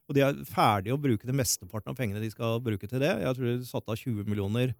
Og 0.09 0.15
de 0.17 0.23
er 0.25 0.39
ferdige 0.47 0.95
å 0.95 1.01
bruke 1.01 1.27
det 1.27 1.35
mesteparten 1.37 1.91
av 1.91 1.99
pengene 1.99 2.21
de 2.23 2.31
skal 2.33 2.61
bruke 2.65 2.87
til 2.89 3.03
det. 3.03 3.11
Jeg 3.21 3.35
tror 3.37 3.49
de 3.49 3.67
satte 3.67 3.93
av 3.93 3.99
20 3.99 4.29
millioner 4.29 4.71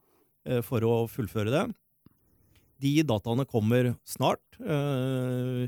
eh, 0.48 0.64
for 0.66 0.86
å 0.88 0.96
fullføre 1.12 1.54
det. 1.54 1.66
De 2.80 2.94
dataene 3.04 3.46
kommer 3.50 3.94
snart. 4.08 4.46
eh, 4.64 5.68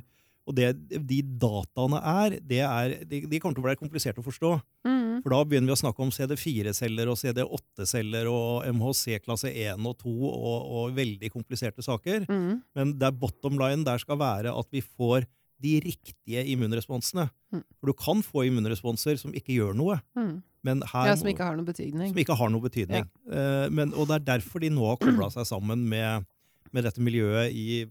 og 0.50 0.58
det 0.58 0.72
de 0.90 1.20
dataene 1.22 2.00
er, 2.02 2.40
det 2.42 2.62
er 2.66 2.96
de, 3.06 3.22
de 3.30 3.40
kommer 3.40 3.58
til 3.58 3.64
å 3.64 3.68
bli 3.68 3.78
komplisert 3.80 4.18
å 4.18 4.26
forstå. 4.26 4.56
Mm. 4.88 5.01
For 5.22 5.34
da 5.34 5.42
begynner 5.46 5.72
vi 5.72 5.76
å 5.76 5.82
snakke 5.82 6.04
om 6.04 6.12
CD4-celler 6.14 7.12
og 7.12 7.20
CD8-celler 7.22 8.30
og 8.32 8.66
MHC 8.72 9.20
klasse 9.26 9.52
1 9.52 9.86
og 9.88 10.00
2 10.02 10.16
og, 10.30 10.72
og 10.80 10.96
veldig 10.98 11.30
kompliserte 11.34 11.86
saker. 11.86 12.26
Mm. 12.30 12.62
Men 12.78 12.96
der 13.02 13.14
bottom 13.16 13.60
line 13.62 13.86
der 13.88 14.02
skal 14.02 14.20
være 14.22 14.54
at 14.56 14.74
vi 14.74 14.84
får 14.86 15.28
de 15.62 15.76
riktige 15.86 16.42
immunresponsene. 16.56 17.28
Mm. 17.54 17.64
For 17.78 17.92
du 17.92 17.98
kan 17.98 18.24
få 18.26 18.48
immunresponser 18.50 19.20
som 19.22 19.34
ikke 19.38 19.54
gjør 19.60 19.78
noe. 19.78 20.00
Mm. 20.18 20.40
Men 20.66 20.84
her 20.90 21.12
Ja, 21.12 21.16
som 21.18 21.30
ikke 21.30 21.46
har 21.46 21.58
noe 21.58 21.66
betydning. 21.70 22.12
som 22.12 22.22
ikke 22.22 22.38
har 22.38 22.50
noe 22.54 22.66
betydning. 22.66 23.08
Eh, 23.30 23.70
men, 23.74 23.94
og 23.94 24.10
det 24.10 24.20
er 24.20 24.28
derfor 24.38 24.62
de 24.62 24.70
nå 24.74 24.86
har 24.90 25.02
kobla 25.02 25.30
seg 25.34 25.46
sammen 25.50 25.86
med, 25.90 26.26
med 26.74 26.86
dette 26.86 27.02
miljøet 27.02 27.54
i 27.54 27.86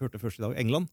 hørte 0.00 0.20
først 0.20 0.40
i 0.40 0.44
dag 0.44 0.56
England. 0.60 0.88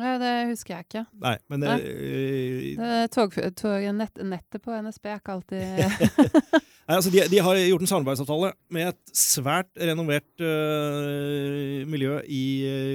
Ja, 0.00 0.14
det 0.16 0.28
husker 0.48 0.72
jeg 0.78 0.86
ikke. 0.86 1.02
Nei, 1.20 1.34
men 1.52 1.60
Nei. 1.60 1.74
eh, 1.84 2.76
Det 2.78 3.10
tog, 3.12 3.34
tog, 3.58 3.82
nett, 3.98 4.14
nettet 4.24 4.62
på 4.64 4.72
NSB 4.72 5.10
er 5.12 5.18
ikke 5.20 5.34
alltid 5.34 5.82
Nei, 6.88 6.96
altså 6.96 7.12
de, 7.12 7.20
de 7.30 7.42
har 7.44 7.58
gjort 7.60 7.84
en 7.84 7.90
samarbeidsavtale 7.90 8.52
med 8.72 8.88
et 8.94 9.12
svært 9.16 9.68
renovert 9.78 10.42
uh, 10.42 11.82
miljø 11.92 12.16
i 12.26 12.40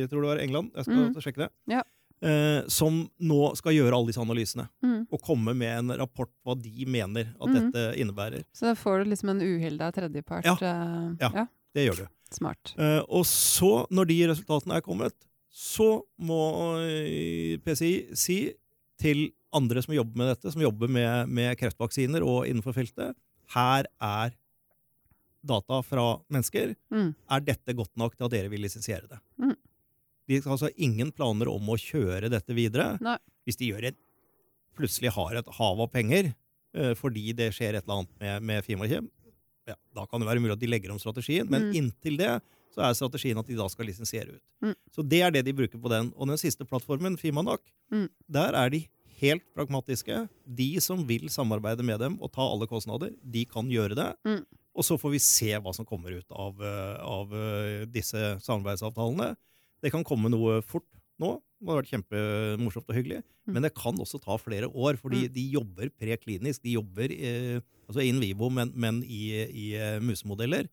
jeg 0.01 0.09
tror 0.11 0.25
det 0.25 0.31
var 0.33 0.41
England, 0.43 0.73
jeg 0.75 0.87
skal 0.87 0.97
Mm. 0.97 1.21
sjekke 1.23 1.43
det, 1.45 1.51
Ja. 1.75 1.83
Uh, 2.17 2.65
som 2.73 3.03
nå 3.21 3.51
skal 3.59 3.75
gjøre 3.77 3.93
alle 3.93 4.09
disse 4.09 4.21
analysene. 4.23 4.65
mm. 4.81 5.03
Og 5.13 5.21
komme 5.21 5.53
med 5.53 5.69
en 5.83 5.93
rapport 5.99 6.31
hva 6.43 6.55
de 6.57 6.85
mener 6.89 7.29
at 7.37 7.47
mm. 7.47 7.57
dette 7.59 7.83
innebærer. 8.01 8.41
Så 8.57 8.65
da 8.71 8.73
får 8.73 9.03
du 9.03 9.11
liksom 9.11 9.29
en 9.35 9.41
uhilda 9.45 9.91
tredjepart. 9.93 10.45
Ja. 10.49 10.55
Uh, 10.57 11.13
Ja. 11.21 11.29
ja. 11.43 11.45
Det 11.77 11.85
gjør 11.85 11.99
du. 12.01 12.07
Smart. 12.33 12.73
Eh, 12.81 13.03
og 13.07 13.21
så, 13.29 13.85
når 13.93 14.07
de 14.09 14.15
resultatene 14.31 14.79
er 14.79 14.81
kommet, 14.83 15.13
så 15.57 15.89
må 16.21 16.41
øh, 16.83 17.57
PCI 17.65 17.93
si 18.17 18.37
til 19.01 19.29
andre 19.55 19.81
som 19.81 19.95
jobber 19.95 20.19
med 20.19 20.29
dette, 20.33 20.51
som 20.53 20.61
jobber 20.61 20.91
med, 20.91 21.31
med 21.33 21.57
kreftvaksiner 21.57 22.25
og 22.25 22.45
innenfor 22.49 22.75
feltet, 22.77 23.15
her 23.55 23.87
er 24.03 24.35
data 25.47 25.79
fra 25.85 26.05
mennesker. 26.33 26.75
Mm. 26.93 27.13
er 27.15 27.45
dette 27.45 27.75
godt 27.77 27.93
nok 27.97 28.17
til 28.17 28.27
at 28.27 28.33
dere 28.35 28.51
vil 28.51 28.65
lisensiere 28.65 29.07
det. 29.09 29.19
Mm. 29.41 29.55
De 30.27 30.41
har 30.41 30.51
altså 30.57 30.69
ingen 30.75 31.13
planer 31.15 31.49
om 31.49 31.69
å 31.71 31.77
kjøre 31.79 32.29
dette 32.33 32.55
videre. 32.57 32.97
Nei. 33.03 33.15
Hvis 33.47 33.59
de 33.61 33.71
et, 33.79 33.97
plutselig 34.77 35.13
har 35.15 35.39
et 35.39 35.53
hav 35.57 35.79
av 35.81 35.89
penger 35.93 36.33
uh, 36.75 36.91
fordi 36.99 37.31
det 37.37 37.53
skjer 37.55 37.77
et 37.77 37.85
eller 37.85 38.01
annet 38.03 38.19
med, 38.21 38.43
med 38.49 38.65
Fimakjem, 38.67 39.07
ja, 39.67 39.77
da 39.95 40.03
kan 40.07 40.21
det 40.21 40.27
være 40.27 40.43
mulig 40.43 40.57
at 40.57 40.61
de 40.61 40.69
legger 40.69 40.93
om 40.93 40.99
strategien, 41.01 41.47
men 41.49 41.69
Mm. 41.69 41.73
inntil 41.79 42.19
det 42.19 42.33
så 42.77 42.83
er 42.85 42.93
strategien 42.93 43.39
at 43.41 43.47
de 43.49 43.55
da 43.57 43.65
skal 43.73 43.87
lisensiere 43.89 44.35
ut. 44.37 44.43
Mm. 44.61 44.75
Så 44.93 45.01
det 45.09 45.21
er 45.25 45.31
det 45.33 45.41
de 45.47 45.53
bruker 45.57 45.81
på 45.81 45.89
den. 45.89 46.11
Og 46.15 46.29
den 46.29 46.37
siste 46.37 46.63
plattformen, 46.69 47.17
Fimanak, 47.17 47.61
Mm. 47.91 48.07
der 48.29 48.53
er 48.53 48.69
de 48.69 48.83
helt 49.17 49.41
pragmatiske. 49.55 50.29
De 50.45 50.69
som 50.79 51.01
vil 51.07 51.25
samarbeide 51.33 51.81
med 51.83 51.97
dem 51.99 52.19
og 52.21 52.31
ta 52.35 52.45
alle 52.45 52.67
kostnader, 52.69 53.15
de 53.25 53.45
kan 53.49 53.65
gjøre 53.67 53.95
det. 53.97 54.11
Mm. 54.27 54.45
Og 54.77 54.83
så 54.85 54.93
får 55.01 55.11
vi 55.15 55.17
se 55.25 55.49
hva 55.57 55.73
som 55.73 55.85
kommer 55.89 56.13
ut 56.19 56.29
av, 56.29 56.61
eh, 56.61 57.01
av 57.01 57.33
eh, 57.33 57.85
disse 57.89 58.37
samarbeidsavtalene. 58.45 59.35
Det 59.81 59.91
kan 59.91 60.03
komme 60.05 60.29
noe 60.29 60.61
fort 60.61 60.85
nå. 61.19 61.39
Det 61.59 61.67
har 61.71 61.81
vært 61.81 61.89
kjempemorsomt 61.89 62.85
og 62.91 62.95
hyggelig. 62.95 63.23
Mm. 63.47 63.53
Men 63.55 63.63
det 63.65 63.73
kan 63.73 63.97
også 63.97 64.19
ta 64.21 64.37
flere 64.37 64.69
år, 64.69 64.99
fordi 65.01 65.23
Mm. 65.27 65.33
de 65.33 65.51
jobber 65.51 65.89
preklinisk. 65.97 66.61
De 66.61 66.73
jobber 66.77 67.09
eh, 67.09 67.59
altså 67.89 68.03
in 68.05 68.19
vivo, 68.21 68.49
men, 68.51 68.71
men 68.75 69.01
i, 69.03 69.31
i 69.49 69.73
eh, 69.73 69.99
musemodeller. 69.99 70.67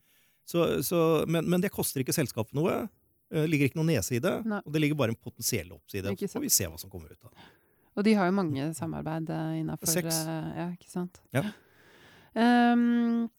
Så, 0.45 0.67
så, 0.85 1.01
men, 1.27 1.49
men, 1.49 1.63
det 1.65 1.73
koster 1.73 2.03
ikke 2.03 2.15
selskapet 2.17 2.57
noe. 2.57 2.85
Det 3.35 3.47
ligger 3.49 3.71
ikke 3.71 3.81
noen 3.81 3.95
nese 3.95 4.19
i 4.19 4.23
det, 4.23 4.35
Nei. 4.47 4.61
og 4.61 4.75
det 4.75 4.83
ligger 4.83 4.99
bare 5.01 5.15
en 5.15 5.19
potensiell 5.19 5.73
oppside. 5.75 6.13
Så 6.21 6.29
får 6.37 6.45
vi 6.45 6.53
se 6.53 6.69
hva 6.69 6.79
som 6.79 6.93
kommer 6.93 7.11
ut 7.11 7.25
av 7.25 7.33
det. 7.33 7.47
Og 7.95 8.05
de 8.07 8.13
har 8.19 8.29
jo 8.29 8.37
mange 8.37 8.67
samarbeid 8.77 9.31
innafor 9.61 9.91
Seks. 9.91 10.25
Ja, 10.27 10.69
ikke 10.75 10.91
sant. 10.91 11.23
Ja. 11.35 11.47
Um, 12.35 13.31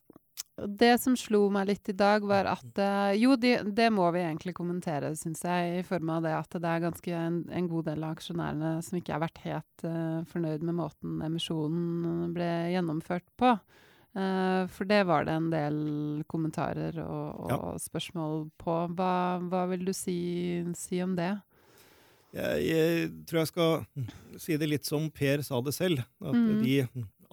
det 0.55 0.93
som 1.03 1.17
slo 1.19 1.49
meg 1.51 1.67
litt 1.67 1.89
i 1.91 1.95
dag, 1.97 2.23
var 2.27 2.47
at 2.47 2.79
eh, 2.79 3.17
Jo, 3.19 3.35
de, 3.39 3.57
det 3.75 3.89
må 3.91 4.07
vi 4.15 4.21
egentlig 4.23 4.53
kommentere, 4.55 5.11
syns 5.19 5.43
jeg, 5.43 5.81
i 5.81 5.83
form 5.87 6.13
av 6.15 6.23
det 6.23 6.31
at 6.37 6.55
det 6.55 6.69
er 6.71 6.85
ganske 6.85 7.15
en, 7.19 7.41
en 7.51 7.67
god 7.71 7.89
del 7.89 8.05
av 8.05 8.15
aksjonærene 8.15 8.71
som 8.85 8.99
ikke 8.99 9.17
har 9.17 9.23
vært 9.25 9.41
helt 9.43 9.83
uh, 9.83 10.23
fornøyd 10.31 10.63
med 10.63 10.77
måten 10.77 11.19
emisjonen 11.27 12.31
ble 12.35 12.49
gjennomført 12.71 13.27
på. 13.39 13.51
Eh, 14.15 14.67
for 14.71 14.87
det 14.87 15.01
var 15.09 15.25
det 15.27 15.33
en 15.35 15.49
del 15.51 15.77
kommentarer 16.31 16.95
og, 17.03 17.49
og 17.51 17.81
spørsmål 17.83 18.45
på. 18.61 18.77
Hva, 18.95 19.11
hva 19.43 19.65
vil 19.73 19.83
du 19.87 19.91
si, 19.95 20.63
si 20.79 21.01
om 21.03 21.17
det? 21.17 21.33
Jeg, 22.35 22.63
jeg 22.67 23.09
tror 23.27 23.41
jeg 23.41 23.51
skal 23.51 24.39
si 24.41 24.57
det 24.59 24.67
litt 24.71 24.87
som 24.87 25.09
Per 25.11 25.43
sa 25.47 25.59
det 25.63 25.75
selv. 25.75 26.01
At 26.23 26.35
mm. 26.35 26.63
de 26.63 26.77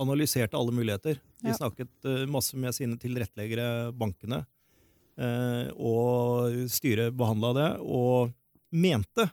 analyserte 0.02 0.58
alle 0.58 0.74
muligheter. 0.74 1.20
De 1.42 1.50
Ja. 1.50 1.58
snakket 1.58 2.06
eh, 2.08 2.26
masse 2.30 2.56
med 2.58 2.74
sine 2.74 2.98
tilretteleggere, 2.98 3.92
bankene. 3.94 4.44
eh, 5.18 5.68
og 5.76 6.54
styret 6.72 7.12
behandla 7.14 7.50
det, 7.58 7.70
og 7.84 8.32
mente, 8.72 9.26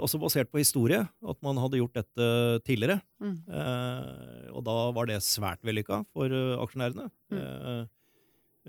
også 0.00 0.20
basert 0.22 0.48
på 0.52 0.60
historie, 0.62 1.02
at 1.04 1.38
man 1.44 1.58
hadde 1.60 1.80
gjort 1.80 1.98
dette 1.98 2.28
tidligere. 2.64 3.02
Mm. 3.20 3.36
Eh, 3.44 4.46
og 4.54 4.64
da 4.64 4.76
var 4.96 5.10
det 5.10 5.18
svært 5.24 5.64
vellykka 5.66 6.02
for 6.14 6.32
eh, 6.32 6.54
aksjonærene. 6.62 7.10
Mm. 7.32 7.38
Eh, 7.40 7.82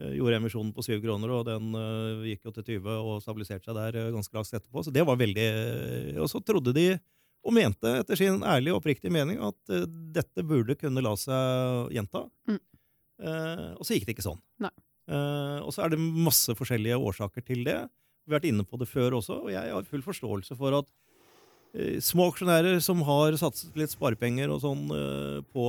eh, 0.02 0.14
gjorde 0.20 0.42
emisjonen 0.42 0.74
på 0.76 0.84
7 0.84 0.98
kroner, 1.06 1.32
og 1.38 1.48
den 1.48 1.72
eh, 1.80 2.26
gikk 2.34 2.50
jo 2.50 2.56
til 2.58 2.68
20 2.76 2.98
og 3.00 3.24
stabiliserte 3.24 3.70
seg 3.70 3.80
der 3.80 4.00
eh, 4.02 4.12
ganske 4.16 4.36
raskt 4.36 4.60
etterpå. 4.60 4.84
Så 4.84 4.94
det 4.96 5.06
var 5.08 5.20
veldig 5.22 5.48
eh, 5.48 6.22
Og 6.24 6.28
så 6.32 6.44
trodde 6.44 6.76
de, 6.76 6.90
og 7.46 7.54
mente 7.54 8.00
etter 8.02 8.20
sin 8.20 8.42
ærlige 8.44 8.74
og 8.74 8.82
oppriktige 8.82 9.14
mening, 9.14 9.40
at 9.40 9.76
eh, 9.76 9.88
dette 9.88 10.44
burde 10.48 10.76
kunne 10.80 11.04
la 11.06 11.16
seg 11.20 11.96
gjenta. 11.96 12.26
Mm. 12.50 12.60
Eh, 13.24 13.70
og 13.78 13.88
så 13.88 13.96
gikk 13.96 14.10
det 14.10 14.18
ikke 14.18 14.28
sånn. 14.28 14.42
Eh, 14.66 15.60
og 15.62 15.72
så 15.74 15.86
er 15.86 15.94
det 15.94 16.02
masse 16.02 16.56
forskjellige 16.58 16.98
årsaker 16.98 17.46
til 17.46 17.64
det. 17.68 17.78
Vi 18.26 18.34
har 18.34 18.40
vært 18.40 18.50
inne 18.50 18.66
på 18.66 18.80
det 18.82 18.90
før 18.90 19.20
også, 19.20 19.44
og 19.46 19.52
jeg 19.54 19.70
har 19.70 19.90
full 19.90 20.04
forståelse 20.06 20.58
for 20.58 20.80
at 20.82 20.90
eh, 20.90 21.05
små 22.00 22.30
aksjonærer 22.32 22.78
som 22.84 23.02
har 23.04 23.36
satset 23.40 23.76
litt 23.76 23.92
sparepenger 23.92 24.52
og 24.54 24.62
sånn 24.64 24.84
eh, 24.96 25.42
på, 25.52 25.66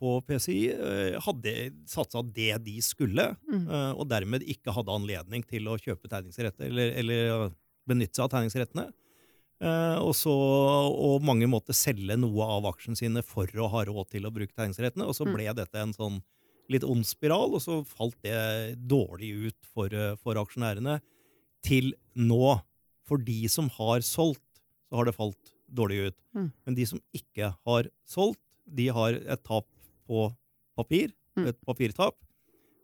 på 0.00 0.12
PCI, 0.28 0.60
eh, 0.72 1.18
hadde 1.20 1.54
satsa 1.90 2.22
det 2.24 2.54
de 2.64 2.78
skulle, 2.84 3.36
Mm. 3.50 3.66
eh, 3.68 3.92
og 3.92 4.08
dermed 4.08 4.42
ikke 4.48 4.72
hadde 4.72 4.94
anledning 4.94 5.44
til 5.44 5.68
å 5.68 5.76
kjøpe 5.76 6.08
tegningsretter, 6.08 6.70
eller, 6.70 6.92
eller 7.02 7.50
benytte 7.88 8.16
seg 8.16 8.24
av 8.24 8.30
tegningsrettene. 8.36 8.86
Eh, 9.62 9.98
og, 10.02 10.14
så, 10.18 10.32
og 10.32 11.22
mange 11.22 11.46
måtte 11.50 11.74
selge 11.76 12.16
noe 12.18 12.46
av 12.56 12.64
aksjene 12.72 12.98
sine 12.98 13.22
for 13.22 13.46
å 13.46 13.68
ha 13.70 13.84
råd 13.86 14.08
til 14.10 14.26
å 14.26 14.32
bruke 14.34 14.54
tegningsrettene, 14.56 15.06
og 15.06 15.14
så 15.14 15.26
Mm. 15.28 15.34
ble 15.36 15.52
dette 15.54 15.78
en 15.78 15.92
sånn 15.94 16.22
litt 16.70 16.84
ond 16.88 17.04
spiral, 17.04 17.52
og 17.54 17.60
så 17.60 17.80
falt 17.86 18.16
det 18.24 18.78
dårlig 18.88 19.50
ut 19.52 19.60
for, 19.74 19.92
eh, 19.92 20.14
for 20.16 20.34
aksjonærene 20.40 21.00
til 21.62 21.92
nå. 22.16 22.62
For 23.04 23.18
de 23.18 23.46
som 23.48 23.68
har 23.68 24.00
solgt, 24.00 24.40
så 24.92 24.98
har 25.00 25.08
det 25.08 25.16
falt 25.16 25.54
dårlig 25.72 26.02
ut. 26.10 26.16
Mm. 26.36 26.50
Men 26.66 26.74
de 26.76 26.84
som 26.90 27.00
ikke 27.16 27.54
har 27.56 27.86
solgt, 28.04 28.42
de 28.68 28.90
har 28.92 29.16
et 29.16 29.40
tap 29.40 29.64
på 30.04 30.26
papir. 30.76 31.14
Mm. 31.32 31.46
Et 31.48 31.58
papirtap. 31.64 32.18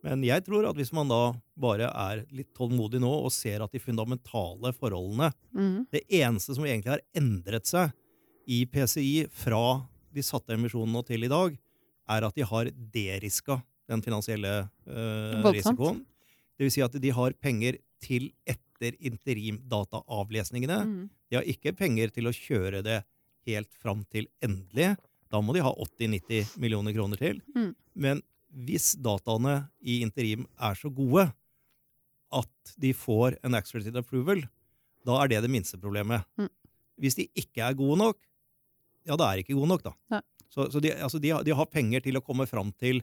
Men 0.06 0.22
jeg 0.24 0.46
tror 0.46 0.64
at 0.70 0.78
hvis 0.78 0.94
man 0.96 1.10
da 1.10 1.34
bare 1.60 1.90
er 1.90 2.22
litt 2.32 2.48
tålmodig 2.56 3.02
nå 3.02 3.10
og 3.26 3.32
ser 3.34 3.60
at 3.60 3.74
de 3.74 3.82
fundamentale 3.82 4.70
forholdene 4.76 5.32
mm. 5.52 5.88
Det 5.90 6.04
eneste 6.20 6.54
som 6.56 6.64
egentlig 6.64 6.94
har 6.94 7.02
endret 7.18 7.68
seg 7.68 7.92
i 8.48 8.62
PCI 8.70 9.26
fra 9.28 9.82
de 10.14 10.24
satte 10.24 10.54
emisjonene 10.56 11.02
til 11.04 11.26
i 11.26 11.28
dag, 11.28 11.58
er 12.08 12.24
at 12.24 12.38
de 12.38 12.46
har 12.48 12.70
deriska 12.94 13.58
den 13.92 14.00
finansielle 14.00 14.54
øh, 14.88 15.44
risikoen. 15.50 16.00
Det 16.56 16.64
vil 16.64 16.72
si 16.72 16.80
at 16.86 16.96
de 16.96 17.12
har 17.12 17.36
penger 17.44 17.76
til 18.00 18.30
etter 18.78 18.96
interimdataavlesningene. 19.02 20.78
Mm. 20.86 21.08
De 21.28 21.36
har 21.36 21.46
ikke 21.46 21.74
penger 21.76 22.12
til 22.14 22.28
å 22.30 22.34
kjøre 22.34 22.82
det 22.86 23.02
helt 23.48 23.70
fram 23.74 24.04
til 24.10 24.28
endelig. 24.44 24.96
Da 25.28 25.40
må 25.42 25.54
de 25.56 25.64
ha 25.64 25.72
80-90 25.74 26.56
millioner 26.60 26.94
kroner 26.94 27.20
til. 27.20 27.42
Mm. 27.56 27.74
Men 27.94 28.22
hvis 28.48 28.94
dataene 28.96 29.68
i 29.80 30.00
interim 30.04 30.46
er 30.56 30.78
så 30.78 30.90
gode 30.90 31.28
at 32.28 32.74
de 32.80 32.92
får 32.92 33.38
en 33.44 33.56
accelerated 33.56 33.98
approval, 33.98 34.44
da 35.06 35.22
er 35.22 35.32
det 35.32 35.42
det 35.44 35.52
minste 35.52 35.80
problemet. 35.80 36.24
Mm. 36.38 36.50
Hvis 36.98 37.16
de 37.18 37.28
ikke 37.38 37.64
er 37.64 37.76
gode 37.78 37.98
nok, 38.00 38.18
ja, 39.08 39.16
da 39.16 39.30
er 39.30 39.38
de 39.38 39.46
ikke 39.46 39.56
gode 39.56 39.72
nok, 39.72 39.84
da. 39.86 39.94
Ja. 40.12 40.20
Så, 40.48 40.68
så 40.72 40.80
de, 40.80 40.92
altså 40.92 41.20
de, 41.20 41.32
har, 41.32 41.44
de 41.44 41.54
har 41.56 41.68
penger 41.68 42.04
til 42.04 42.18
å 42.18 42.24
komme 42.24 42.46
fram 42.48 42.72
til 42.80 43.02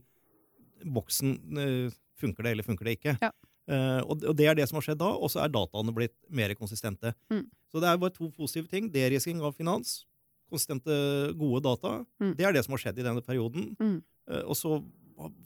boksen 0.86 1.38
eh, 1.62 1.94
Funker 2.16 2.46
det, 2.46 2.52
eller 2.54 2.64
funker 2.64 2.88
det 2.88 2.94
ikke? 2.96 3.14
Ja. 3.20 3.28
Eh, 3.66 4.02
og, 4.06 4.22
det 4.38 4.46
er 4.46 4.58
det 4.58 4.68
som 4.70 4.78
har 4.80 4.86
skjedd 4.86 5.00
da, 5.02 5.12
og 5.18 5.32
så 5.34 5.42
er 5.44 5.54
dataene 5.54 5.94
blitt 5.96 6.16
mer 6.30 6.54
konsistente. 6.58 7.14
Mm. 7.34 7.46
Så 7.74 7.82
det 7.82 7.90
er 7.90 8.02
bare 8.02 8.14
to 8.16 8.30
positive 8.34 8.70
ting. 8.72 8.92
Derisking 8.94 9.42
av 9.42 9.56
finans, 9.58 10.04
konsistente, 10.52 10.94
gode 11.40 11.64
data. 11.66 11.98
Mm. 12.22 12.36
Det 12.38 12.46
er 12.46 12.56
det 12.56 12.66
som 12.66 12.76
har 12.78 12.84
skjedd 12.86 13.02
i 13.02 13.08
denne 13.08 13.24
perioden. 13.26 13.72
Mm. 13.82 13.98
Eh, 14.32 14.44
og 14.46 14.58
så 14.60 14.78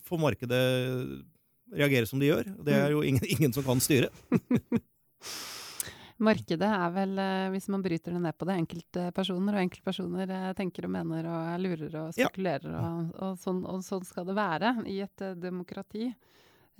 får 0.09 0.23
markedet 0.23 0.63
reagere 1.77 2.09
som 2.09 2.19
de 2.19 2.31
gjør. 2.31 2.49
Det 2.65 2.73
er 2.75 2.95
jo 2.95 3.03
ingen, 3.05 3.23
ingen 3.37 3.55
som 3.55 3.65
kan 3.67 3.81
styre. 3.83 4.11
Markedet 6.19 6.67
er 6.67 6.89
vel, 6.91 7.13
eh, 7.23 7.45
hvis 7.53 7.69
man 7.71 7.83
bryter 7.85 8.11
det 8.11 8.19
ned 8.25 8.35
på 8.35 8.47
det, 8.49 8.57
enkeltpersoner, 8.59 9.55
og 9.55 9.61
enkeltpersoner 9.63 10.33
tenker 10.57 10.89
og 10.89 10.91
mener 10.91 11.29
og 11.31 11.53
er 11.53 11.61
lurer 11.63 11.93
og 12.01 12.09
Ja. 12.19 12.27
spekulerer, 12.27 12.73
og, 12.75 13.13
og, 13.15 13.37
sånn, 13.39 13.61
og 13.63 13.79
sånn 13.87 14.03
skal 14.03 14.27
det 14.27 14.35
være 14.35 14.73
i 14.91 14.97
et 15.05 15.23
demokrati, 15.39 16.09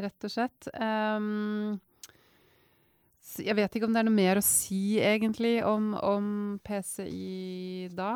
rett 0.03 0.27
og 0.27 0.33
slett. 0.33 0.69
Um, 0.75 1.79
jeg 3.39 3.55
vet 3.55 3.75
ikke 3.75 3.87
om 3.87 3.95
det 3.95 4.01
er 4.01 4.07
noe 4.07 4.17
mer 4.17 4.39
å 4.39 4.45
si, 4.45 4.99
egentlig, 5.03 5.59
om, 5.67 5.91
om 5.95 6.29
PCI 6.65 7.89
da? 7.95 8.13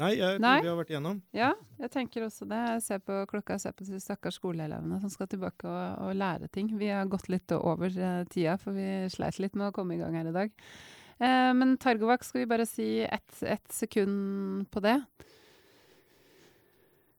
Nei, 0.00 0.14
jeg 0.16 0.38
tror 0.38 0.44
Nei. 0.46 0.60
vi 0.64 0.70
har 0.70 0.78
vært 0.78 0.92
igjennom. 0.94 1.18
Ja, 1.36 1.50
jeg 1.82 1.92
tenker 1.92 2.24
også 2.24 2.46
det. 2.48 2.60
Jeg 2.70 2.84
ser 2.86 3.02
på 3.04 3.18
klokka, 3.28 3.58
jeg 3.58 3.64
ser 3.66 3.74
på 3.76 3.84
de 3.84 3.98
stakkars 4.00 4.38
skoleelevene 4.40 5.00
som 5.02 5.12
skal 5.12 5.28
tilbake 5.28 5.68
og, 5.68 6.06
og 6.06 6.14
lære 6.16 6.48
ting. 6.54 6.70
Vi 6.80 6.88
har 6.88 7.10
gått 7.10 7.28
litt 7.32 7.52
over 7.58 7.92
uh, 7.92 8.22
tida, 8.32 8.56
for 8.62 8.76
vi 8.78 8.86
sleit 9.12 9.40
litt 9.42 9.58
med 9.58 9.68
å 9.68 9.74
komme 9.76 9.98
i 9.98 10.00
gang 10.00 10.16
her 10.16 10.30
i 10.30 10.36
dag. 10.36 10.54
Uh, 11.20 11.52
men 11.58 11.76
Targovak, 11.82 12.24
skal 12.24 12.44
vi 12.44 12.48
bare 12.54 12.68
si 12.68 12.88
ett 13.04 13.42
et 13.44 13.76
sekund 13.76 14.70
på 14.72 14.80
det? 14.86 14.96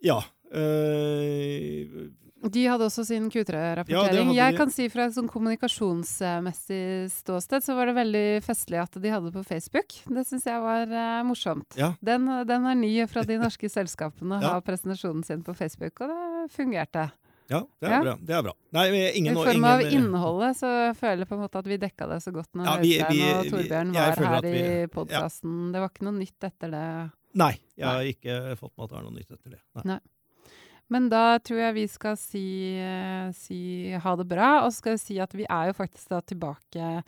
Ja. 0.02 0.24
øh, 0.52 2.10
De 2.42 2.64
hadde 2.66 2.86
også 2.88 3.04
sin 3.06 3.30
Q3-rapportering. 3.30 4.32
Ja, 4.34 4.48
jeg 4.50 4.58
kan 4.58 4.72
si 4.74 4.88
fra 4.90 5.06
et 5.06 5.14
sånn 5.14 5.28
kommunikasjonsmessig 5.30 7.12
ståsted, 7.14 7.62
så 7.64 7.76
var 7.78 7.86
det 7.92 7.96
veldig 8.00 8.24
festlig 8.46 8.80
at 8.82 8.98
de 9.02 9.12
hadde 9.14 9.30
det 9.30 9.36
på 9.38 9.44
Facebook. 9.46 9.94
Det 10.10 10.24
syns 10.28 10.46
jeg 10.50 10.62
var 10.64 10.90
uh, 10.90 11.22
morsomt. 11.28 11.78
Ja. 11.78 11.92
Den, 12.02 12.26
den 12.50 12.66
er 12.66 12.76
ny 12.80 12.92
fra 13.12 13.24
de 13.28 13.38
norske 13.42 13.70
selskapene, 13.78 14.40
å 14.40 14.42
Ja. 14.42 14.54
ha 14.58 14.62
presentasjonen 14.66 15.24
sin 15.28 15.44
på 15.46 15.54
Facebook, 15.58 16.02
og 16.02 16.10
det 16.14 16.52
fungerte. 16.56 17.10
ja, 17.52 17.60
det 17.82 17.88
er 17.90 17.92
Ja. 17.92 18.02
bra. 18.02 18.16
Det 18.22 18.36
er 18.38 18.44
bra. 18.48 18.54
Nei, 18.74 18.86
ingen, 19.20 19.36
I 19.38 19.44
form 19.44 19.64
av 19.68 19.82
innholdet 19.84 20.56
så 20.58 20.70
føler 20.96 21.26
jeg 21.26 21.28
på 21.30 21.36
en 21.36 21.42
måte 21.44 21.60
at 21.60 21.68
vi 21.68 21.78
dekka 21.78 22.08
det 22.08 22.22
så 22.24 22.32
godt 22.34 22.50
når 22.56 22.66
Ja, 22.66 22.78
vi- 22.80 22.98
Øystein 22.98 23.12
vi- 23.18 23.34
og 23.34 23.46
Torbjørn 23.52 23.94
var 23.94 24.16
her 24.16 24.42
vi- 24.42 24.84
i 24.84 24.88
podkasten. 24.88 25.72
Det 25.74 25.80
var 25.82 25.90
ikke 25.90 26.04
noe 26.08 26.18
nytt 26.18 26.40
etter 26.50 26.72
det. 26.72 27.12
Nei, 27.36 27.54
jeg 27.78 27.86
har 27.86 28.02
ikke 28.02 28.58
fått 28.58 28.74
med 28.78 28.84
at 28.86 28.90
det 28.90 28.98
er 28.98 29.04
noe 29.04 29.14
nytt 29.20 29.32
etter 29.32 29.50
det. 29.52 29.60
Nei. 29.86 30.00
Men 30.92 31.08
da 31.12 31.38
tror 31.40 31.60
jeg 31.62 31.74
vi 31.78 31.88
skal 31.88 32.18
si, 32.20 32.46
eh, 32.78 33.30
si 33.38 33.92
ha 33.96 34.16
det 34.20 34.28
bra, 34.28 34.50
og 34.66 34.72
så 34.74 34.82
skal 34.82 34.98
vi 34.98 35.04
si 35.06 35.20
at 35.24 35.32
vi 35.38 35.46
er 35.48 35.70
jo 35.72 35.78
faktisk 35.78 36.10
da 36.12 36.20
tilbake 36.22 37.04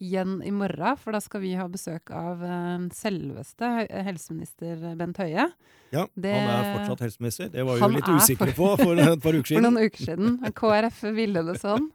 igjen 0.00 0.36
i 0.46 0.52
morgen, 0.54 0.96
for 0.96 1.12
da 1.12 1.18
skal 1.20 1.42
vi 1.42 1.50
ha 1.58 1.66
besøk 1.68 2.12
av 2.14 2.40
eh, 2.46 2.86
selveste 2.94 3.68
helseminister 4.06 4.94
Bent 4.96 5.18
Høie. 5.18 5.48
Ja, 5.92 6.06
Det- 6.14 6.34
Han 6.34 6.64
er 6.64 6.78
fortsatt 6.78 7.00
helseminister. 7.08 7.50
Det 7.52 7.64
var 7.66 7.74
vi 7.76 7.80
jo 7.82 7.88
litt 7.98 8.04
usikre 8.16 8.54
på 8.54 8.70
for 8.78 8.94
et 8.94 9.22
par 9.22 9.32
uker 9.32 9.54
For 9.58 9.64
noen 9.66 9.84
uker 9.84 10.04
siden. 10.06 10.38
KrF 10.54 11.02
ville 11.16 11.42
det 11.44 11.58
sånn. 11.60 11.90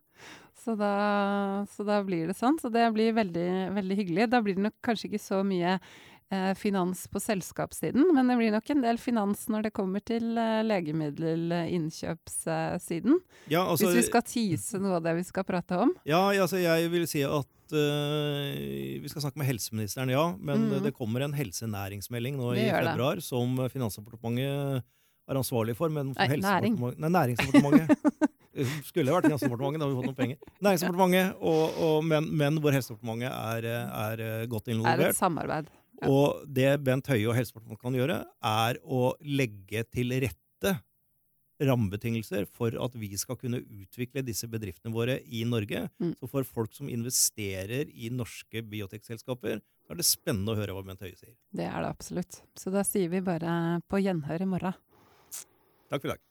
Så 0.64 0.78
da, 0.80 1.66
så 1.68 1.84
da 1.84 1.98
blir 2.04 2.28
det 2.30 2.36
sånn. 2.40 2.56
Så 2.62 2.70
det 2.72 2.86
blir 2.96 3.12
veldig, 3.18 3.74
veldig 3.76 3.96
hyggelig. 4.00 4.30
Da 4.32 4.40
blir 4.42 4.56
det 4.56 4.64
nok 4.70 4.76
kanskje 4.86 5.10
ikke 5.10 5.20
så 5.20 5.42
mye 5.44 5.78
finans 6.58 7.08
på 7.12 7.20
selskapssiden, 7.22 8.04
men 8.16 8.28
det 8.30 8.38
blir 8.40 8.52
nok 8.54 8.70
en 8.74 8.82
del 8.84 8.98
finans 9.02 9.40
når 9.52 9.62
det 9.68 9.72
kommer 9.76 10.02
til 10.06 10.38
eh, 10.40 10.66
legemiddelinnkjøpssiden. 10.66 13.20
Ja, 13.52 13.62
altså, 13.66 13.86
Hvis 13.88 13.98
vi 13.98 14.04
skal 14.10 14.24
tease 14.28 14.80
noe 14.82 14.96
av 15.00 15.04
det 15.06 15.14
vi 15.20 15.26
skal 15.28 15.44
prate 15.48 15.76
om. 15.86 15.92
ja, 16.08 16.22
altså, 16.32 16.58
jeg 16.62 16.92
vil 16.94 17.06
si 17.10 17.22
at 17.28 17.52
uh, 17.74 18.54
vi 19.04 19.10
skal 19.12 19.22
snakke 19.26 19.40
med 19.42 19.50
helseministeren, 19.50 20.10
ja. 20.14 20.26
Men 20.40 20.58
mm. 20.70 20.84
det 20.86 20.98
kommer 20.98 21.20
en 21.26 21.38
helsenæringsmelding 21.38 22.34
nå 22.40 22.48
Det 22.54 22.62
i 22.68 22.70
februar 22.72 23.16
det. 23.20 23.26
som 23.26 23.48
Finansdepartementet 23.74 24.84
er 25.30 25.36
ansvarlig 25.40 25.76
for. 25.80 25.88
Men 25.94 26.06
Nei, 26.18 26.28
næring. 26.38 26.74
Nei, 26.98 27.10
Næringsdepartementet. 27.10 27.90
Skulle 28.90 29.10
vært 29.10 29.26
Finansdepartementet, 29.26 29.82
da 29.82 29.86
har 29.86 29.92
vi 29.92 29.98
fått 29.98 30.10
noen 30.12 30.20
penger. 30.20 30.38
Næringsdepartementet, 30.62 31.28
og, 31.42 31.64
og, 31.88 31.96
men, 32.06 32.24
men 32.38 32.54
hvor 32.62 32.72
Helsedepartementet 32.76 33.32
er, 33.32 33.64
er 33.74 34.46
godt 34.52 34.68
involvert. 34.74 35.08
Er 35.08 35.10
et 35.10 35.18
samarbeid. 35.18 35.66
Ja. 36.02 36.10
Og 36.10 36.48
det 36.50 36.72
Bent 36.84 37.08
Høie 37.12 37.28
og 37.30 37.38
Helsedepartementet 37.38 37.84
kan 37.84 37.98
gjøre, 37.98 38.24
er 38.50 38.80
å 38.84 39.14
legge 39.24 39.86
til 39.94 40.16
rette 40.24 40.74
rammebetingelser 41.64 42.48
for 42.50 42.76
at 42.82 42.96
vi 42.98 43.12
skal 43.20 43.38
kunne 43.40 43.62
utvikle 43.62 44.24
disse 44.26 44.50
bedriftene 44.52 44.94
våre 44.94 45.20
i 45.24 45.44
Norge. 45.48 45.86
Mm. 46.02 46.16
Så 46.20 46.30
for 46.32 46.48
folk 46.48 46.74
som 46.76 46.90
investerer 46.92 47.92
i 47.94 48.10
norske 48.14 48.64
biotekselskaper, 48.68 49.62
så 49.84 49.94
er 49.94 50.02
det 50.02 50.08
spennende 50.10 50.56
å 50.56 50.60
høre 50.60 50.76
hva 50.76 50.84
Bent 50.88 51.04
Høie 51.06 51.16
sier. 51.20 51.38
Det 51.54 51.70
er 51.70 51.80
det 51.86 51.94
absolutt. 51.94 52.42
Så 52.60 52.74
da 52.74 52.84
sier 52.88 53.12
vi 53.14 53.24
bare 53.24 53.80
på 53.88 54.02
gjenhør 54.04 54.46
i 54.48 54.52
morgen. 54.58 54.84
Takk 55.92 56.02
for 56.02 56.10
i 56.10 56.16
dag. 56.16 56.24